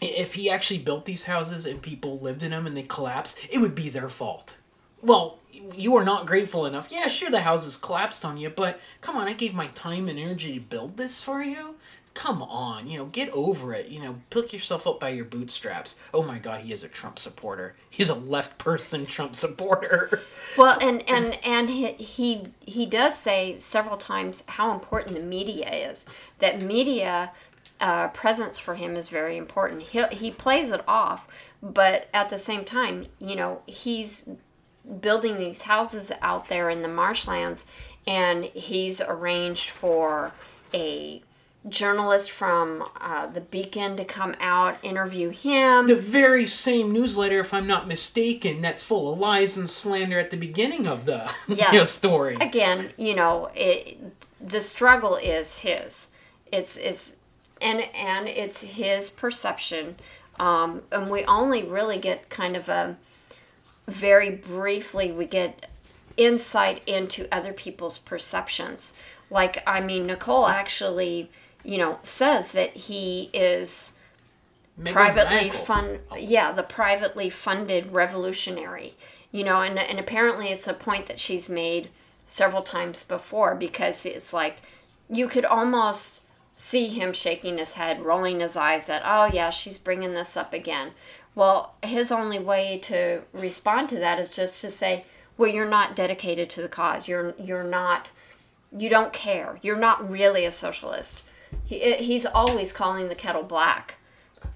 if 0.00 0.34
he 0.34 0.50
actually 0.50 0.78
built 0.78 1.06
these 1.06 1.24
houses 1.24 1.64
and 1.66 1.80
people 1.80 2.18
lived 2.18 2.42
in 2.42 2.50
them 2.50 2.66
and 2.66 2.76
they 2.76 2.82
collapsed 2.82 3.46
it 3.50 3.58
would 3.58 3.74
be 3.74 3.88
their 3.88 4.08
fault. 4.08 4.56
Well 5.02 5.38
you 5.74 5.96
are 5.96 6.04
not 6.04 6.26
grateful 6.26 6.66
enough. 6.66 6.92
Yeah 6.92 7.08
sure 7.08 7.30
the 7.30 7.40
houses 7.40 7.76
collapsed 7.76 8.24
on 8.24 8.36
you 8.36 8.50
but 8.50 8.78
come 9.00 9.16
on 9.16 9.26
i 9.26 9.32
gave 9.32 9.54
my 9.54 9.68
time 9.68 10.08
and 10.08 10.18
energy 10.18 10.54
to 10.54 10.60
build 10.60 10.96
this 10.96 11.22
for 11.22 11.42
you 11.42 11.75
come 12.16 12.42
on, 12.42 12.88
you 12.88 12.98
know, 12.98 13.04
get 13.04 13.28
over 13.28 13.74
it. 13.74 13.88
You 13.88 14.00
know, 14.00 14.16
pick 14.30 14.52
yourself 14.52 14.86
up 14.86 14.98
by 14.98 15.10
your 15.10 15.26
bootstraps. 15.26 15.96
Oh 16.14 16.22
my 16.22 16.38
God, 16.38 16.62
he 16.62 16.72
is 16.72 16.82
a 16.82 16.88
Trump 16.88 17.18
supporter. 17.18 17.76
He's 17.90 18.08
a 18.08 18.14
left 18.14 18.56
person 18.56 19.04
Trump 19.06 19.36
supporter. 19.36 20.22
Well, 20.56 20.78
and 20.80 21.08
and 21.08 21.38
and 21.44 21.68
he 21.68 21.92
he, 21.92 22.48
he 22.60 22.86
does 22.86 23.16
say 23.16 23.56
several 23.60 23.98
times 23.98 24.42
how 24.46 24.72
important 24.72 25.14
the 25.14 25.22
media 25.22 25.70
is. 25.90 26.06
That 26.38 26.62
media 26.62 27.32
uh, 27.80 28.08
presence 28.08 28.58
for 28.58 28.74
him 28.74 28.96
is 28.96 29.08
very 29.08 29.36
important. 29.36 29.82
He 29.82 30.02
he 30.06 30.30
plays 30.30 30.70
it 30.72 30.82
off, 30.88 31.28
but 31.62 32.08
at 32.14 32.30
the 32.30 32.38
same 32.38 32.64
time, 32.64 33.04
you 33.18 33.36
know, 33.36 33.60
he's 33.66 34.26
building 35.00 35.36
these 35.36 35.62
houses 35.62 36.12
out 36.22 36.48
there 36.48 36.70
in 36.70 36.80
the 36.80 36.88
marshlands, 36.88 37.66
and 38.06 38.44
he's 38.44 39.02
arranged 39.02 39.68
for 39.68 40.32
a 40.72 41.22
journalist 41.68 42.30
from 42.30 42.84
uh, 43.00 43.26
the 43.26 43.40
Beacon 43.40 43.96
to 43.96 44.04
come 44.04 44.34
out 44.40 44.78
interview 44.82 45.30
him. 45.30 45.86
The 45.86 45.96
very 45.96 46.46
same 46.46 46.92
newsletter, 46.92 47.40
if 47.40 47.52
I'm 47.52 47.66
not 47.66 47.88
mistaken, 47.88 48.60
that's 48.60 48.84
full 48.84 49.12
of 49.12 49.18
lies 49.18 49.56
and 49.56 49.68
slander 49.68 50.18
at 50.18 50.30
the 50.30 50.36
beginning 50.36 50.86
of 50.86 51.04
the 51.04 51.32
yes. 51.48 51.72
you 51.72 51.78
know, 51.78 51.84
story. 51.84 52.36
Again, 52.40 52.90
you 52.96 53.14
know, 53.14 53.50
it, 53.54 53.98
the 54.40 54.60
struggle 54.60 55.16
is 55.16 55.58
his. 55.58 56.08
It's 56.52 56.76
it's 56.76 57.12
and 57.60 57.80
and 57.94 58.28
it's 58.28 58.60
his 58.62 59.10
perception, 59.10 59.96
um, 60.38 60.82
and 60.92 61.10
we 61.10 61.24
only 61.24 61.64
really 61.64 61.98
get 61.98 62.28
kind 62.30 62.56
of 62.56 62.68
a 62.68 62.96
very 63.88 64.30
briefly 64.30 65.12
we 65.12 65.26
get 65.26 65.68
insight 66.16 66.82
into 66.86 67.26
other 67.32 67.52
people's 67.52 67.98
perceptions. 67.98 68.94
Like 69.30 69.62
I 69.66 69.80
mean, 69.80 70.06
Nicole 70.06 70.46
actually 70.46 71.30
you 71.66 71.78
know, 71.78 71.98
says 72.02 72.52
that 72.52 72.76
he 72.76 73.30
is 73.32 73.92
privately 74.84 75.50
fund 75.50 75.98
yeah, 76.18 76.52
the 76.52 76.62
privately 76.62 77.30
funded 77.30 77.92
revolutionary. 77.92 78.94
You 79.32 79.44
know, 79.44 79.60
and 79.60 79.78
and 79.78 79.98
apparently 79.98 80.48
it's 80.48 80.68
a 80.68 80.74
point 80.74 81.06
that 81.06 81.20
she's 81.20 81.48
made 81.48 81.90
several 82.26 82.62
times 82.62 83.04
before 83.04 83.54
because 83.54 84.06
it's 84.06 84.32
like 84.32 84.62
you 85.08 85.28
could 85.28 85.44
almost 85.44 86.22
see 86.56 86.88
him 86.88 87.12
shaking 87.12 87.58
his 87.58 87.74
head, 87.74 88.02
rolling 88.02 88.40
his 88.40 88.56
eyes 88.56 88.86
that, 88.86 89.02
oh, 89.04 89.26
yeah, 89.26 89.50
she's 89.50 89.78
bringing 89.78 90.14
this 90.14 90.36
up 90.36 90.52
again. 90.54 90.92
Well, 91.34 91.74
his 91.82 92.10
only 92.10 92.38
way 92.38 92.78
to 92.84 93.20
respond 93.34 93.90
to 93.90 93.98
that 93.98 94.18
is 94.18 94.30
just 94.30 94.62
to 94.62 94.70
say, 94.70 95.04
well, 95.36 95.50
you're 95.50 95.68
not 95.68 95.94
dedicated 95.94 96.48
to 96.50 96.62
the 96.62 96.68
cause. 96.68 97.06
You're, 97.06 97.34
you're 97.38 97.62
not, 97.62 98.08
you 98.76 98.88
don't 98.88 99.12
care. 99.12 99.58
You're 99.60 99.76
not 99.76 100.10
really 100.10 100.46
a 100.46 100.52
socialist. 100.52 101.22
He, 101.64 101.94
he's 101.94 102.26
always 102.26 102.72
calling 102.72 103.08
the 103.08 103.14
kettle 103.14 103.42
black. 103.42 103.96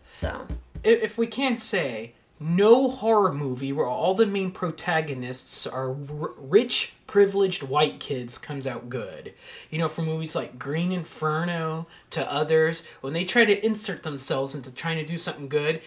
So. 0.08 0.46
If 0.82 1.18
we 1.18 1.26
can't 1.26 1.58
say 1.58 2.14
no 2.40 2.88
horror 2.90 3.32
movie 3.32 3.72
where 3.72 3.86
all 3.86 4.14
the 4.14 4.26
main 4.26 4.50
protagonists 4.50 5.66
are 5.66 5.90
r- 5.90 6.32
rich, 6.38 6.94
privileged 7.06 7.62
white 7.62 8.00
kids 8.00 8.38
comes 8.38 8.66
out 8.66 8.88
good. 8.88 9.34
You 9.68 9.78
know, 9.78 9.88
from 9.88 10.06
movies 10.06 10.34
like 10.34 10.58
Green 10.58 10.90
Inferno 10.90 11.86
to 12.10 12.32
others, 12.32 12.86
when 13.02 13.12
they 13.12 13.24
try 13.24 13.44
to 13.44 13.64
insert 13.64 14.04
themselves 14.04 14.54
into 14.54 14.72
trying 14.72 14.96
to 14.96 15.04
do 15.04 15.18
something 15.18 15.48
good, 15.48 15.82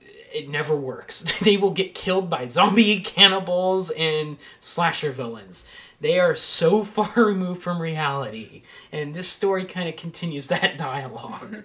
it 0.00 0.48
never 0.48 0.76
works. 0.76 1.22
they 1.40 1.56
will 1.56 1.70
get 1.70 1.94
killed 1.94 2.28
by 2.28 2.46
zombie 2.46 3.00
cannibals 3.04 3.90
and 3.92 4.36
slasher 4.60 5.10
villains. 5.10 5.66
They 6.02 6.18
are 6.18 6.34
so 6.34 6.82
far 6.84 7.24
removed 7.24 7.62
from 7.62 7.80
reality, 7.80 8.62
and 8.90 9.14
this 9.14 9.28
story 9.28 9.64
kind 9.64 9.88
of 9.88 9.96
continues 9.96 10.48
that 10.48 10.76
dialogue. 10.90 11.62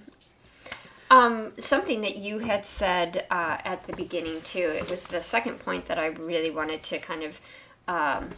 Um, 1.10 1.54
something 1.58 2.02
that 2.02 2.18
you 2.18 2.40
had 2.40 2.66
said 2.66 3.26
uh, 3.32 3.58
at 3.64 3.86
the 3.86 3.96
beginning 3.96 4.42
too. 4.42 4.72
It 4.76 4.90
was 4.90 5.08
the 5.08 5.22
second 5.22 5.60
point 5.60 5.86
that 5.86 5.98
I 5.98 6.08
really 6.08 6.52
wanted 6.52 6.84
to 6.84 7.00
kind 7.00 7.24
of 7.24 7.40
um, 7.88 8.32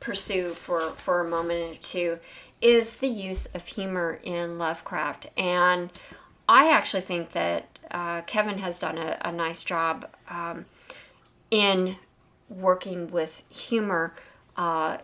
pursue 0.00 0.54
for 0.54 0.80
for 0.80 1.20
a 1.20 1.28
moment 1.28 1.76
or 1.76 1.80
two 1.80 2.18
is 2.62 2.96
the 2.96 3.08
use 3.08 3.46
of 3.46 3.66
humor 3.66 4.18
in 4.22 4.58
Lovecraft, 4.58 5.26
and 5.36 5.90
I 6.48 6.70
actually 6.70 7.02
think 7.02 7.32
that 7.32 7.78
uh, 7.90 8.22
Kevin 8.22 8.58
has 8.58 8.78
done 8.78 8.96
a, 8.96 9.18
a 9.22 9.30
nice 9.30 9.62
job 9.62 10.08
um, 10.30 10.64
in 11.50 11.96
working 12.48 13.10
with 13.10 13.42
humor. 13.50 14.14
Uh, 14.56 14.98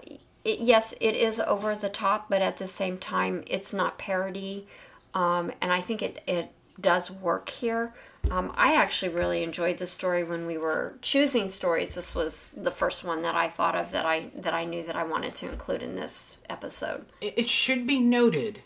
it, 0.45 0.61
yes, 0.61 0.95
it 1.01 1.17
is 1.17 1.41
over 1.41 1.75
the 1.75 1.89
top, 1.89 2.29
but 2.29 2.43
at 2.43 2.57
the 2.57 2.67
same 2.67 2.99
time, 2.99 3.45
it's 3.47 3.73
not 3.73 3.99
parody, 3.99 4.67
um, 5.15 5.53
and 5.61 5.73
I 5.73 5.81
think 5.81 6.03
it 6.03 6.23
it 6.27 6.51
does 6.81 7.11
work 7.11 7.49
here. 7.49 7.95
Um, 8.31 8.53
I 8.55 8.75
actually 8.75 9.15
really 9.15 9.43
enjoyed 9.43 9.79
the 9.79 9.87
story 9.87 10.25
when 10.25 10.47
we 10.47 10.59
were 10.59 10.95
choosing 11.01 11.49
stories. 11.49 11.95
This 11.95 12.15
was 12.15 12.55
the 12.57 12.71
first 12.71 13.03
one 13.03 13.23
that 13.23 13.35
I 13.35 13.49
thought 13.49 13.75
of 13.75 13.91
that 13.93 14.07
I 14.07 14.31
that 14.37 14.55
I 14.55 14.65
knew 14.65 14.83
that 14.85 14.97
I 14.97 15.05
wanted 15.05 15.35
to 15.37 15.51
include 15.51 15.83
in 15.83 15.97
this 15.97 16.37
episode. 16.49 17.07
It 17.21 17.49
should 17.49 17.87
be 17.87 18.01
noted 18.01 18.63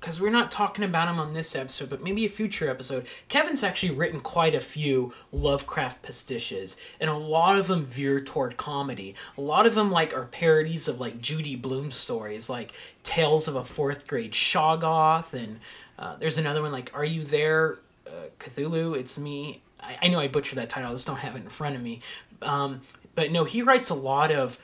because 0.00 0.18
we're 0.18 0.30
not 0.30 0.50
talking 0.50 0.82
about 0.82 1.08
him 1.08 1.18
on 1.18 1.34
this 1.34 1.54
episode, 1.54 1.90
but 1.90 2.02
maybe 2.02 2.24
a 2.24 2.28
future 2.28 2.70
episode. 2.70 3.06
Kevin's 3.28 3.62
actually 3.62 3.94
written 3.94 4.20
quite 4.20 4.54
a 4.54 4.60
few 4.60 5.12
Lovecraft 5.30 6.02
pastiches, 6.02 6.76
and 6.98 7.10
a 7.10 7.14
lot 7.14 7.58
of 7.58 7.66
them 7.66 7.84
veer 7.84 8.20
toward 8.20 8.56
comedy. 8.56 9.14
A 9.36 9.42
lot 9.42 9.66
of 9.66 9.74
them 9.74 9.90
like 9.90 10.16
are 10.16 10.24
parodies 10.24 10.88
of 10.88 10.98
like 10.98 11.20
Judy 11.20 11.54
Blume 11.54 11.90
stories, 11.90 12.48
like 12.48 12.72
Tales 13.02 13.46
of 13.46 13.56
a 13.56 13.64
Fourth 13.64 14.06
Grade 14.06 14.32
Shoggoth, 14.32 15.34
and 15.34 15.60
uh, 15.98 16.16
there's 16.16 16.38
another 16.38 16.62
one 16.62 16.72
like 16.72 16.90
Are 16.94 17.04
You 17.04 17.22
There, 17.22 17.78
uh, 18.06 18.28
Cthulhu? 18.38 18.96
It's 18.96 19.18
me. 19.18 19.60
I, 19.78 19.98
I, 20.02 20.08
know 20.08 20.18
I 20.18 20.28
butchered 20.28 20.58
that 20.58 20.70
title. 20.70 20.90
I 20.90 20.94
just 20.94 21.06
don't 21.06 21.18
have 21.18 21.36
it 21.36 21.42
in 21.42 21.50
front 21.50 21.76
of 21.76 21.82
me. 21.82 22.00
Um, 22.40 22.80
but 23.14 23.32
no, 23.32 23.44
he 23.44 23.60
writes 23.60 23.90
a 23.90 23.94
lot 23.94 24.32
of 24.32 24.58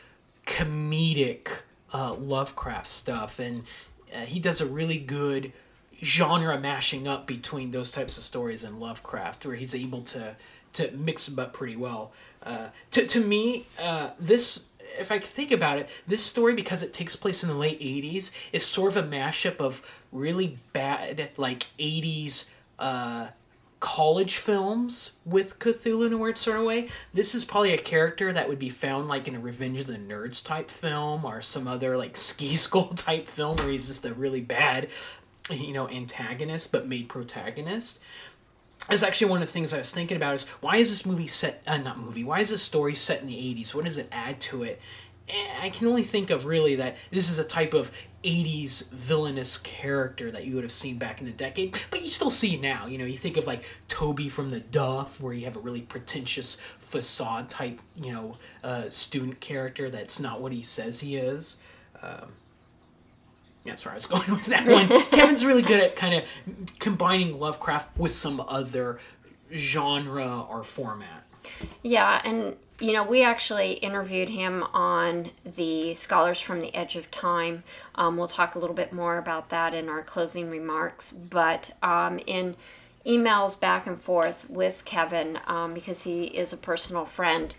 comedic 0.47 1.63
uh, 1.93 2.15
Lovecraft 2.15 2.87
stuff, 2.87 3.39
and 3.39 3.65
uh, 4.17 4.21
he 4.27 4.41
does 4.41 4.61
a 4.61 4.67
really 4.67 4.99
good 4.99 5.53
genre 6.03 6.59
mashing 6.59 7.07
up 7.07 7.27
between 7.27 7.71
those 7.71 7.91
types 7.91 8.19
of 8.19 8.25
stories 8.25 8.65
and 8.65 8.81
Lovecraft, 8.81 9.47
where 9.47 9.57
he's 9.57 9.75
able 9.75 10.03
to 10.03 10.37
to 10.75 10.91
mix 10.93 11.27
them 11.27 11.39
up 11.39 11.53
pretty 11.53 11.77
well. 11.77 12.13
Uh, 12.43 12.69
to 12.93 13.07
to 13.07 13.21
me, 13.21 13.67
uh, 13.81 14.11
this 14.19 14.69
if 14.99 15.11
I 15.11 15.19
think 15.19 15.53
about 15.53 15.79
it, 15.79 15.89
this 16.07 16.23
story 16.23 16.55
because 16.55 16.83
it 16.83 16.93
takes 16.93 17.17
place 17.17 17.43
in 17.43 17.49
the 17.49 17.55
late 17.55 17.81
'80s 17.81 18.31
is 18.53 18.65
sort 18.65 18.97
of 18.97 19.05
a 19.05 19.09
mashup 19.09 19.59
of 19.61 19.83
really 20.13 20.59
bad 20.73 21.31
like 21.37 21.67
'80s 21.79 22.49
uh, 22.79 23.29
college 23.81 24.37
films 24.37 25.13
with 25.25 25.59
Cthulhu 25.59 26.07
in 26.07 26.13
a 26.13 26.19
weird 26.19 26.39
sort 26.39 26.59
of 26.59 26.65
way. 26.65 26.89
This 27.13 27.35
is 27.35 27.45
probably 27.45 27.73
a 27.73 27.79
character 27.79 28.33
that 28.33 28.49
would 28.49 28.59
be 28.59 28.71
found 28.71 29.09
like 29.09 29.29
in 29.29 29.35
a 29.35 29.41
Revenge 29.41 29.81
of 29.81 29.87
the 29.87 29.99
Nerds 29.99 30.45
type 30.45 30.71
film 30.71 31.25
or 31.25 31.43
some 31.43 31.69
other 31.69 31.97
like 31.97 32.17
ski 32.17 32.57
school 32.57 32.89
type 32.89 33.29
film 33.29 33.57
where 33.57 33.69
he's 33.69 33.89
just 33.89 34.05
a 34.05 34.15
really 34.15 34.41
bad, 34.41 34.89
you 35.51 35.73
know, 35.73 35.89
antagonist 35.89 36.73
but 36.73 36.89
made 36.89 37.09
protagonist. 37.09 38.01
That's 38.89 39.03
actually 39.03 39.31
one 39.31 39.43
of 39.43 39.49
the 39.49 39.53
things 39.53 39.75
I 39.75 39.79
was 39.79 39.93
thinking 39.93 40.17
about 40.17 40.37
is 40.37 40.49
why 40.61 40.77
is 40.77 40.91
this 40.91 41.05
movie 41.05 41.27
set, 41.27 41.63
uh, 41.67 41.77
not 41.77 41.99
movie, 41.99 42.23
why 42.23 42.41
is 42.41 42.51
this 42.51 42.63
story 42.63 42.95
set 42.95 43.21
in 43.21 43.27
the 43.27 43.35
80s? 43.35 43.75
What 43.75 43.85
does 43.85 43.99
it 43.99 44.09
add 44.13 44.41
to 44.43 44.63
it? 44.63 44.81
And 45.29 45.63
I 45.63 45.71
can 45.71 45.89
only 45.89 46.05
think 46.05 46.31
of 46.31 46.45
really 46.47 46.77
that 46.77 46.97
this 47.11 47.29
is 47.29 47.39
a 47.39 47.45
type 47.45 47.75
of 47.75 47.91
80s 48.23 48.91
villainous 48.91 49.57
character 49.59 50.31
that 50.31 50.45
you 50.47 50.55
would 50.55 50.65
have 50.65 50.73
seen 50.73 50.99
back 50.99 51.21
in 51.21 51.27
the 51.27 51.33
decade, 51.33 51.79
but 51.91 52.05
you 52.05 52.11
still 52.11 52.31
see 52.31 52.57
now. 52.57 52.87
You 52.87 52.99
know, 52.99 53.05
you 53.05 53.17
think 53.17 53.37
of 53.37 53.47
like 53.47 53.65
Toby 53.89 54.29
from 54.29 54.51
the 54.51 54.61
Duff, 54.61 55.21
where 55.21 55.33
you 55.33 55.45
have 55.45 55.57
a 55.57 55.61
really 55.61 55.81
pretentious 55.81 56.57
facade 56.79 57.51
type, 57.51 57.81
you 57.97 58.13
know, 58.13 58.37
uh, 58.63 58.89
student 58.89 59.41
character 59.41 59.91
that's 59.91 60.21
not 60.21 60.41
what 60.41 60.53
he 60.53 60.63
says 60.63 61.01
he 61.01 61.17
is. 61.17 61.57
Um, 62.03 62.33
yeah, 63.65 63.73
that's 63.73 63.85
where 63.85 63.93
I 63.93 63.97
was 63.97 64.07
going 64.07 64.31
with 64.31 64.47
that 64.47 64.67
one. 64.67 64.89
Kevin's 65.11 65.45
really 65.45 65.63
good 65.63 65.81
at 65.81 65.97
kind 65.97 66.15
of 66.15 66.25
combining 66.79 67.39
Lovecraft 67.39 67.97
with 67.99 68.13
some 68.13 68.41
other 68.47 69.01
genre 69.53 70.41
or 70.49 70.63
format. 70.63 71.27
Yeah, 71.83 72.21
and 72.25 72.57
you 72.79 72.93
know, 72.93 73.03
we 73.03 73.23
actually 73.23 73.73
interviewed 73.75 74.29
him 74.29 74.63
on 74.75 75.31
the 75.45 75.95
Scholars 75.95 76.41
from 76.41 76.61
the 76.61 76.75
Edge 76.75 76.97
of 76.97 77.11
Time. 77.11 77.63
Um, 77.95 78.17
we'll 78.17 78.29
talk 78.29 78.55
a 78.55 78.59
little 78.59 78.77
bit 78.77 78.93
more 78.93 79.17
about 79.17 79.49
that 79.49 79.73
in 79.73 79.89
our 79.89 80.03
closing 80.03 80.51
remarks. 80.51 81.13
But 81.13 81.73
um, 81.83 82.21
in 82.27 82.55
emails 83.07 83.59
back 83.59 83.87
and 83.87 84.01
forth 84.01 84.51
with 84.51 84.85
Kevin, 84.85 85.39
um, 85.47 85.73
because 85.73 86.03
he 86.03 86.25
is 86.25 86.53
a 86.53 86.57
personal 86.59 87.07
friend 87.07 87.55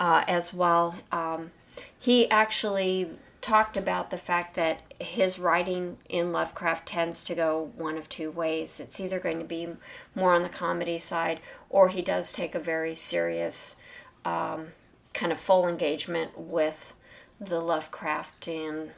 uh, 0.00 0.24
as 0.26 0.54
well, 0.54 0.94
um, 1.10 1.50
he 1.98 2.30
actually 2.30 3.10
talked 3.42 3.76
about 3.76 4.10
the 4.10 4.18
fact 4.18 4.54
that 4.54 4.80
his 5.00 5.38
writing 5.38 5.98
in 6.08 6.32
Lovecraft 6.32 6.86
tends 6.86 7.24
to 7.24 7.34
go 7.34 7.72
one 7.76 7.98
of 7.98 8.08
two 8.08 8.30
ways. 8.30 8.80
It's 8.80 9.00
either 9.00 9.18
going 9.18 9.40
to 9.40 9.44
be 9.44 9.68
more 10.14 10.32
on 10.32 10.44
the 10.44 10.48
comedy 10.48 10.98
side, 10.98 11.40
or 11.68 11.88
he 11.88 12.00
does 12.00 12.32
take 12.32 12.54
a 12.54 12.60
very 12.60 12.94
serious 12.94 13.76
um, 14.24 14.68
kind 15.14 15.32
of 15.32 15.40
full 15.40 15.68
engagement 15.68 16.38
with 16.38 16.94
the 17.40 17.60
Lovecraftian 17.60 18.90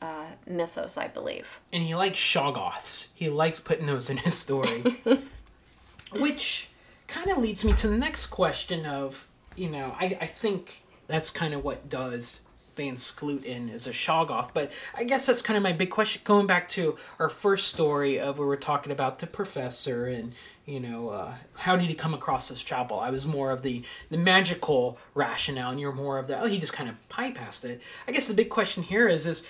uh, 0.00 0.26
mythos, 0.46 0.96
I 0.96 1.08
believe. 1.08 1.60
And 1.72 1.82
he 1.82 1.94
likes 1.94 2.18
Shoggoths. 2.18 3.08
He 3.14 3.28
likes 3.28 3.60
putting 3.60 3.86
those 3.86 4.10
in 4.10 4.18
his 4.18 4.36
story. 4.36 4.82
Which 6.12 6.68
kind 7.08 7.30
of 7.30 7.38
leads 7.38 7.64
me 7.64 7.72
to 7.74 7.88
the 7.88 7.98
next 7.98 8.26
question 8.26 8.86
of, 8.86 9.28
you 9.56 9.68
know, 9.68 9.96
I, 9.98 10.16
I 10.20 10.26
think 10.26 10.84
that's 11.06 11.30
kind 11.30 11.54
of 11.54 11.64
what 11.64 11.88
does 11.88 12.40
Van 12.76 12.94
Skloot 12.94 13.44
in 13.44 13.70
as 13.70 13.86
a 13.86 13.92
Shoggoth. 13.92 14.50
But 14.52 14.72
I 14.96 15.04
guess 15.04 15.26
that's 15.26 15.42
kind 15.42 15.56
of 15.56 15.62
my 15.62 15.72
big 15.72 15.90
question. 15.90 16.22
Going 16.24 16.46
back 16.46 16.68
to 16.70 16.96
our 17.18 17.28
first 17.28 17.68
story 17.68 18.18
of 18.18 18.38
where 18.38 18.46
we're 18.48 18.56
talking 18.56 18.92
about 18.92 19.18
the 19.18 19.26
professor 19.26 20.06
and 20.06 20.32
you 20.66 20.80
know 20.80 21.10
uh, 21.10 21.34
how 21.54 21.76
did 21.76 21.86
he 21.86 21.94
come 21.94 22.14
across 22.14 22.48
this 22.48 22.62
chapel? 22.62 22.98
I 22.98 23.10
was 23.10 23.26
more 23.26 23.50
of 23.50 23.62
the 23.62 23.82
the 24.10 24.18
magical 24.18 24.98
rationale, 25.14 25.70
and 25.70 25.80
you're 25.80 25.92
more 25.92 26.18
of 26.18 26.26
the 26.26 26.40
oh 26.40 26.46
he 26.46 26.58
just 26.58 26.72
kind 26.72 26.88
of 26.88 26.96
bypassed 27.08 27.64
it. 27.64 27.82
I 28.08 28.12
guess 28.12 28.28
the 28.28 28.34
big 28.34 28.50
question 28.50 28.82
here 28.82 29.08
is 29.08 29.26
is 29.26 29.46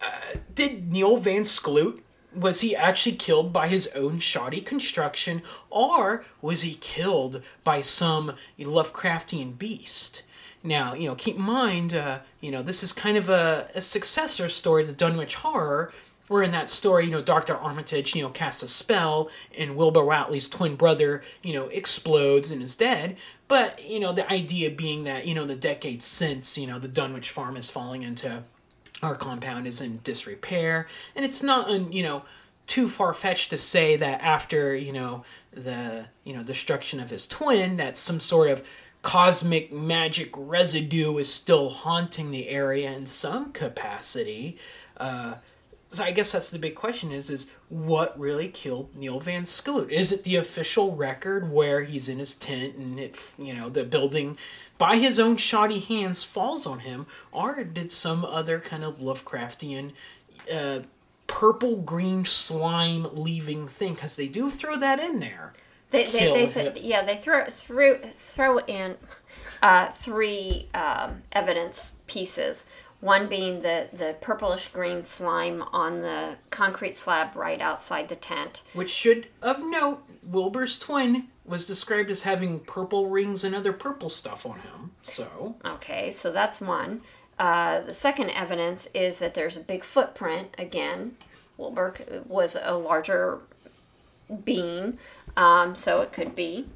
uh, 0.00 0.38
did 0.54 0.92
Neil 0.92 1.16
Van 1.16 1.42
Skloot 1.42 2.00
was 2.36 2.60
he 2.60 2.76
actually 2.76 3.16
killed 3.16 3.52
by 3.52 3.66
his 3.66 3.88
own 3.88 4.18
shoddy 4.18 4.60
construction, 4.60 5.42
or 5.70 6.24
was 6.42 6.62
he 6.62 6.74
killed 6.74 7.42
by 7.64 7.80
some 7.80 8.34
Lovecraftian 8.58 9.58
beast? 9.58 10.22
Now, 10.66 10.94
you 10.94 11.08
know, 11.08 11.14
keep 11.14 11.36
in 11.36 11.42
mind, 11.42 11.94
uh, 11.94 12.20
you 12.40 12.50
know, 12.50 12.62
this 12.62 12.82
is 12.82 12.92
kind 12.92 13.16
of 13.16 13.28
a, 13.28 13.68
a 13.74 13.80
successor 13.80 14.48
story 14.48 14.84
to 14.84 14.92
Dunwich 14.92 15.36
Horror, 15.36 15.92
where 16.28 16.42
in 16.42 16.50
that 16.50 16.68
story, 16.68 17.04
you 17.04 17.12
know, 17.12 17.22
Dr. 17.22 17.56
Armitage, 17.56 18.14
you 18.16 18.22
know, 18.22 18.30
casts 18.30 18.62
a 18.64 18.68
spell, 18.68 19.30
and 19.56 19.76
Wilbur 19.76 20.04
Whateley's 20.04 20.48
twin 20.48 20.74
brother, 20.74 21.22
you 21.42 21.52
know, 21.52 21.68
explodes 21.68 22.50
and 22.50 22.62
is 22.62 22.74
dead. 22.74 23.16
But, 23.46 23.84
you 23.84 24.00
know, 24.00 24.12
the 24.12 24.30
idea 24.30 24.70
being 24.70 25.04
that, 25.04 25.26
you 25.26 25.34
know, 25.34 25.44
the 25.44 25.54
decades 25.54 26.04
since, 26.04 26.58
you 26.58 26.66
know, 26.66 26.80
the 26.80 26.88
Dunwich 26.88 27.30
farm 27.30 27.56
is 27.56 27.70
falling 27.70 28.02
into 28.02 28.42
our 29.02 29.14
compound 29.14 29.68
is 29.68 29.80
in 29.80 30.00
disrepair. 30.02 30.88
And 31.14 31.24
it's 31.24 31.44
not, 31.44 31.70
you 31.92 32.02
know, 32.02 32.24
too 32.66 32.88
far 32.88 33.14
fetched 33.14 33.50
to 33.50 33.58
say 33.58 33.96
that 33.96 34.20
after, 34.20 34.74
you 34.74 34.92
know, 34.92 35.22
the, 35.52 36.06
you 36.24 36.34
know, 36.34 36.42
destruction 36.42 36.98
of 36.98 37.10
his 37.10 37.28
twin, 37.28 37.76
that 37.76 37.96
some 37.96 38.18
sort 38.18 38.50
of 38.50 38.68
cosmic 39.06 39.72
magic 39.72 40.30
residue 40.36 41.16
is 41.18 41.32
still 41.32 41.70
haunting 41.70 42.32
the 42.32 42.48
area 42.48 42.90
in 42.90 43.04
some 43.04 43.52
capacity. 43.52 44.58
Uh, 44.96 45.34
so 45.90 46.02
I 46.02 46.10
guess 46.10 46.32
that's 46.32 46.50
the 46.50 46.58
big 46.58 46.74
question: 46.74 47.12
is 47.12 47.30
is 47.30 47.48
what 47.68 48.18
really 48.18 48.48
killed 48.48 48.96
Neil 48.96 49.20
Van 49.20 49.44
Skloot? 49.44 49.90
Is 49.90 50.10
it 50.10 50.24
the 50.24 50.34
official 50.34 50.96
record 50.96 51.52
where 51.52 51.84
he's 51.84 52.08
in 52.08 52.18
his 52.18 52.34
tent 52.34 52.74
and 52.74 52.98
it, 52.98 53.16
you 53.38 53.54
know, 53.54 53.68
the 53.68 53.84
building 53.84 54.36
by 54.76 54.96
his 54.96 55.20
own 55.20 55.36
shoddy 55.36 55.78
hands 55.78 56.24
falls 56.24 56.66
on 56.66 56.80
him, 56.80 57.06
or 57.30 57.62
did 57.62 57.92
some 57.92 58.24
other 58.24 58.58
kind 58.58 58.82
of 58.82 58.98
Lovecraftian? 58.98 59.92
Uh, 60.52 60.80
purple 61.28 61.76
green 61.76 62.24
slime 62.24 63.06
leaving 63.14 63.68
thing 63.68 63.94
because 63.94 64.16
they 64.16 64.26
do 64.28 64.50
throw 64.50 64.76
that 64.76 64.98
in 64.98 65.20
there 65.20 65.52
They, 65.96 66.46
they, 66.46 66.46
they 66.46 66.64
him. 66.64 66.72
yeah, 66.80 67.02
they 67.02 67.16
throw 67.16 67.44
throw 67.46 67.98
throw 68.14 68.58
in 68.60 68.96
uh, 69.62 69.88
three 69.90 70.68
um, 70.74 71.22
evidence 71.32 71.94
pieces. 72.06 72.66
One 73.00 73.28
being 73.28 73.60
the 73.60 73.88
the 73.92 74.16
purplish 74.20 74.68
green 74.68 75.02
slime 75.02 75.62
on 75.72 76.02
the 76.02 76.36
concrete 76.50 76.96
slab 76.96 77.36
right 77.36 77.60
outside 77.60 78.08
the 78.08 78.16
tent. 78.16 78.62
Which 78.72 78.90
should 78.90 79.28
of 79.42 79.58
note, 79.60 80.02
Wilbur's 80.22 80.78
twin 80.78 81.28
was 81.44 81.66
described 81.66 82.10
as 82.10 82.22
having 82.22 82.60
purple 82.60 83.08
rings 83.08 83.44
and 83.44 83.54
other 83.54 83.72
purple 83.72 84.08
stuff 84.08 84.44
on 84.44 84.60
him. 84.60 84.92
So 85.02 85.56
Okay, 85.64 86.10
so 86.10 86.32
that's 86.32 86.60
one. 86.60 87.02
Uh, 87.38 87.80
the 87.80 87.92
second 87.92 88.30
evidence 88.30 88.88
is 88.94 89.18
that 89.18 89.34
there's 89.34 89.56
a 89.56 89.60
big 89.60 89.84
footprint 89.84 90.54
again. 90.58 91.16
Wilbur 91.58 91.94
was 92.26 92.56
a 92.60 92.74
larger 92.74 93.40
being, 94.44 94.98
um, 95.36 95.74
so 95.74 96.00
it 96.00 96.12
could 96.12 96.34
be. 96.34 96.66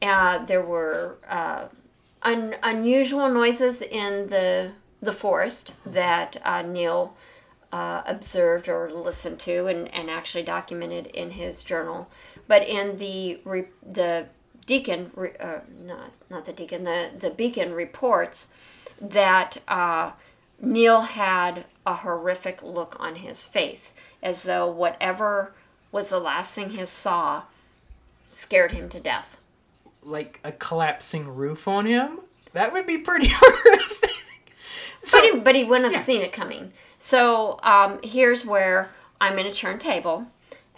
Uh, 0.00 0.44
there 0.44 0.62
were 0.62 1.18
uh, 1.28 1.68
un- 2.22 2.56
unusual 2.62 3.28
noises 3.28 3.82
in 3.82 4.28
the 4.28 4.72
the 5.00 5.12
forest 5.12 5.72
that 5.86 6.36
uh, 6.44 6.62
Neil 6.62 7.16
uh, 7.72 8.02
observed 8.04 8.68
or 8.68 8.90
listened 8.90 9.38
to, 9.38 9.66
and, 9.66 9.92
and 9.94 10.10
actually 10.10 10.42
documented 10.42 11.06
in 11.08 11.30
his 11.32 11.62
journal. 11.62 12.10
But 12.46 12.66
in 12.66 12.96
the 12.96 13.40
re- 13.44 13.66
the 13.86 14.26
deacon, 14.66 15.10
re- 15.14 15.36
uh, 15.38 15.60
no, 15.80 15.98
not 16.30 16.44
the 16.44 16.52
deacon, 16.52 16.84
the 16.84 17.10
the 17.18 17.30
beacon 17.30 17.72
reports 17.72 18.48
that 19.00 19.58
uh, 19.68 20.12
Neil 20.60 21.02
had 21.02 21.66
a 21.86 21.94
horrific 21.94 22.62
look 22.62 22.96
on 22.98 23.16
his 23.16 23.44
face, 23.44 23.94
as 24.22 24.42
though 24.42 24.68
whatever 24.70 25.54
was 25.92 26.10
the 26.10 26.18
last 26.18 26.54
thing 26.54 26.70
he 26.70 26.84
saw 26.84 27.42
scared 28.28 28.72
him 28.72 28.88
to 28.90 29.00
death. 29.00 29.36
like 30.02 30.38
a 30.44 30.52
collapsing 30.52 31.26
roof 31.28 31.66
on 31.66 31.84
him, 31.86 32.20
that 32.52 32.72
would 32.72 32.86
be 32.86 32.98
pretty 32.98 33.28
horrific. 33.32 34.10
So 35.02 35.18
but, 35.20 35.24
he, 35.24 35.40
but 35.40 35.54
he 35.56 35.64
wouldn't 35.64 35.86
have 35.86 35.92
yeah. 35.94 35.98
seen 35.98 36.22
it 36.22 36.32
coming. 36.32 36.72
So 36.98 37.58
um, 37.62 37.98
here's 38.02 38.44
where 38.46 38.90
I'm 39.20 39.38
in 39.38 39.46
a 39.46 39.52
turntable, 39.52 40.26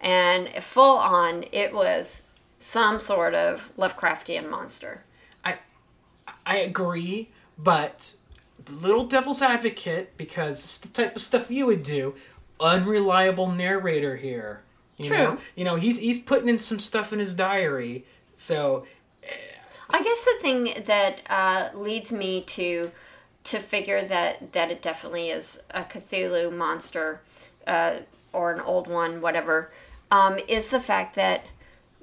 and 0.01 0.49
full 0.63 0.97
on, 0.99 1.45
it 1.53 1.75
was 1.75 2.33
some 2.59 3.01
sort 3.01 3.35
of 3.35 3.71
Lovecraftian 3.77 4.49
monster. 4.49 5.05
I 5.45 5.59
I 6.47 6.57
agree, 6.59 7.31
but 7.59 8.15
the 8.63 8.75
little 8.75 9.05
devil's 9.05 9.43
advocate 9.43 10.17
because 10.17 10.63
it's 10.63 10.79
the 10.79 10.89
type 10.89 11.17
of 11.17 11.23
stuff 11.23 11.51
you 11.51 11.67
would 11.67 11.83
do. 11.83 12.15
Unreliable 12.61 13.51
narrator 13.51 14.17
here. 14.17 14.63
You 15.01 15.09
True. 15.09 15.19
Know? 15.19 15.39
You 15.57 15.65
know, 15.65 15.77
he's 15.77 15.99
he's 15.99 16.19
putting 16.19 16.49
in 16.49 16.59
some 16.59 16.79
stuff 16.79 17.13
in 17.13 17.19
his 17.19 17.35
diary. 17.35 18.05
So 18.37 18.87
I 19.89 20.03
guess 20.03 20.25
the 20.25 20.37
thing 20.41 20.85
that 20.85 21.21
uh, 21.29 21.71
leads 21.75 22.13
me 22.13 22.43
to 22.43 22.91
to 23.45 23.59
figure 23.59 24.05
that 24.05 24.53
that 24.53 24.71
it 24.71 24.83
definitely 24.83 25.31
is 25.31 25.63
a 25.71 25.83
Cthulhu 25.83 26.55
monster 26.55 27.23
uh, 27.67 28.01
or 28.33 28.53
an 28.53 28.61
old 28.61 28.89
one, 28.89 29.21
whatever, 29.21 29.73
um, 30.11 30.39
is 30.49 30.69
the 30.69 30.81
fact 30.81 31.15
that 31.17 31.45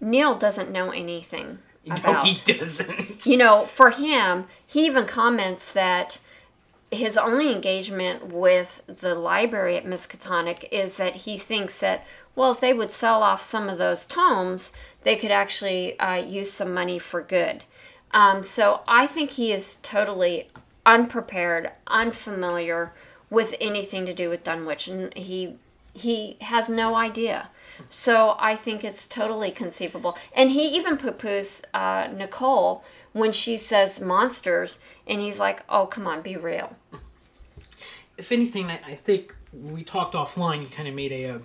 Neil 0.01 0.35
doesn't 0.35 0.71
know 0.71 0.89
anything 0.89 1.59
about. 1.85 2.25
no, 2.25 2.33
he 2.33 2.53
doesn't. 2.53 3.25
you 3.25 3.37
know, 3.37 3.65
for 3.67 3.91
him, 3.91 4.45
he 4.65 4.85
even 4.85 5.05
comments 5.05 5.71
that 5.71 6.19
his 6.91 7.17
only 7.17 7.51
engagement 7.51 8.27
with 8.27 8.81
the 8.87 9.13
library 9.13 9.75
at 9.77 9.85
Miskatonic 9.85 10.67
is 10.71 10.95
that 10.95 11.15
he 11.15 11.37
thinks 11.37 11.79
that, 11.79 12.05
well, 12.37 12.51
if 12.51 12.59
they 12.59 12.71
would 12.71 12.91
sell 12.91 13.23
off 13.23 13.41
some 13.41 13.67
of 13.67 13.79
those 13.79 14.05
tomes, 14.05 14.71
they 15.01 15.15
could 15.15 15.31
actually 15.31 15.99
uh, 15.99 16.15
use 16.15 16.51
some 16.53 16.71
money 16.71 16.99
for 16.99 17.23
good. 17.23 17.63
Um, 18.11 18.43
so 18.43 18.81
I 18.87 19.07
think 19.07 19.31
he 19.31 19.51
is 19.51 19.77
totally 19.77 20.47
unprepared, 20.85 21.71
unfamiliar 21.87 22.93
with 23.31 23.55
anything 23.59 24.05
to 24.05 24.13
do 24.13 24.29
with 24.29 24.43
Dunwich, 24.43 24.87
and 24.87 25.13
he 25.15 25.55
he 25.93 26.37
has 26.41 26.69
no 26.69 26.95
idea. 26.95 27.49
So 27.89 28.35
I 28.37 28.55
think 28.55 28.83
it's 28.83 29.07
totally 29.07 29.49
conceivable. 29.49 30.15
And 30.31 30.51
he 30.51 30.67
even 30.77 30.97
poo 30.97 31.13
poos 31.13 31.63
uh, 31.73 32.07
Nicole 32.13 32.83
when 33.13 33.31
she 33.31 33.57
says 33.57 33.99
monsters, 33.99 34.79
and 35.07 35.19
he's 35.19 35.39
like, 35.39 35.63
oh, 35.69 35.87
come 35.87 36.05
on, 36.05 36.21
be 36.21 36.37
real. 36.37 36.75
if 38.15 38.31
anything, 38.31 38.69
I, 38.69 38.93
think 38.93 39.35
we 39.51 39.83
talked 39.83 40.13
offline. 40.13 40.61
You 40.61 40.67
kind 40.67 40.87
of 40.87 40.93
made 40.93 41.11
a, 41.11 41.25
uh 41.31 41.39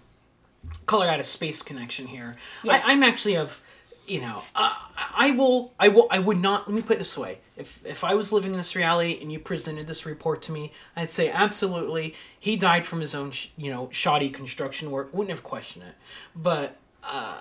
color 0.92 1.08
out 1.08 1.20
of 1.20 1.26
space 1.26 1.62
connection 1.62 2.06
here. 2.06 2.36
Yes. 2.62 2.84
I, 2.84 2.92
I'm 2.92 3.02
actually 3.02 3.36
of, 3.38 3.62
you 4.06 4.20
know, 4.20 4.42
uh, 4.54 4.74
I 5.14 5.30
will, 5.30 5.72
I 5.80 5.88
will, 5.88 6.06
I 6.10 6.18
would 6.18 6.38
not. 6.38 6.68
Let 6.68 6.74
me 6.74 6.82
put 6.82 6.96
it 6.96 6.98
this 6.98 7.16
way: 7.16 7.38
if 7.56 7.84
if 7.86 8.04
I 8.04 8.14
was 8.14 8.30
living 8.30 8.52
in 8.52 8.58
this 8.58 8.76
reality 8.76 9.18
and 9.20 9.32
you 9.32 9.38
presented 9.38 9.86
this 9.86 10.04
report 10.04 10.42
to 10.42 10.52
me, 10.52 10.72
I'd 10.94 11.10
say 11.10 11.30
absolutely 11.30 12.14
he 12.38 12.56
died 12.56 12.86
from 12.86 13.00
his 13.00 13.14
own, 13.14 13.30
sh- 13.30 13.48
you 13.56 13.70
know, 13.70 13.88
shoddy 13.90 14.28
construction 14.28 14.90
work. 14.90 15.14
Wouldn't 15.14 15.30
have 15.30 15.42
questioned 15.42 15.86
it, 15.86 15.94
but. 16.36 16.76
Uh, 17.04 17.40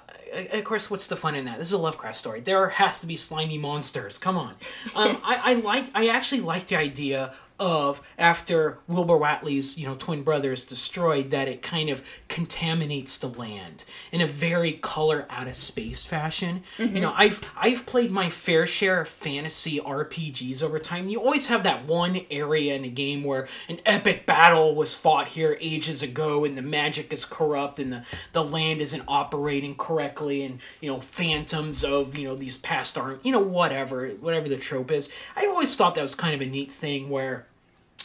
of 0.53 0.63
course, 0.63 0.89
what's 0.89 1.05
the 1.05 1.15
fun 1.15 1.35
in 1.35 1.45
that? 1.45 1.59
This 1.59 1.67
is 1.67 1.73
a 1.73 1.77
Lovecraft 1.77 2.17
story. 2.17 2.41
There 2.41 2.69
has 2.69 2.99
to 3.01 3.05
be 3.05 3.15
slimy 3.15 3.59
monsters. 3.59 4.17
Come 4.17 4.35
on. 4.35 4.55
Um, 4.95 5.21
I, 5.23 5.39
I 5.43 5.53
like. 5.53 5.85
I 5.93 6.07
actually 6.07 6.41
like 6.41 6.65
the 6.65 6.77
idea 6.77 7.35
of 7.61 8.01
after 8.17 8.79
Wilbur 8.87 9.17
Whateley's 9.17 9.77
you 9.77 9.87
know 9.87 9.95
twin 9.95 10.23
brother 10.23 10.51
is 10.51 10.63
destroyed 10.63 11.29
that 11.29 11.47
it 11.47 11.61
kind 11.61 11.89
of 11.89 12.03
contaminates 12.27 13.19
the 13.19 13.27
land 13.27 13.85
in 14.11 14.19
a 14.19 14.27
very 14.27 14.73
color 14.73 15.27
out 15.29 15.47
of 15.47 15.55
space 15.55 16.05
fashion. 16.05 16.63
You 16.79 16.87
know, 16.99 17.11
mm-hmm. 17.11 17.21
I've 17.21 17.53
I've 17.55 17.85
played 17.85 18.11
my 18.11 18.29
fair 18.29 18.65
share 18.65 19.01
of 19.01 19.07
fantasy 19.07 19.79
RPGs 19.79 20.63
over 20.63 20.79
time. 20.79 21.07
You 21.07 21.19
always 21.19 21.47
have 21.47 21.61
that 21.63 21.85
one 21.85 22.21
area 22.31 22.73
in 22.73 22.83
a 22.83 22.89
game 22.89 23.23
where 23.23 23.47
an 23.69 23.79
epic 23.85 24.25
battle 24.25 24.73
was 24.73 24.95
fought 24.95 25.27
here 25.27 25.57
ages 25.61 26.01
ago 26.01 26.43
and 26.43 26.57
the 26.57 26.63
magic 26.63 27.13
is 27.13 27.25
corrupt 27.25 27.79
and 27.79 27.93
the, 27.93 28.03
the 28.33 28.43
land 28.43 28.81
isn't 28.81 29.03
operating 29.07 29.75
correctly 29.75 30.43
and 30.43 30.59
you 30.79 30.91
know 30.91 30.99
phantoms 30.99 31.83
of 31.83 32.15
you 32.17 32.27
know 32.27 32.35
these 32.35 32.57
past 32.57 32.97
aren't 32.97 33.23
you 33.23 33.31
know 33.31 33.39
whatever 33.39 34.09
whatever 34.09 34.49
the 34.49 34.57
trope 34.57 34.89
is. 34.89 35.11
I 35.35 35.45
always 35.45 35.75
thought 35.75 35.93
that 35.93 36.01
was 36.01 36.15
kind 36.15 36.33
of 36.33 36.41
a 36.41 36.49
neat 36.49 36.71
thing 36.71 37.09
where 37.09 37.45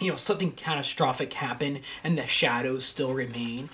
you 0.01 0.11
know 0.11 0.17
something 0.17 0.53
catastrophic 0.53 1.33
happened 1.33 1.81
and 2.05 2.19
the 2.19 2.27
shadows 2.27 2.85
still 2.85 3.13
remain. 3.15 3.69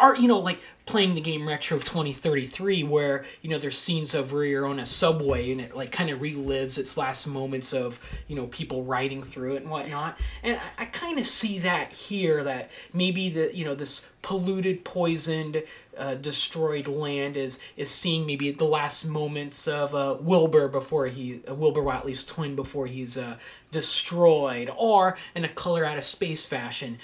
Or 0.00 0.16
you 0.16 0.28
know 0.28 0.38
like 0.38 0.60
playing 0.86 1.14
the 1.14 1.20
game 1.20 1.44
Metro 1.44 1.78
2033 1.78 2.82
where 2.82 3.24
you 3.42 3.50
know 3.50 3.58
there's 3.58 3.78
scenes 3.78 4.14
of 4.14 4.32
where 4.32 4.44
you're 4.44 4.66
on 4.66 4.78
a 4.78 4.86
subway 4.86 5.52
and 5.52 5.60
it 5.60 5.76
like 5.76 5.92
kind 5.92 6.08
of 6.10 6.20
relives 6.20 6.78
its 6.78 6.96
last 6.96 7.26
moments 7.26 7.72
of 7.74 8.00
you 8.26 8.34
know 8.34 8.46
people 8.46 8.84
riding 8.84 9.22
through 9.22 9.54
it 9.54 9.62
and 9.62 9.70
whatnot. 9.70 10.18
And 10.42 10.60
i, 10.78 10.82
I 10.82 10.84
kind 10.86 11.18
of 11.18 11.26
see 11.26 11.58
that 11.60 11.92
here 11.92 12.42
that 12.44 12.70
maybe 12.92 13.28
the 13.28 13.54
you 13.54 13.64
know 13.64 13.74
this 13.74 14.08
polluted 14.22 14.84
poisoned 14.84 15.62
uh, 15.98 16.14
destroyed 16.14 16.86
land 16.86 17.36
is 17.36 17.60
is 17.76 17.90
seeing 17.90 18.26
maybe 18.26 18.50
the 18.50 18.64
last 18.64 19.04
moments 19.04 19.66
of 19.66 19.94
uh, 19.94 20.16
Wilbur 20.20 20.68
before 20.68 21.06
he 21.06 21.40
uh, 21.48 21.54
Wilbur 21.54 21.82
Whateley's 21.82 22.24
twin 22.24 22.54
before 22.54 22.86
he's 22.86 23.16
uh, 23.16 23.36
destroyed, 23.70 24.70
or 24.76 25.16
in 25.34 25.44
a 25.44 25.48
color 25.48 25.84
out 25.84 25.98
of 25.98 26.04
space 26.04 26.46
fashion, 26.46 26.98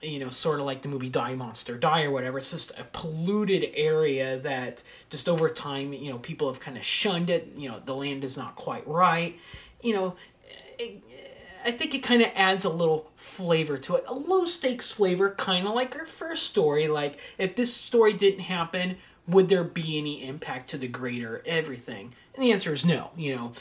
you 0.00 0.18
know, 0.18 0.28
sort 0.28 0.60
of 0.60 0.66
like 0.66 0.82
the 0.82 0.88
movie 0.88 1.10
Die 1.10 1.34
Monster 1.34 1.76
Die 1.76 2.02
or 2.04 2.10
whatever. 2.10 2.38
It's 2.38 2.52
just 2.52 2.78
a 2.78 2.84
polluted 2.84 3.70
area 3.74 4.38
that 4.38 4.82
just 5.10 5.28
over 5.28 5.48
time, 5.48 5.92
you 5.92 6.10
know, 6.10 6.18
people 6.18 6.48
have 6.52 6.60
kind 6.60 6.76
of 6.76 6.84
shunned 6.84 7.30
it. 7.30 7.52
You 7.56 7.68
know, 7.68 7.80
the 7.84 7.94
land 7.94 8.24
is 8.24 8.36
not 8.36 8.54
quite 8.54 8.86
right. 8.86 9.38
You 9.82 9.92
know, 9.94 10.16
it, 10.78 11.02
I 11.64 11.70
think 11.72 11.94
it 11.94 12.02
kind 12.02 12.22
of 12.22 12.30
adds 12.34 12.64
a 12.64 12.70
little 12.70 13.10
flavor 13.16 13.78
to 13.78 13.96
it, 13.96 14.04
a 14.06 14.14
low 14.14 14.44
stakes 14.44 14.92
flavor, 14.92 15.30
kind 15.30 15.66
of 15.66 15.74
like 15.74 15.96
our 15.96 16.06
first 16.06 16.44
story. 16.44 16.88
Like, 16.88 17.18
if 17.36 17.56
this 17.56 17.74
story 17.74 18.12
didn't 18.12 18.40
happen, 18.40 18.96
would 19.26 19.48
there 19.48 19.64
be 19.64 19.98
any 19.98 20.26
impact 20.26 20.70
to 20.70 20.78
the 20.78 20.88
greater 20.88 21.42
everything? 21.44 22.14
And 22.34 22.42
the 22.42 22.52
answer 22.52 22.72
is 22.72 22.84
no. 22.84 23.10
You 23.16 23.36
know, 23.36 23.52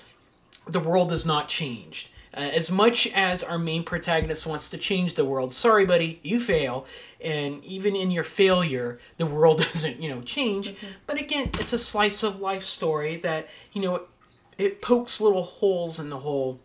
the 0.67 0.79
world 0.79 1.11
has 1.11 1.25
not 1.25 1.47
changed. 1.47 2.09
Uh, 2.33 2.41
as 2.41 2.69
much 2.69 3.07
as 3.15 3.43
our 3.43 3.57
main 3.57 3.83
protagonist 3.83 4.45
wants 4.45 4.69
to 4.69 4.77
change 4.77 5.15
the 5.15 5.25
world, 5.25 5.53
sorry, 5.53 5.85
buddy, 5.85 6.19
you 6.23 6.39
fail. 6.39 6.85
And 7.19 7.63
even 7.65 7.95
in 7.95 8.11
your 8.11 8.23
failure, 8.23 8.99
the 9.17 9.25
world 9.25 9.57
doesn't, 9.73 10.01
you 10.01 10.09
know, 10.09 10.21
change. 10.21 10.75
But 11.05 11.19
again, 11.19 11.49
it's 11.55 11.73
a 11.73 11.79
slice 11.79 12.23
of 12.23 12.39
life 12.39 12.63
story 12.63 13.17
that, 13.17 13.47
you 13.73 13.81
know, 13.81 13.95
it, 13.95 14.07
it 14.57 14.81
pokes 14.81 15.19
little 15.19 15.43
holes 15.43 15.99
in 15.99 16.09
the 16.09 16.19
whole 16.19 16.59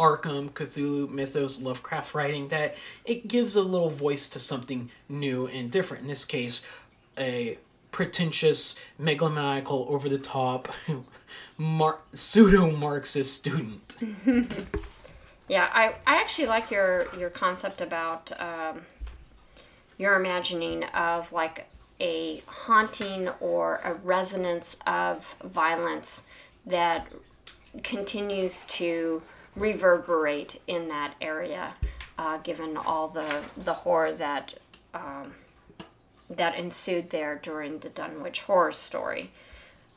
Arkham, 0.00 0.50
Cthulhu, 0.50 1.10
mythos, 1.10 1.60
Lovecraft 1.60 2.14
writing 2.14 2.48
that 2.48 2.74
it 3.04 3.28
gives 3.28 3.54
a 3.54 3.62
little 3.62 3.90
voice 3.90 4.28
to 4.30 4.40
something 4.40 4.90
new 5.08 5.46
and 5.46 5.70
different. 5.70 6.02
In 6.02 6.08
this 6.08 6.24
case, 6.24 6.62
a 7.18 7.58
pretentious, 7.90 8.76
megalomaniacal, 8.98 9.86
over 9.88 10.08
the 10.08 10.18
top, 10.18 10.68
mar- 11.58 12.00
pseudo 12.14 12.70
Marxist 12.70 13.34
student. 13.34 13.96
Yeah, 15.50 15.68
I, 15.72 15.96
I 16.06 16.20
actually 16.20 16.46
like 16.46 16.70
your 16.70 17.08
your 17.18 17.28
concept 17.28 17.80
about 17.80 18.30
um, 18.40 18.82
your 19.98 20.14
imagining 20.14 20.84
of 20.84 21.32
like 21.32 21.66
a 21.98 22.40
haunting 22.46 23.28
or 23.40 23.80
a 23.82 23.94
resonance 23.94 24.76
of 24.86 25.34
violence 25.42 26.22
that 26.66 27.08
continues 27.82 28.64
to 28.66 29.22
reverberate 29.60 30.60
in 30.66 30.88
that 30.88 31.14
area, 31.20 31.74
uh, 32.18 32.38
given 32.38 32.76
all 32.76 33.08
the 33.08 33.44
the 33.56 33.74
horror 33.74 34.12
that 34.12 34.54
um, 34.94 35.34
that 36.28 36.56
ensued 36.56 37.10
there 37.10 37.36
during 37.36 37.78
the 37.78 37.88
Dunwich 37.88 38.42
horror 38.42 38.72
story. 38.72 39.30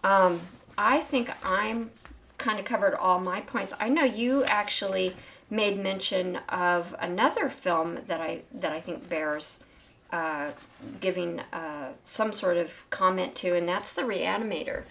Um, 0.04 0.42
I 0.78 1.00
think 1.00 1.32
I'm 1.44 1.92
kind 2.38 2.60
of 2.60 2.66
covered 2.66 2.96
all 2.96 3.20
my 3.20 3.42
points. 3.42 3.74
I 3.80 3.90
know 3.90 4.04
you 4.04 4.44
actually 4.46 5.16
made 5.50 5.82
mention 5.82 6.38
of 6.50 6.96
another 7.00 7.50
film 7.50 8.00
that 8.08 8.20
I 8.20 8.42
that 8.54 8.72
I 8.72 8.80
think 8.80 9.08
bears 9.08 9.60
uh, 10.12 10.52
giving 11.00 11.40
uh, 11.52 11.94
some 12.04 12.34
sort 12.34 12.58
of 12.58 12.90
comment 12.90 13.36
to, 13.36 13.56
and 13.56 13.68
that's 13.68 13.94
the 13.94 14.02
Reanimator. 14.02 14.84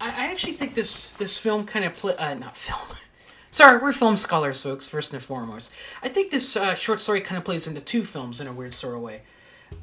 I, 0.00 0.08
I 0.08 0.30
actually 0.32 0.54
think 0.54 0.74
this 0.74 1.10
this 1.10 1.36
film 1.36 1.66
kind 1.66 1.84
of 1.84 2.04
uh, 2.04 2.34
not 2.34 2.56
film. 2.56 2.80
Sorry, 3.56 3.78
we're 3.78 3.92
film 3.92 4.18
scholars, 4.18 4.60
folks. 4.60 4.86
First 4.86 5.14
and 5.14 5.22
foremost, 5.22 5.72
I 6.02 6.10
think 6.10 6.30
this 6.30 6.58
uh, 6.58 6.74
short 6.74 7.00
story 7.00 7.22
kind 7.22 7.38
of 7.38 7.44
plays 7.46 7.66
into 7.66 7.80
two 7.80 8.04
films 8.04 8.38
in 8.38 8.46
a 8.46 8.52
weird 8.52 8.74
sort 8.74 8.94
of 8.94 9.00
way. 9.00 9.22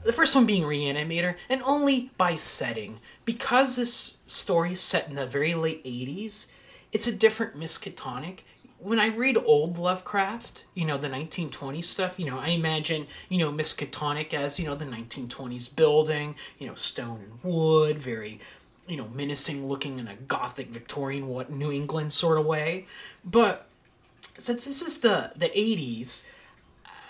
The 0.04 0.14
first 0.14 0.36
one 0.36 0.46
being 0.46 0.62
Reanimator, 0.62 1.38
and 1.50 1.60
only 1.64 2.12
by 2.16 2.36
setting. 2.36 3.00
Because 3.26 3.76
this 3.76 4.16
story 4.28 4.74
is 4.74 4.82
set 4.82 5.08
in 5.10 5.16
the 5.16 5.26
very 5.26 5.56
late 5.56 5.84
80s, 5.84 6.46
it's 6.92 7.08
a 7.08 7.12
different 7.12 7.60
Miskatonic 7.60 8.42
when 8.78 9.00
I 9.00 9.08
read 9.08 9.38
old 9.38 9.80
Lovecraft, 9.80 10.66
you 10.76 10.86
know, 10.86 11.00
the 11.00 11.10
1920s 11.10 11.86
stuff, 11.86 12.20
you 12.20 12.28
know, 12.28 12.38
I 12.38 12.50
imagine, 12.50 13.08
you 13.28 13.40
know, 13.40 13.52
Miskatonic 13.52 14.36
as, 14.36 14.60
you 14.60 14.68
know, 14.68 14.76
the 14.76 14.86
1920s 14.86 15.76
building, 15.76 16.36
you 16.60 16.68
know, 16.68 16.76
stone 16.76 17.22
and 17.24 17.40
wood, 17.42 17.98
very, 17.98 18.40
you 18.88 18.98
know, 18.98 19.08
menacing 19.08 19.66
looking 19.66 19.98
in 20.00 20.08
a 20.08 20.16
gothic 20.16 20.70
Victorian 20.70 21.28
what 21.28 21.50
New 21.50 21.72
England 21.72 22.14
sort 22.14 22.38
of 22.38 22.46
way. 22.46 22.86
But 23.24 23.68
since 24.38 24.66
this 24.66 24.82
is 24.82 25.00
the 25.00 25.32
the 25.36 25.50
80s, 25.50 26.26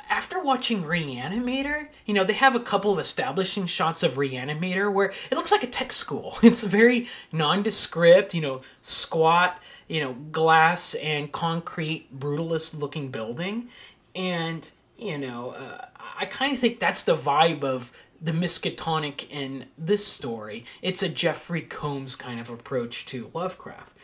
after 0.10 0.42
watching 0.42 0.84
Reanimator, 0.84 1.90
you 2.06 2.14
know, 2.14 2.24
they 2.24 2.34
have 2.34 2.56
a 2.56 2.60
couple 2.60 2.92
of 2.92 3.00
establishing 3.00 3.66
shots 3.66 4.04
of 4.04 4.14
Reanimator 4.14 4.92
where 4.92 5.14
it 5.32 5.36
looks 5.36 5.52
like 5.52 5.64
a 5.64 5.68
tech 5.68 5.92
school. 5.92 6.38
It's 6.44 6.64
very 6.64 7.08
nondescript, 7.32 8.34
you 8.34 8.42
know, 8.42 8.62
squat 8.82 9.60
you 9.88 10.00
know, 10.00 10.14
glass 10.32 10.96
and 10.96 11.32
concrete 11.32 12.18
brutalist 12.18 12.80
looking 12.80 13.10
building. 13.10 13.70
And, 14.16 14.70
you 14.98 15.18
know, 15.18 15.52
uh, 15.52 15.86
I 16.18 16.26
kind 16.26 16.54
of 16.54 16.60
think 16.60 16.80
that's 16.80 17.04
the 17.04 17.16
vibe 17.16 17.64
of 17.64 17.92
the 18.22 18.32
Miskatonic 18.32 19.30
in 19.30 19.66
this 19.78 20.06
story. 20.06 20.66
It's 20.82 21.04
a 21.04 21.10
Jeffrey 21.10 21.62
Combs 21.62 22.16
kind 22.16 22.40
of 22.40 22.50
approach 22.50 23.06
to 23.08 23.30
Lovecraft. 23.34 23.96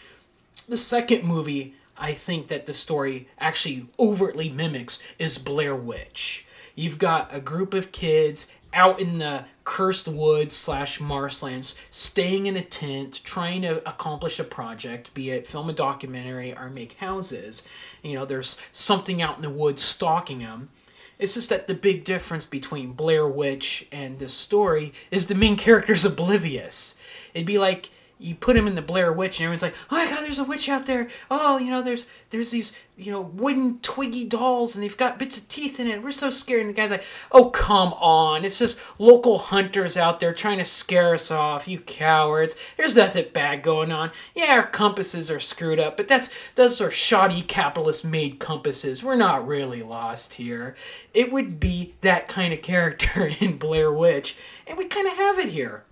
The 0.68 0.78
second 0.78 1.24
movie 1.24 1.76
I 2.00 2.14
think 2.14 2.47
that 2.47 2.66
the 2.66 2.74
story 2.74 3.28
actually 3.38 3.88
overtly 4.00 4.50
mimics 4.50 5.00
is 5.20 5.38
Blair 5.38 5.76
Witch. 5.76 6.47
You've 6.76 6.97
got 6.97 7.34
a 7.36 7.41
group 7.41 7.74
of 7.74 7.91
kids 7.91 8.52
out 8.74 9.00
in 9.00 9.18
the 9.18 9.45
cursed 9.64 10.08
woods 10.08 10.56
slash 10.56 11.00
marshlands, 11.00 11.76
staying 11.89 12.45
in 12.45 12.56
a 12.56 12.62
tent, 12.62 13.20
trying 13.24 13.64
to 13.64 13.88
accomplish 13.88 14.39
a 14.39 14.43
project, 14.43 15.14
be 15.14 15.32
it 15.32 15.45
film 15.45 15.70
a 15.70 15.74
documentary 15.74 16.56
or 16.56 16.70
make 16.70 16.93
houses. 16.93 17.64
You 18.02 18.16
know, 18.16 18.26
there's 18.26 18.58
something 18.72 19.22
out 19.22 19.36
in 19.36 19.41
the 19.41 19.50
woods 19.50 19.82
stalking 19.82 20.39
them. 20.39 20.70
It's 21.18 21.34
just 21.34 21.50
that 21.50 21.68
the 21.68 21.74
big 21.74 22.06
difference 22.06 22.45
between 22.45 22.93
Blair 22.93 23.28
Witch 23.28 23.86
and 23.91 24.20
this 24.20 24.34
story 24.34 24.93
is 25.12 25.28
the 25.28 25.36
main 25.36 25.58
character's 25.58 26.06
oblivious. 26.06 26.95
It'd 27.34 27.45
be 27.45 27.58
like 27.58 27.89
you 28.22 28.36
put 28.36 28.57
him 28.57 28.67
in 28.67 28.76
the 28.76 28.82
Blair 28.82 29.13
Witch, 29.13 29.39
and 29.39 29.45
everyone's 29.45 29.61
like, 29.61 29.76
"Oh 29.89 29.95
my 29.95 30.09
God, 30.09 30.26
there's 30.26 30.39
a 30.39 30.43
witch 30.43 30.67
out 30.67 30.86
there! 30.86 31.07
Oh, 31.32 31.57
you 31.57 31.72
know, 31.72 31.82
there's 31.82 32.05
there's 32.32 32.51
these 32.51 32.78
you 32.97 33.13
know 33.13 33.22
wooden 33.22 33.80
twiggy 33.80 34.26
dolls, 34.26 34.76
and 34.76 34.84
they've 34.84 34.97
got 34.97 35.17
bits 35.17 35.38
of 35.38 35.47
teeth 35.47 35.80
in 35.80 35.88
it. 35.88 36.03
We're 36.03 36.11
so 36.11 36.30
scared." 36.30 36.61
And 36.61 36.70
the 36.70 36.74
guy's 36.74 36.91
like, 36.91 37.05
"Oh 37.32 37.49
come 37.49 37.93
on! 37.93 38.43
It's 38.43 38.59
just 38.59 38.80
local 38.99 39.38
hunters 39.38 39.95
out 39.95 40.20
there 40.20 40.34
trying 40.34 40.57
to 40.57 40.65
scare 40.65 41.13
us 41.13 41.32
off. 41.32 41.65
You 41.65 41.80
cowards! 41.80 42.57
There's 42.76 42.97
nothing 42.97 43.28
bad 43.34 43.63
going 43.63 43.91
on. 43.93 44.11
Yeah, 44.36 44.51
our 44.51 44.63
compasses 44.67 45.32
are 45.32 45.39
screwed 45.39 45.80
up, 45.80 45.95
but 45.95 46.09
that's 46.09 46.30
those 46.55 46.82
are 46.82 46.91
shoddy 46.91 47.41
capitalist 47.41 48.03
made 48.03 48.39
compasses. 48.39 49.01
We're 49.01 49.15
not 49.15 49.47
really 49.47 49.82
lost 49.82 50.34
here. 50.34 50.76
It 51.13 51.32
would 51.32 51.59
be 51.59 51.95
that 52.01 52.28
kind 52.28 52.53
of 52.53 52.61
character 52.61 53.32
in 53.39 53.57
Blair 53.57 53.93
Witch, 53.93 54.36
and 54.67 54.78
we 54.78 54.86
kind 54.86 55.07
of 55.07 55.15
have 55.15 55.39
it 55.39 55.49
here." 55.49 55.86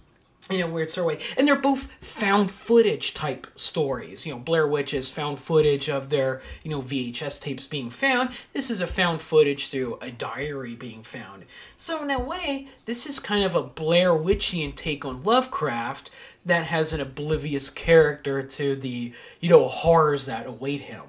In 0.50 0.62
a 0.62 0.68
weird 0.68 0.90
sort 0.90 1.14
of 1.14 1.20
way. 1.20 1.26
And 1.38 1.48
they're 1.48 1.56
both 1.56 1.92
found 2.02 2.52
footage 2.52 3.14
type 3.14 3.48
stories. 3.56 4.26
You 4.26 4.34
know, 4.34 4.40
Blair 4.40 4.68
Witch 4.68 4.94
is 4.94 5.10
found 5.10 5.40
footage 5.40 5.90
of 5.90 6.10
their, 6.10 6.42
you 6.64 6.72
know, 6.72 6.82
VHS 6.82 7.42
tapes 7.42 7.68
being 7.68 7.90
found. 7.90 8.30
This 8.54 8.70
is 8.70 8.82
a 8.82 8.88
found 8.88 9.22
footage 9.22 9.70
through 9.70 9.98
a 10.02 10.12
diary 10.12 10.76
being 10.76 11.04
found. 11.04 11.46
So 11.78 12.04
in 12.04 12.12
a 12.12 12.20
way, 12.20 12.68
this 12.86 13.06
is 13.06 13.20
kind 13.20 13.44
of 13.44 13.56
a 13.56 13.64
Blair 13.64 14.12
Witchian 14.12 14.76
take 14.76 15.06
on 15.06 15.22
Lovecraft 15.22 16.12
that 16.46 16.66
has 16.66 16.94
an 16.94 17.02
oblivious 17.02 17.70
character 17.70 18.42
to 18.42 18.76
the, 18.76 19.14
you 19.40 19.50
know, 19.50 19.68
horrors 19.68 20.26
that 20.28 20.46
await 20.46 20.82
him. 20.82 21.04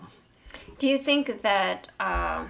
Do 0.78 0.86
you 0.86 0.98
think 0.98 1.42
that, 1.42 1.88
uh, 1.98 2.44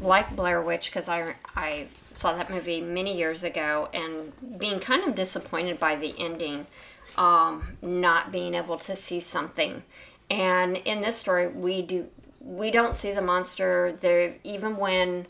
like 0.00 0.34
Blair 0.34 0.62
Witch, 0.62 0.90
because 0.90 1.08
I, 1.08 1.34
I 1.54 1.86
saw 2.12 2.32
that 2.34 2.50
movie 2.50 2.80
many 2.80 3.16
years 3.16 3.44
ago 3.44 3.88
and 3.92 4.32
being 4.58 4.80
kind 4.80 5.04
of 5.04 5.14
disappointed 5.14 5.78
by 5.78 5.96
the 5.96 6.14
ending, 6.18 6.66
um, 7.16 7.76
not 7.82 8.32
being 8.32 8.54
able 8.54 8.78
to 8.78 8.96
see 8.96 9.20
something. 9.20 9.82
And 10.28 10.76
in 10.78 11.00
this 11.00 11.16
story, 11.16 11.48
we 11.48 11.82
do 11.82 12.08
we 12.40 12.70
don't 12.70 12.94
see 12.94 13.12
the 13.12 13.22
monster. 13.22 13.96
There, 14.00 14.34
even 14.44 14.76
when 14.76 15.26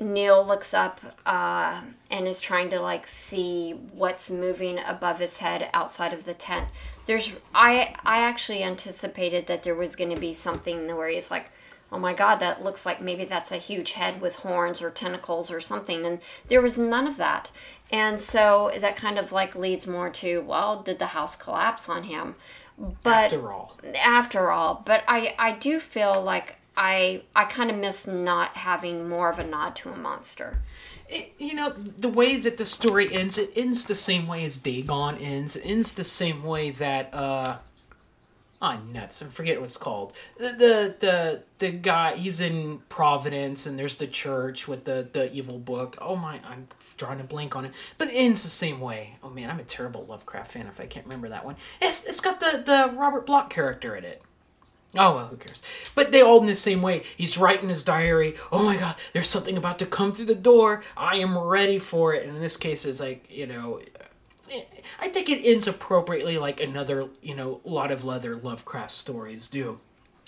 Neil 0.00 0.46
looks 0.46 0.72
up 0.72 1.00
uh, 1.26 1.82
and 2.10 2.28
is 2.28 2.40
trying 2.40 2.70
to 2.70 2.80
like 2.80 3.06
see 3.06 3.72
what's 3.92 4.30
moving 4.30 4.78
above 4.78 5.18
his 5.18 5.38
head 5.38 5.68
outside 5.74 6.12
of 6.12 6.24
the 6.24 6.34
tent. 6.34 6.68
There's 7.06 7.32
I 7.54 7.94
I 8.04 8.20
actually 8.20 8.62
anticipated 8.62 9.46
that 9.46 9.62
there 9.62 9.74
was 9.74 9.96
going 9.96 10.14
to 10.14 10.20
be 10.20 10.32
something 10.32 10.86
where 10.96 11.08
he's 11.08 11.30
like, 11.30 11.50
oh 11.90 11.98
my 11.98 12.14
god, 12.14 12.36
that 12.36 12.62
looks 12.62 12.84
like 12.84 13.00
maybe 13.00 13.24
that's 13.24 13.52
a 13.52 13.56
huge 13.56 13.92
head 13.92 14.20
with 14.20 14.36
horns 14.36 14.82
or 14.82 14.90
tentacles 14.90 15.50
or 15.50 15.60
something. 15.60 16.04
And 16.04 16.20
there 16.48 16.62
was 16.62 16.76
none 16.76 17.06
of 17.06 17.16
that. 17.16 17.50
And 17.90 18.20
so 18.20 18.70
that 18.78 18.96
kind 18.96 19.18
of 19.18 19.32
like 19.32 19.54
leads 19.54 19.86
more 19.86 20.10
to, 20.10 20.42
well, 20.42 20.82
did 20.82 20.98
the 20.98 21.06
house 21.06 21.36
collapse 21.36 21.88
on 21.88 22.04
him? 22.04 22.34
But 23.02 23.32
after 23.32 23.52
all, 23.52 23.76
after 24.04 24.50
all, 24.50 24.82
but 24.84 25.02
I 25.08 25.34
I 25.38 25.52
do 25.52 25.80
feel 25.80 26.22
like 26.22 26.58
I 26.76 27.22
I 27.34 27.44
kind 27.44 27.70
of 27.70 27.76
miss 27.76 28.06
not 28.06 28.56
having 28.56 29.08
more 29.08 29.30
of 29.30 29.40
a 29.40 29.44
nod 29.44 29.74
to 29.76 29.90
a 29.90 29.96
monster. 29.96 30.60
It, 31.08 31.32
you 31.38 31.54
know 31.54 31.70
the 31.70 32.08
way 32.08 32.36
that 32.36 32.56
the 32.56 32.64
story 32.64 33.12
ends, 33.12 33.36
it 33.36 33.50
ends 33.56 33.84
the 33.84 33.96
same 33.96 34.28
way 34.28 34.44
as 34.44 34.58
Dagon 34.58 35.16
ends. 35.16 35.56
It 35.56 35.64
ends 35.64 35.92
the 35.94 36.04
same 36.04 36.44
way 36.44 36.70
that 36.70 37.12
uh, 37.12 37.56
ah 38.60 38.78
nuts. 38.92 39.22
I 39.22 39.26
forget 39.26 39.58
what 39.58 39.66
it's 39.66 39.76
called. 39.76 40.12
The, 40.38 40.48
the 40.48 40.96
the 40.98 41.42
the 41.58 41.70
guy 41.72 42.16
he's 42.16 42.40
in 42.40 42.80
Providence 42.88 43.66
and 43.66 43.78
there's 43.78 43.96
the 43.96 44.06
church 44.06 44.68
with 44.68 44.84
the 44.84 45.08
the 45.10 45.32
evil 45.32 45.58
book. 45.58 45.96
Oh 46.00 46.16
my, 46.16 46.40
I'm 46.44 46.68
drawing 46.96 47.20
a 47.20 47.24
blank 47.24 47.56
on 47.56 47.64
it, 47.64 47.72
but 47.96 48.08
it 48.08 48.14
ends 48.14 48.42
the 48.42 48.48
same 48.48 48.80
way. 48.80 49.16
Oh 49.22 49.30
man, 49.30 49.50
I'm 49.50 49.60
a 49.60 49.64
terrible 49.64 50.04
Lovecraft 50.06 50.52
fan 50.52 50.66
if 50.66 50.80
I 50.80 50.86
can't 50.86 51.06
remember 51.06 51.28
that 51.28 51.44
one. 51.44 51.56
It's 51.80 52.06
it's 52.06 52.20
got 52.20 52.40
the 52.40 52.62
the 52.64 52.94
Robert 52.96 53.26
Bloch 53.26 53.50
character 53.50 53.94
in 53.96 54.04
it. 54.04 54.22
Oh 54.96 55.14
well, 55.14 55.26
who 55.26 55.36
cares? 55.36 55.62
But 55.94 56.12
they 56.12 56.22
all 56.22 56.40
in 56.40 56.46
the 56.46 56.56
same 56.56 56.80
way. 56.80 57.02
He's 57.16 57.36
writing 57.36 57.68
his 57.68 57.82
diary. 57.82 58.34
Oh 58.50 58.64
my 58.64 58.76
god, 58.76 58.96
there's 59.12 59.28
something 59.28 59.56
about 59.56 59.78
to 59.80 59.86
come 59.86 60.12
through 60.12 60.26
the 60.26 60.34
door. 60.34 60.82
I 60.96 61.16
am 61.16 61.36
ready 61.36 61.78
for 61.78 62.14
it. 62.14 62.26
And 62.26 62.36
in 62.36 62.42
this 62.42 62.56
case, 62.56 62.86
it's 62.86 63.00
like 63.00 63.26
you 63.30 63.46
know, 63.46 63.80
I 65.00 65.08
think 65.08 65.28
it 65.28 65.40
ends 65.44 65.66
appropriately, 65.66 66.38
like 66.38 66.60
another, 66.60 67.08
you 67.22 67.34
know, 67.34 67.60
a 67.64 67.68
lot 67.68 67.90
of 67.90 68.06
other 68.06 68.36
Lovecraft 68.36 68.90
stories 68.90 69.48
do. 69.48 69.80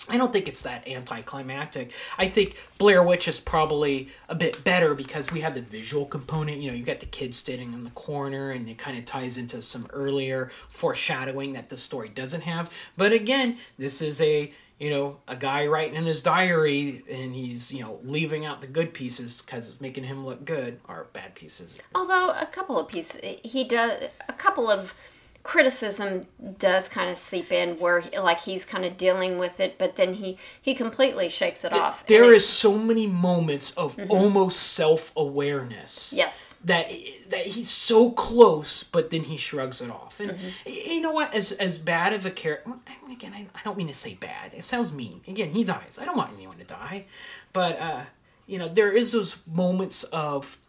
I 0.09 0.17
don't 0.17 0.33
think 0.33 0.47
it's 0.47 0.63
that 0.63 0.87
anticlimactic. 0.87 1.93
I 2.17 2.27
think 2.27 2.57
Blair 2.79 3.03
Witch 3.03 3.27
is 3.27 3.39
probably 3.39 4.09
a 4.27 4.33
bit 4.33 4.63
better 4.63 4.95
because 4.95 5.31
we 5.31 5.41
have 5.41 5.53
the 5.53 5.61
visual 5.61 6.05
component. 6.05 6.57
You 6.57 6.71
know, 6.71 6.77
you 6.77 6.83
got 6.83 7.01
the 7.01 7.05
kids 7.05 7.37
standing 7.37 7.73
in 7.73 7.83
the 7.83 7.91
corner, 7.91 8.49
and 8.49 8.67
it 8.67 8.79
kind 8.79 8.97
of 8.97 9.05
ties 9.05 9.37
into 9.37 9.61
some 9.61 9.87
earlier 9.91 10.49
foreshadowing 10.67 11.53
that 11.53 11.69
the 11.69 11.77
story 11.77 12.09
doesn't 12.09 12.41
have. 12.41 12.75
But 12.97 13.11
again, 13.11 13.57
this 13.77 14.01
is 14.01 14.19
a 14.21 14.51
you 14.81 14.89
know, 14.89 15.17
a 15.27 15.35
guy 15.35 15.67
writing 15.67 15.93
in 15.93 16.05
his 16.05 16.23
diary 16.23 17.03
and 17.07 17.35
he's, 17.35 17.71
you 17.71 17.83
know, 17.83 17.99
leaving 18.03 18.45
out 18.45 18.61
the 18.61 18.67
good 18.67 18.95
pieces 18.95 19.39
because 19.39 19.67
it's 19.67 19.79
making 19.79 20.03
him 20.05 20.25
look 20.25 20.43
good, 20.43 20.79
or 20.87 21.05
bad 21.13 21.35
pieces. 21.35 21.77
Although 21.93 22.29
a 22.31 22.47
couple 22.51 22.79
of 22.79 22.87
pieces, 22.87 23.21
he 23.43 23.63
does 23.63 24.09
a 24.27 24.33
couple 24.33 24.71
of 24.71 24.95
criticism 25.43 26.27
does 26.59 26.87
kind 26.87 27.09
of 27.09 27.17
seep 27.17 27.51
in 27.51 27.77
where 27.79 28.03
like 28.21 28.41
he's 28.41 28.63
kind 28.65 28.85
of 28.85 28.95
dealing 28.97 29.39
with 29.39 29.59
it 29.59 29.77
but 29.77 29.95
then 29.95 30.13
he 30.15 30.37
he 30.61 30.75
completely 30.75 31.27
shakes 31.29 31.65
it 31.65 31.73
off 31.73 32.05
There 32.05 32.25
it- 32.31 32.35
is 32.35 32.47
so 32.47 32.77
many 32.77 33.07
moments 33.07 33.71
of 33.71 33.97
almost 34.09 34.59
self-awareness. 34.73 36.13
yes 36.15 36.55
that 36.63 36.85
that 37.29 37.45
he's 37.47 37.69
so 37.71 38.11
close, 38.11 38.83
but 38.83 39.09
then 39.09 39.23
he 39.23 39.35
shrugs 39.35 39.81
it 39.81 39.89
off. 39.89 40.19
And 40.19 40.33
y- 40.33 40.71
you 40.93 41.01
know 41.01 41.11
what? 41.11 41.33
As 41.33 41.51
as 41.53 41.79
bad 41.79 42.13
of 42.13 42.23
a 42.25 42.29
character, 42.29 42.71
again, 43.11 43.33
I, 43.33 43.47
I 43.55 43.61
don't 43.63 43.77
mean 43.77 43.87
to 43.87 43.95
say 43.95 44.13
bad. 44.13 44.53
It 44.53 44.63
sounds 44.63 44.93
mean. 44.93 45.21
Again, 45.27 45.51
he 45.53 45.63
dies. 45.63 45.97
I 45.99 46.05
don't 46.05 46.15
want 46.17 46.33
anyone 46.35 46.57
to 46.59 46.63
die, 46.63 47.05
but 47.51 47.79
uh, 47.79 48.01
you 48.45 48.59
know, 48.59 48.67
there 48.67 48.91
is 48.91 49.11
those 49.13 49.37
moments 49.51 50.03
of 50.03 50.59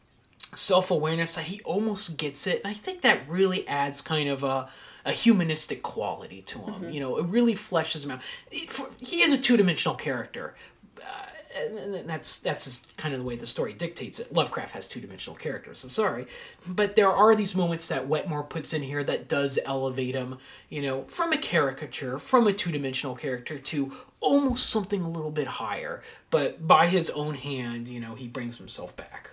self 0.55 0.91
awareness 0.91 1.37
that 1.37 1.47
he 1.47 1.61
almost 1.65 2.19
gets 2.19 2.47
it, 2.47 2.63
and 2.63 2.71
I 2.71 2.75
think 2.75 3.03
that 3.03 3.29
really 3.29 3.67
adds 3.69 4.01
kind 4.01 4.29
of 4.29 4.43
a 4.43 4.69
a 5.05 5.13
humanistic 5.13 5.83
quality 5.83 6.43
to 6.43 6.59
him. 6.61 6.75
Mm-hmm. 6.75 6.91
You 6.91 7.01
know, 7.01 7.17
it 7.19 7.27
really 7.27 7.55
fleshes 7.55 8.05
him 8.05 8.13
out. 8.13 8.21
He 8.51 9.23
is 9.23 9.35
a 9.35 9.39
two 9.39 9.57
dimensional 9.57 9.97
character, 9.97 10.55
uh, 10.99 11.27
and 11.57 11.95
and 11.95 12.09
that's 12.09 12.39
that's 12.41 12.65
just 12.65 12.97
kind 12.97 13.15
of 13.15 13.21
the 13.21 13.27
way 13.27 13.37
the 13.37 13.47
story 13.47 13.73
dictates 13.73 14.21
it. 14.21 14.33
Lovecraft 14.33 14.73
has 14.75 14.87
two 14.87 15.01
dimensional 15.01 15.37
characters. 15.37 15.83
I'm 15.83 15.91
sorry, 15.91 16.27
but 16.67 16.95
there 16.95 17.11
are 17.11 17.35
these 17.35 17.55
moments 17.55 17.89
that 17.89 18.07
Wetmore 18.07 18.45
puts 18.45 18.73
in 18.73 18.83
here 18.83 19.03
that 19.05 19.29
does 19.29 19.59
elevate 19.65 20.15
him. 20.15 20.39
You 20.69 20.83
know, 20.83 21.05
from 21.05 21.33
a 21.33 21.39
caricature, 21.39 22.19
from 22.19 22.47
a 22.47 22.53
two 22.53 22.71
dimensional 22.71 23.17
character 23.17 23.59
to 23.59 23.93
almost 24.21 24.69
something 24.71 25.03
a 25.03 25.11
little 25.11 25.33
bit 25.33 25.47
higher. 25.47 26.03
But 26.31 26.67
by 26.67 26.87
his 26.87 27.11
own 27.11 27.35
hand, 27.35 27.89
you 27.89 28.01
know, 28.01 28.15
he 28.15 28.29
brings 28.29 28.59
himself 28.59 28.97
back. 28.97 29.31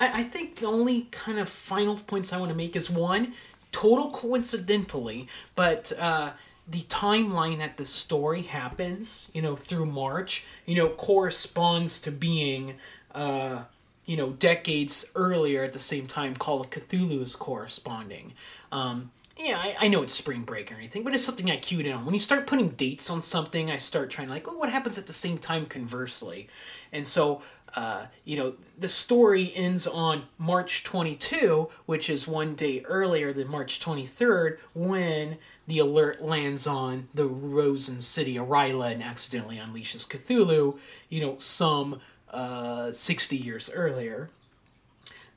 I, 0.00 0.20
I 0.20 0.22
think 0.22 0.56
the 0.56 0.66
only 0.66 1.02
kind 1.10 1.38
of 1.38 1.48
final 1.48 1.96
points 1.96 2.32
I 2.32 2.38
want 2.38 2.50
to 2.50 2.56
make 2.56 2.76
is 2.76 2.90
one, 2.90 3.34
total 3.72 4.10
coincidentally, 4.10 5.28
but 5.54 5.92
uh, 5.98 6.30
the 6.66 6.82
timeline 6.82 7.58
that 7.58 7.76
the 7.76 7.84
story 7.84 8.42
happens, 8.42 9.30
you 9.34 9.42
know, 9.42 9.56
through 9.56 9.86
March, 9.86 10.44
you 10.66 10.74
know, 10.74 10.88
corresponds 10.88 12.00
to 12.00 12.10
being, 12.10 12.74
uh, 13.14 13.64
you 14.06 14.16
know, 14.16 14.30
decades 14.30 15.10
earlier 15.14 15.62
at 15.64 15.72
the 15.72 15.78
same 15.78 16.06
time 16.06 16.34
Call 16.34 16.60
of 16.60 16.70
Cthulhu 16.70 17.20
is 17.22 17.36
corresponding. 17.36 18.32
Um, 18.72 19.10
yeah, 19.36 19.58
I, 19.58 19.76
I 19.80 19.88
know 19.88 20.02
it's 20.02 20.14
spring 20.14 20.42
break 20.42 20.70
or 20.70 20.76
anything, 20.76 21.02
but 21.02 21.12
it's 21.12 21.24
something 21.24 21.50
I 21.50 21.56
cued 21.56 21.86
in 21.86 21.92
on. 21.92 22.04
When 22.04 22.14
you 22.14 22.20
start 22.20 22.46
putting 22.46 22.70
dates 22.70 23.10
on 23.10 23.20
something, 23.20 23.70
I 23.70 23.78
start 23.78 24.10
trying 24.10 24.28
like, 24.28 24.46
oh, 24.46 24.56
what 24.56 24.70
happens 24.70 24.96
at 24.96 25.06
the 25.06 25.12
same 25.12 25.38
time 25.38 25.66
conversely? 25.66 26.48
And 26.92 27.06
so, 27.06 27.42
uh, 27.76 28.06
you 28.24 28.36
know, 28.36 28.54
the 28.78 28.88
story 28.88 29.52
ends 29.54 29.86
on 29.86 30.24
March 30.38 30.84
22, 30.84 31.68
which 31.86 32.08
is 32.08 32.28
one 32.28 32.54
day 32.54 32.82
earlier 32.86 33.32
than 33.32 33.48
March 33.48 33.80
23rd, 33.80 34.58
when 34.74 35.38
the 35.66 35.78
alert 35.78 36.22
lands 36.22 36.66
on 36.66 37.08
the 37.14 37.26
Rosen 37.26 38.00
city 38.00 38.36
of 38.36 38.46
R'lyeh 38.48 38.92
and 38.92 39.02
accidentally 39.02 39.56
unleashes 39.56 40.06
Cthulhu, 40.06 40.78
you 41.08 41.20
know, 41.20 41.36
some 41.38 42.00
uh, 42.30 42.92
60 42.92 43.36
years 43.36 43.70
earlier. 43.74 44.30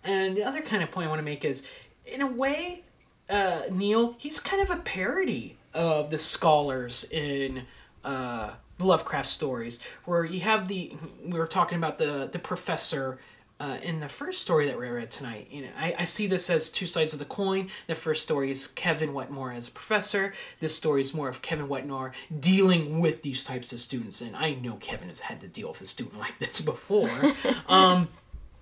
And 0.04 0.38
the 0.38 0.44
other 0.44 0.62
kind 0.62 0.84
of 0.84 0.92
point 0.92 1.08
I 1.08 1.10
want 1.10 1.20
to 1.20 1.26
make 1.26 1.44
is, 1.44 1.66
in 2.06 2.22
a 2.22 2.28
way, 2.28 2.84
uh, 3.30 3.62
Neil, 3.72 4.16
he's 4.18 4.40
kind 4.40 4.62
of 4.62 4.70
a 4.70 4.78
parody 4.78 5.58
of 5.74 6.10
the 6.10 6.20
scholars 6.20 7.04
in 7.12 7.64
uh, 8.04 8.52
the 8.78 8.86
Lovecraft 8.86 9.28
stories, 9.28 9.82
where 10.06 10.24
you 10.24 10.42
have 10.42 10.68
the 10.68 10.96
we 11.24 11.38
were 11.38 11.48
talking 11.48 11.78
about 11.78 11.98
the 11.98 12.30
the 12.32 12.40
professor. 12.40 13.20
Uh, 13.60 13.80
in 13.82 14.02
the 14.02 14.08
first 14.08 14.40
story 14.40 14.68
that 14.68 14.78
we 14.78 14.88
read 14.88 15.10
tonight, 15.10 15.48
you 15.50 15.64
know, 15.64 15.70
I, 15.76 15.96
I 15.98 16.06
see 16.06 16.28
this 16.28 16.48
as 16.48 16.70
two 16.70 16.86
sides 16.86 17.14
of 17.14 17.18
the 17.18 17.26
coin. 17.26 17.70
The 17.88 17.96
first 17.96 18.22
story 18.22 18.52
is 18.52 18.68
Kevin 18.68 19.16
Wetmore 19.16 19.52
as 19.52 19.68
a 19.68 19.72
professor. 19.72 20.36
This 20.60 20.76
story 20.76 21.02
is 21.02 21.12
more 21.12 21.28
of 21.28 21.42
Kevin 21.42 21.68
Wetmore 21.68 22.12
dealing 22.40 23.00
with 23.00 23.24
these 23.24 23.44
types 23.44 23.74
of 23.74 23.80
students, 23.80 24.22
and 24.22 24.36
I 24.36 24.54
know 24.54 24.76
Kevin 24.76 25.08
has 25.08 25.22
had 25.22 25.42
to 25.42 25.48
deal 25.48 25.70
with 25.70 25.82
a 25.82 25.88
student 25.88 26.20
like 26.20 26.38
this 26.38 26.62
before. 26.62 27.10
um, 27.68 28.10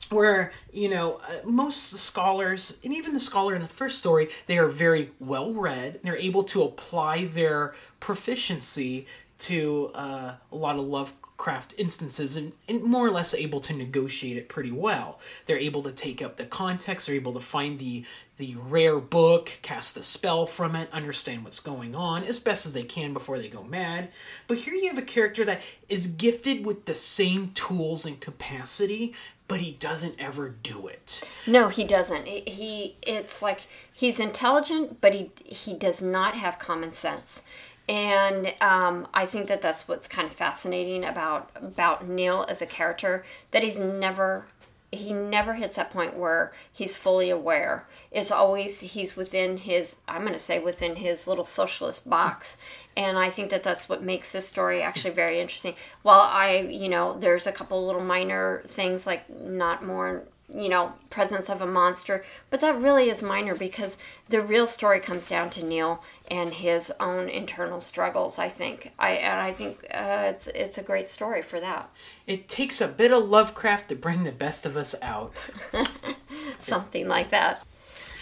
where 0.09 0.51
you 0.72 0.88
know 0.88 1.20
uh, 1.28 1.45
most 1.45 1.91
scholars 1.91 2.80
and 2.84 2.93
even 2.93 3.13
the 3.13 3.20
scholar 3.20 3.55
in 3.55 3.61
the 3.61 3.68
first 3.68 3.97
story 3.97 4.30
they 4.45 4.57
are 4.57 4.68
very 4.68 5.11
well 5.20 5.51
read 5.51 5.99
they're 6.03 6.18
able 6.18 6.43
to 6.43 6.61
apply 6.61 7.26
their 7.26 7.74
proficiency 7.99 9.07
to 9.38 9.92
uh, 9.94 10.34
a 10.52 10.56
lot 10.56 10.78
of 10.78 10.86
lovecraft 10.86 11.74
instances 11.78 12.36
and, 12.36 12.54
and 12.68 12.84
more 12.84 13.06
or 13.06 13.12
less 13.12 13.34
able 13.34 13.60
to 13.60 13.74
negotiate 13.74 14.38
it 14.38 14.48
pretty 14.48 14.72
well 14.72 15.20
they're 15.46 15.58
able 15.58 15.84
to 15.84 15.92
take 15.92 16.22
up 16.22 16.38
the 16.38 16.46
context 16.46 17.08
they're 17.08 17.16
able 17.16 17.34
to 17.34 17.40
find 17.40 17.78
the 17.80 18.06
the 18.38 18.56
rare 18.68 19.00
book 19.00 19.52
cast 19.62 19.98
a 19.98 20.04
spell 20.04 20.46
from 20.46 20.76
it 20.76 20.90
understand 20.94 21.44
what's 21.44 21.60
going 21.60 21.94
on 21.94 22.24
as 22.24 22.40
best 22.40 22.66
as 22.66 22.74
they 22.74 22.84
can 22.84 23.14
before 23.14 23.38
they 23.38 23.50
go 23.50 23.64
mad 23.64 24.08
but 24.48 24.60
here 24.60 24.74
you 24.74 24.88
have 24.88 24.98
a 24.98 25.02
character 25.02 25.44
that 25.44 25.62
is 25.90 26.08
gifted 26.08 26.66
with 26.66 26.86
the 26.86 26.96
same 26.96 27.50
tools 27.50 28.06
and 28.06 28.22
capacity 28.22 29.14
but 29.48 29.60
he 29.60 29.74
doesn't 29.74 30.16
ever 30.20 30.50
do 30.50 30.88
it. 30.88 31.22
No, 31.46 31.70
he 31.70 31.86
doesn't. 31.86 32.28
He, 32.28 32.42
he 32.42 32.96
it's 33.02 33.42
like 33.42 33.68
he's 33.94 34.20
intelligent, 34.20 35.02
but 35.02 35.14
he 35.14 35.32
he 35.44 35.74
does 35.74 36.02
not 36.02 36.36
have 36.36 36.60
common 36.60 36.94
sense. 36.94 37.44
And 37.88 38.54
um, 38.62 39.08
I 39.14 39.26
think 39.26 39.48
that 39.48 39.62
that's 39.62 39.88
what's 39.88 40.08
kind 40.08 40.28
of 40.28 40.36
fascinating 40.36 41.04
about 41.06 41.52
about 41.56 42.08
Neil 42.08 42.46
as 42.50 42.62
a 42.62 42.66
character 42.66 43.24
that 43.52 43.64
he's 43.64 43.80
never 43.80 44.48
he 44.92 45.14
never 45.14 45.54
hits 45.54 45.76
that 45.76 45.92
point 45.92 46.18
where 46.18 46.54
he's 46.72 46.96
fully 46.96 47.30
aware. 47.30 47.86
It's 48.12 48.32
always 48.32 48.82
he's 48.82 49.16
within 49.16 49.58
his 49.58 49.98
I'm 50.08 50.22
going 50.22 50.34
to 50.34 50.40
say 50.40 50.58
within 50.58 50.96
his 50.96 51.28
little 51.28 51.46
socialist 51.46 52.10
box. 52.10 52.58
And 52.98 53.18
I 53.18 53.30
think 53.30 53.50
that 53.50 53.62
that's 53.62 53.90
what 53.90 54.02
makes 54.02 54.32
this 54.32 54.48
story 54.48 54.82
actually 54.82 55.14
very 55.14 55.40
interesting. 55.40 55.76
While 56.02 56.22
I, 56.22 56.60
you 56.70 56.88
know, 56.90 57.18
there's 57.20 57.46
a 57.46 57.52
couple 57.52 57.86
little 57.86 58.04
minor 58.04 58.64
things 58.66 59.06
like 59.06 59.30
not 59.30 59.86
more 59.86 60.24
you 60.54 60.70
know, 60.70 60.94
presence 61.10 61.50
of 61.50 61.62
a 61.62 61.66
monster, 61.66 62.24
but 62.50 62.60
that 62.60 62.80
really 62.80 63.10
is 63.10 63.24
minor 63.24 63.56
because 63.56 63.98
the 64.30 64.42
real 64.42 64.68
story 64.68 65.00
comes 65.00 65.28
down 65.28 65.50
to 65.50 65.66
Neil 65.66 66.04
and 66.30 66.54
his 66.54 66.92
own 67.00 67.30
internal 67.30 67.80
struggles. 67.80 68.40
I 68.40 68.50
think, 68.50 68.92
I 68.98 69.12
and 69.12 69.40
I 69.40 69.52
think 69.52 69.86
uh, 69.94 70.28
it's 70.30 70.48
it's 70.48 70.78
a 70.78 70.84
great 70.84 71.10
story 71.10 71.42
for 71.42 71.60
that. 71.60 71.90
It 72.28 72.48
takes 72.48 72.82
a 72.82 72.88
bit 72.88 73.12
of 73.12 73.28
Lovecraft 73.28 73.90
to 73.90 73.96
bring 73.96 74.24
the 74.24 74.32
best 74.32 74.66
of 74.66 74.76
us 74.76 74.96
out. 75.02 75.50
Something 76.60 77.08
like 77.08 77.30
that. 77.32 77.66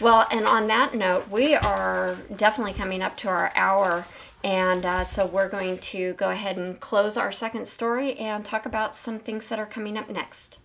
Well, 0.01 0.27
and 0.31 0.47
on 0.47 0.67
that 0.67 0.95
note, 0.95 1.29
we 1.29 1.55
are 1.55 2.17
definitely 2.35 2.73
coming 2.73 3.01
up 3.01 3.15
to 3.17 3.29
our 3.29 3.51
hour. 3.55 4.05
And 4.43 4.85
uh, 4.85 5.03
so 5.05 5.25
we're 5.25 5.47
going 5.47 5.77
to 5.77 6.13
go 6.13 6.29
ahead 6.29 6.57
and 6.57 6.77
close 6.79 7.15
our 7.15 7.31
second 7.31 7.67
story 7.67 8.15
and 8.15 8.43
talk 8.43 8.65
about 8.65 8.95
some 8.95 9.19
things 9.19 9.47
that 9.47 9.59
are 9.59 9.65
coming 9.65 9.97
up 9.97 10.09
next. 10.09 10.57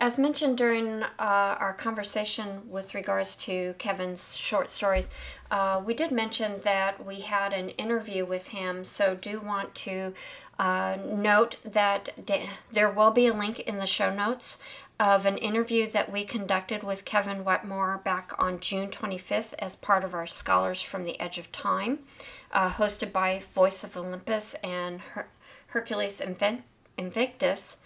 As 0.00 0.16
mentioned 0.16 0.56
during 0.56 1.02
uh, 1.02 1.08
our 1.18 1.72
conversation 1.72 2.70
with 2.70 2.94
regards 2.94 3.34
to 3.36 3.74
Kevin's 3.78 4.36
short 4.36 4.70
stories, 4.70 5.10
uh, 5.50 5.82
we 5.84 5.92
did 5.92 6.12
mention 6.12 6.60
that 6.62 7.04
we 7.04 7.20
had 7.20 7.52
an 7.52 7.70
interview 7.70 8.24
with 8.24 8.48
him. 8.48 8.84
So, 8.84 9.16
do 9.16 9.40
want 9.40 9.74
to 9.76 10.14
uh, 10.56 10.98
note 11.04 11.56
that 11.64 12.10
da- 12.24 12.48
there 12.70 12.90
will 12.90 13.10
be 13.10 13.26
a 13.26 13.34
link 13.34 13.58
in 13.58 13.78
the 13.78 13.86
show 13.86 14.14
notes 14.14 14.58
of 15.00 15.26
an 15.26 15.36
interview 15.38 15.88
that 15.88 16.12
we 16.12 16.24
conducted 16.24 16.84
with 16.84 17.04
Kevin 17.04 17.44
Wetmore 17.44 18.00
back 18.04 18.32
on 18.38 18.60
June 18.60 18.90
25th 18.90 19.54
as 19.58 19.74
part 19.74 20.04
of 20.04 20.14
our 20.14 20.26
Scholars 20.28 20.80
from 20.80 21.04
the 21.04 21.18
Edge 21.20 21.38
of 21.38 21.50
Time, 21.50 22.00
uh, 22.52 22.70
hosted 22.70 23.10
by 23.12 23.42
Voice 23.52 23.82
of 23.82 23.96
Olympus 23.96 24.54
and 24.62 25.00
Her- 25.00 25.28
Hercules 25.68 26.20
Inven- 26.20 26.62
Invictus. 26.96 27.78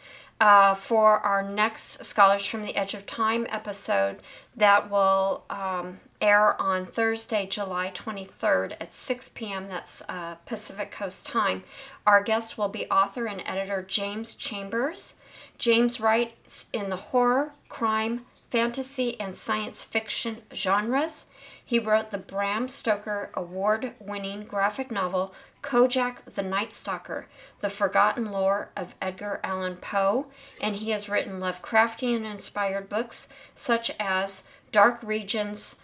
Uh, 0.43 0.75
for 0.75 1.21
our 1.21 1.41
next 1.41 2.05
Scholars 2.05 2.45
from 2.45 2.63
the 2.63 2.75
Edge 2.75 2.95
of 2.95 3.07
Time 3.07 3.47
episode 3.49 4.19
that 4.57 4.91
will 4.91 5.45
um, 5.49 6.01
air 6.21 6.61
on 6.61 6.85
Thursday, 6.85 7.47
July 7.47 7.93
23rd 7.95 8.73
at 8.81 8.93
6 8.93 9.29
p.m. 9.29 9.69
That's 9.69 10.03
uh, 10.09 10.35
Pacific 10.45 10.91
Coast 10.91 11.25
time. 11.25 11.63
Our 12.09 12.25
guest 12.25 12.59
will 12.59 12.67
be 12.67 12.87
author 12.87 13.27
and 13.27 13.41
editor 13.47 13.85
James 13.87 14.35
Chambers. 14.35 15.15
James 15.59 16.01
writes 16.01 16.67
in 16.73 16.91
the 16.91 16.97
horror, 16.97 17.53
crime, 17.69 18.23
fantasy, 18.51 19.21
and 19.21 19.37
science 19.37 19.85
fiction 19.85 20.39
genres. 20.53 21.27
He 21.65 21.79
wrote 21.79 22.11
the 22.11 22.19
Bram 22.19 22.69
Stoker 22.69 23.31
award 23.35 23.93
winning 24.01 24.43
graphic 24.43 24.91
novel 24.91 25.35
Kolchak 25.63 26.25
the 26.25 26.43
Night 26.43 26.73
Stalker, 26.73 27.27
The 27.61 27.71
Forgotten 27.71 28.31
Lore 28.31 28.69
of 28.77 28.95
Edgar 29.01 29.41
Allan 29.43 29.77
Poe, 29.77 30.27
and 30.61 30.77
he 30.77 30.91
has 30.91 31.09
written 31.09 31.41
Lovecraftian 31.41 32.31
inspired 32.31 32.89
books 32.89 33.29
such 33.55 33.91
as 33.99 34.43
Dark 34.73 35.01
Regions, 35.03 35.77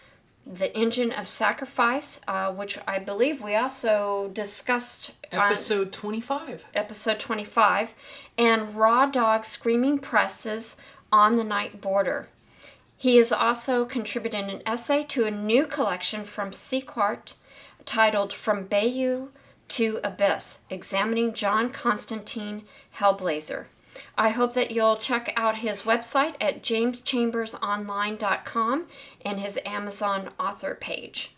The 0.45 0.75
Engine 0.77 1.11
of 1.11 1.27
Sacrifice, 1.27 2.19
uh, 2.27 2.51
which 2.51 2.77
I 2.87 2.99
believe 2.99 3.41
we 3.41 3.55
also 3.55 4.29
discussed 4.33 5.13
Episode 5.31 5.91
25. 5.91 6.65
episode 6.75 7.19
25, 7.19 7.93
and 8.37 8.75
Raw 8.75 9.05
Dog 9.05 9.45
Screaming 9.45 9.99
Presses 9.99 10.75
on 11.11 11.35
the 11.35 11.43
Night 11.43 11.81
Border. 11.81 12.27
He 12.97 13.15
has 13.15 13.31
also 13.31 13.85
contributed 13.85 14.49
an 14.49 14.61
essay 14.65 15.05
to 15.05 15.25
a 15.25 15.31
new 15.31 15.65
collection 15.65 16.25
from 16.25 16.51
Sequart 16.51 17.35
titled 17.85 18.33
From 18.33 18.65
Bayou 18.65 19.29
to 19.69 19.99
Abyss, 20.03 20.59
examining 20.69 21.33
John 21.33 21.71
Constantine 21.71 22.63
Hellblazer. 22.97 23.65
I 24.17 24.29
hope 24.29 24.53
that 24.53 24.71
you'll 24.71 24.95
check 24.97 25.31
out 25.35 25.59
his 25.59 25.83
website 25.83 26.35
at 26.39 26.61
jameschambersonline.com 26.61 28.85
and 29.25 29.39
his 29.39 29.59
Amazon 29.65 30.29
author 30.39 30.75
page. 30.75 31.35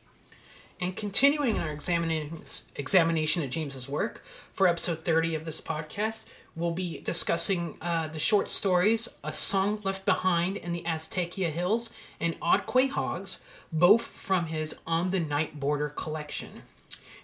And 0.80 0.96
continuing 0.96 1.60
our 1.60 1.72
examination 1.72 3.44
of 3.44 3.50
James's 3.52 3.88
work, 3.88 4.24
for 4.54 4.68
episode 4.68 5.06
30 5.06 5.36
of 5.36 5.46
this 5.46 5.62
podcast, 5.62 6.26
we'll 6.56 6.72
be 6.72 7.00
discussing 7.02 7.78
uh, 7.82 8.08
the 8.08 8.18
short 8.20 8.50
stories 8.50 9.08
A 9.24 9.32
Song 9.32 9.80
Left 9.84 10.06
Behind 10.06 10.58
in 10.58 10.72
the 10.72 10.82
Aztakea 10.84 11.52
Hills 11.52 11.94
and 12.20 12.36
Odd 12.42 12.66
Quahogs, 12.66 13.42
both 13.72 14.08
from 14.08 14.48
his 14.48 14.80
On 14.88 15.12
the 15.12 15.20
Night 15.20 15.60
Border 15.60 15.90
collection. 15.90 16.64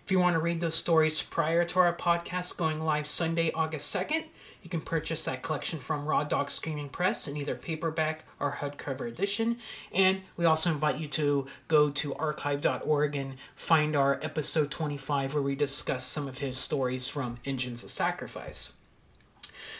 If 0.08 0.12
you 0.12 0.22
want 0.22 0.36
to 0.36 0.40
read 0.40 0.62
those 0.62 0.76
stories 0.76 1.22
prior 1.22 1.66
to 1.66 1.80
our 1.80 1.94
podcast 1.94 2.58
going 2.58 2.80
live 2.80 3.08
Sunday, 3.08 3.52
August 3.52 3.94
2nd, 3.94 4.24
you 4.64 4.70
can 4.70 4.80
purchase 4.80 5.26
that 5.26 5.44
collection 5.44 5.80
from 5.80 6.06
Raw 6.06 6.24
Dog 6.24 6.50
Screaming 6.50 6.88
Press 6.88 7.28
in 7.28 7.36
either 7.36 7.56
paperback 7.56 8.24
or 8.40 8.60
hardcover 8.62 9.06
edition. 9.06 9.58
And 9.92 10.22
we 10.38 10.46
also 10.46 10.72
invite 10.72 10.98
you 10.98 11.10
to 11.10 11.48
go 11.68 11.90
to 11.90 12.16
archive.org 12.16 13.18
and 13.18 13.36
find 13.54 13.98
our 13.98 14.18
episode 14.24 14.72
25 14.72 15.34
where 15.34 15.44
we 15.44 15.56
discuss 15.56 16.06
some 16.06 16.30
of 16.30 16.38
his 16.38 16.58
stories 16.58 17.10
from 17.10 17.40
Engines 17.44 17.84
of 17.84 17.90
Sacrifice. 17.90 18.72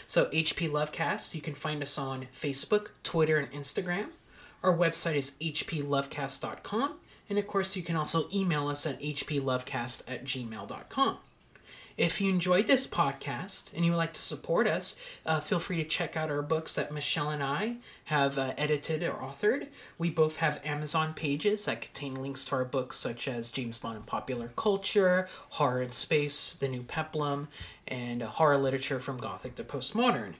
So, 0.06 0.26
HP 0.26 0.68
Lovecast, 0.68 1.34
you 1.34 1.40
can 1.40 1.54
find 1.54 1.80
us 1.82 1.96
on 1.96 2.26
Facebook, 2.38 2.88
Twitter, 3.02 3.38
and 3.38 3.50
Instagram. 3.50 4.08
Our 4.62 4.76
website 4.76 5.14
is 5.14 5.36
hplovecast.com. 5.40 6.96
And 7.28 7.38
of 7.38 7.46
course, 7.46 7.76
you 7.76 7.82
can 7.82 7.96
also 7.96 8.28
email 8.32 8.68
us 8.68 8.86
at 8.86 9.00
hplovecast 9.00 10.02
at 10.08 10.24
gmail.com. 10.24 11.18
If 11.98 12.20
you 12.20 12.30
enjoyed 12.30 12.68
this 12.68 12.86
podcast 12.86 13.74
and 13.74 13.84
you 13.84 13.90
would 13.90 13.98
like 13.98 14.12
to 14.12 14.22
support 14.22 14.68
us, 14.68 14.94
uh, 15.26 15.40
feel 15.40 15.58
free 15.58 15.78
to 15.78 15.84
check 15.84 16.16
out 16.16 16.30
our 16.30 16.42
books 16.42 16.76
that 16.76 16.92
Michele 16.92 17.30
and 17.30 17.42
I 17.42 17.78
have 18.04 18.38
uh, 18.38 18.54
edited 18.56 19.02
or 19.02 19.14
authored. 19.14 19.66
We 19.98 20.08
both 20.08 20.36
have 20.36 20.64
Amazon 20.64 21.12
pages 21.12 21.64
that 21.64 21.80
contain 21.80 22.14
links 22.14 22.44
to 22.46 22.54
our 22.54 22.64
books, 22.64 22.96
such 22.96 23.26
as 23.26 23.50
James 23.50 23.78
Bond 23.78 23.96
and 23.96 24.06
Popular 24.06 24.52
Culture, 24.54 25.28
Horror 25.50 25.82
and 25.82 25.92
Space, 25.92 26.54
The 26.54 26.68
New 26.68 26.84
Peplum, 26.84 27.48
and 27.88 28.22
uh, 28.22 28.28
horror 28.28 28.58
literature 28.58 29.00
from 29.00 29.16
Gothic 29.16 29.56
to 29.56 29.64
Postmodern. 29.64 30.34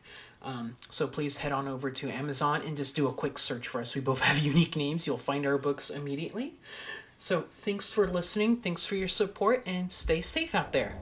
Um, 0.48 0.76
so 0.88 1.06
please 1.06 1.38
head 1.38 1.52
on 1.52 1.68
over 1.68 1.90
to 1.90 2.08
Amazon 2.08 2.62
and 2.64 2.74
just 2.74 2.96
do 2.96 3.06
a 3.06 3.12
quick 3.12 3.38
search 3.38 3.68
for 3.68 3.82
us. 3.82 3.94
We 3.94 4.00
both 4.00 4.20
have 4.22 4.38
unique 4.52 4.76
names. 4.76 5.06
You'll 5.06 5.18
find 5.18 5.44
our 5.44 5.58
books 5.58 5.90
immediately. 5.90 6.54
So 7.18 7.42
thanks 7.50 7.90
for 7.90 8.08
listening. 8.08 8.56
Thanks 8.56 8.86
for 8.86 8.94
your 8.94 9.08
support 9.08 9.62
and 9.66 9.92
stay 9.92 10.22
safe 10.22 10.54
out 10.54 10.72
there. 10.72 10.98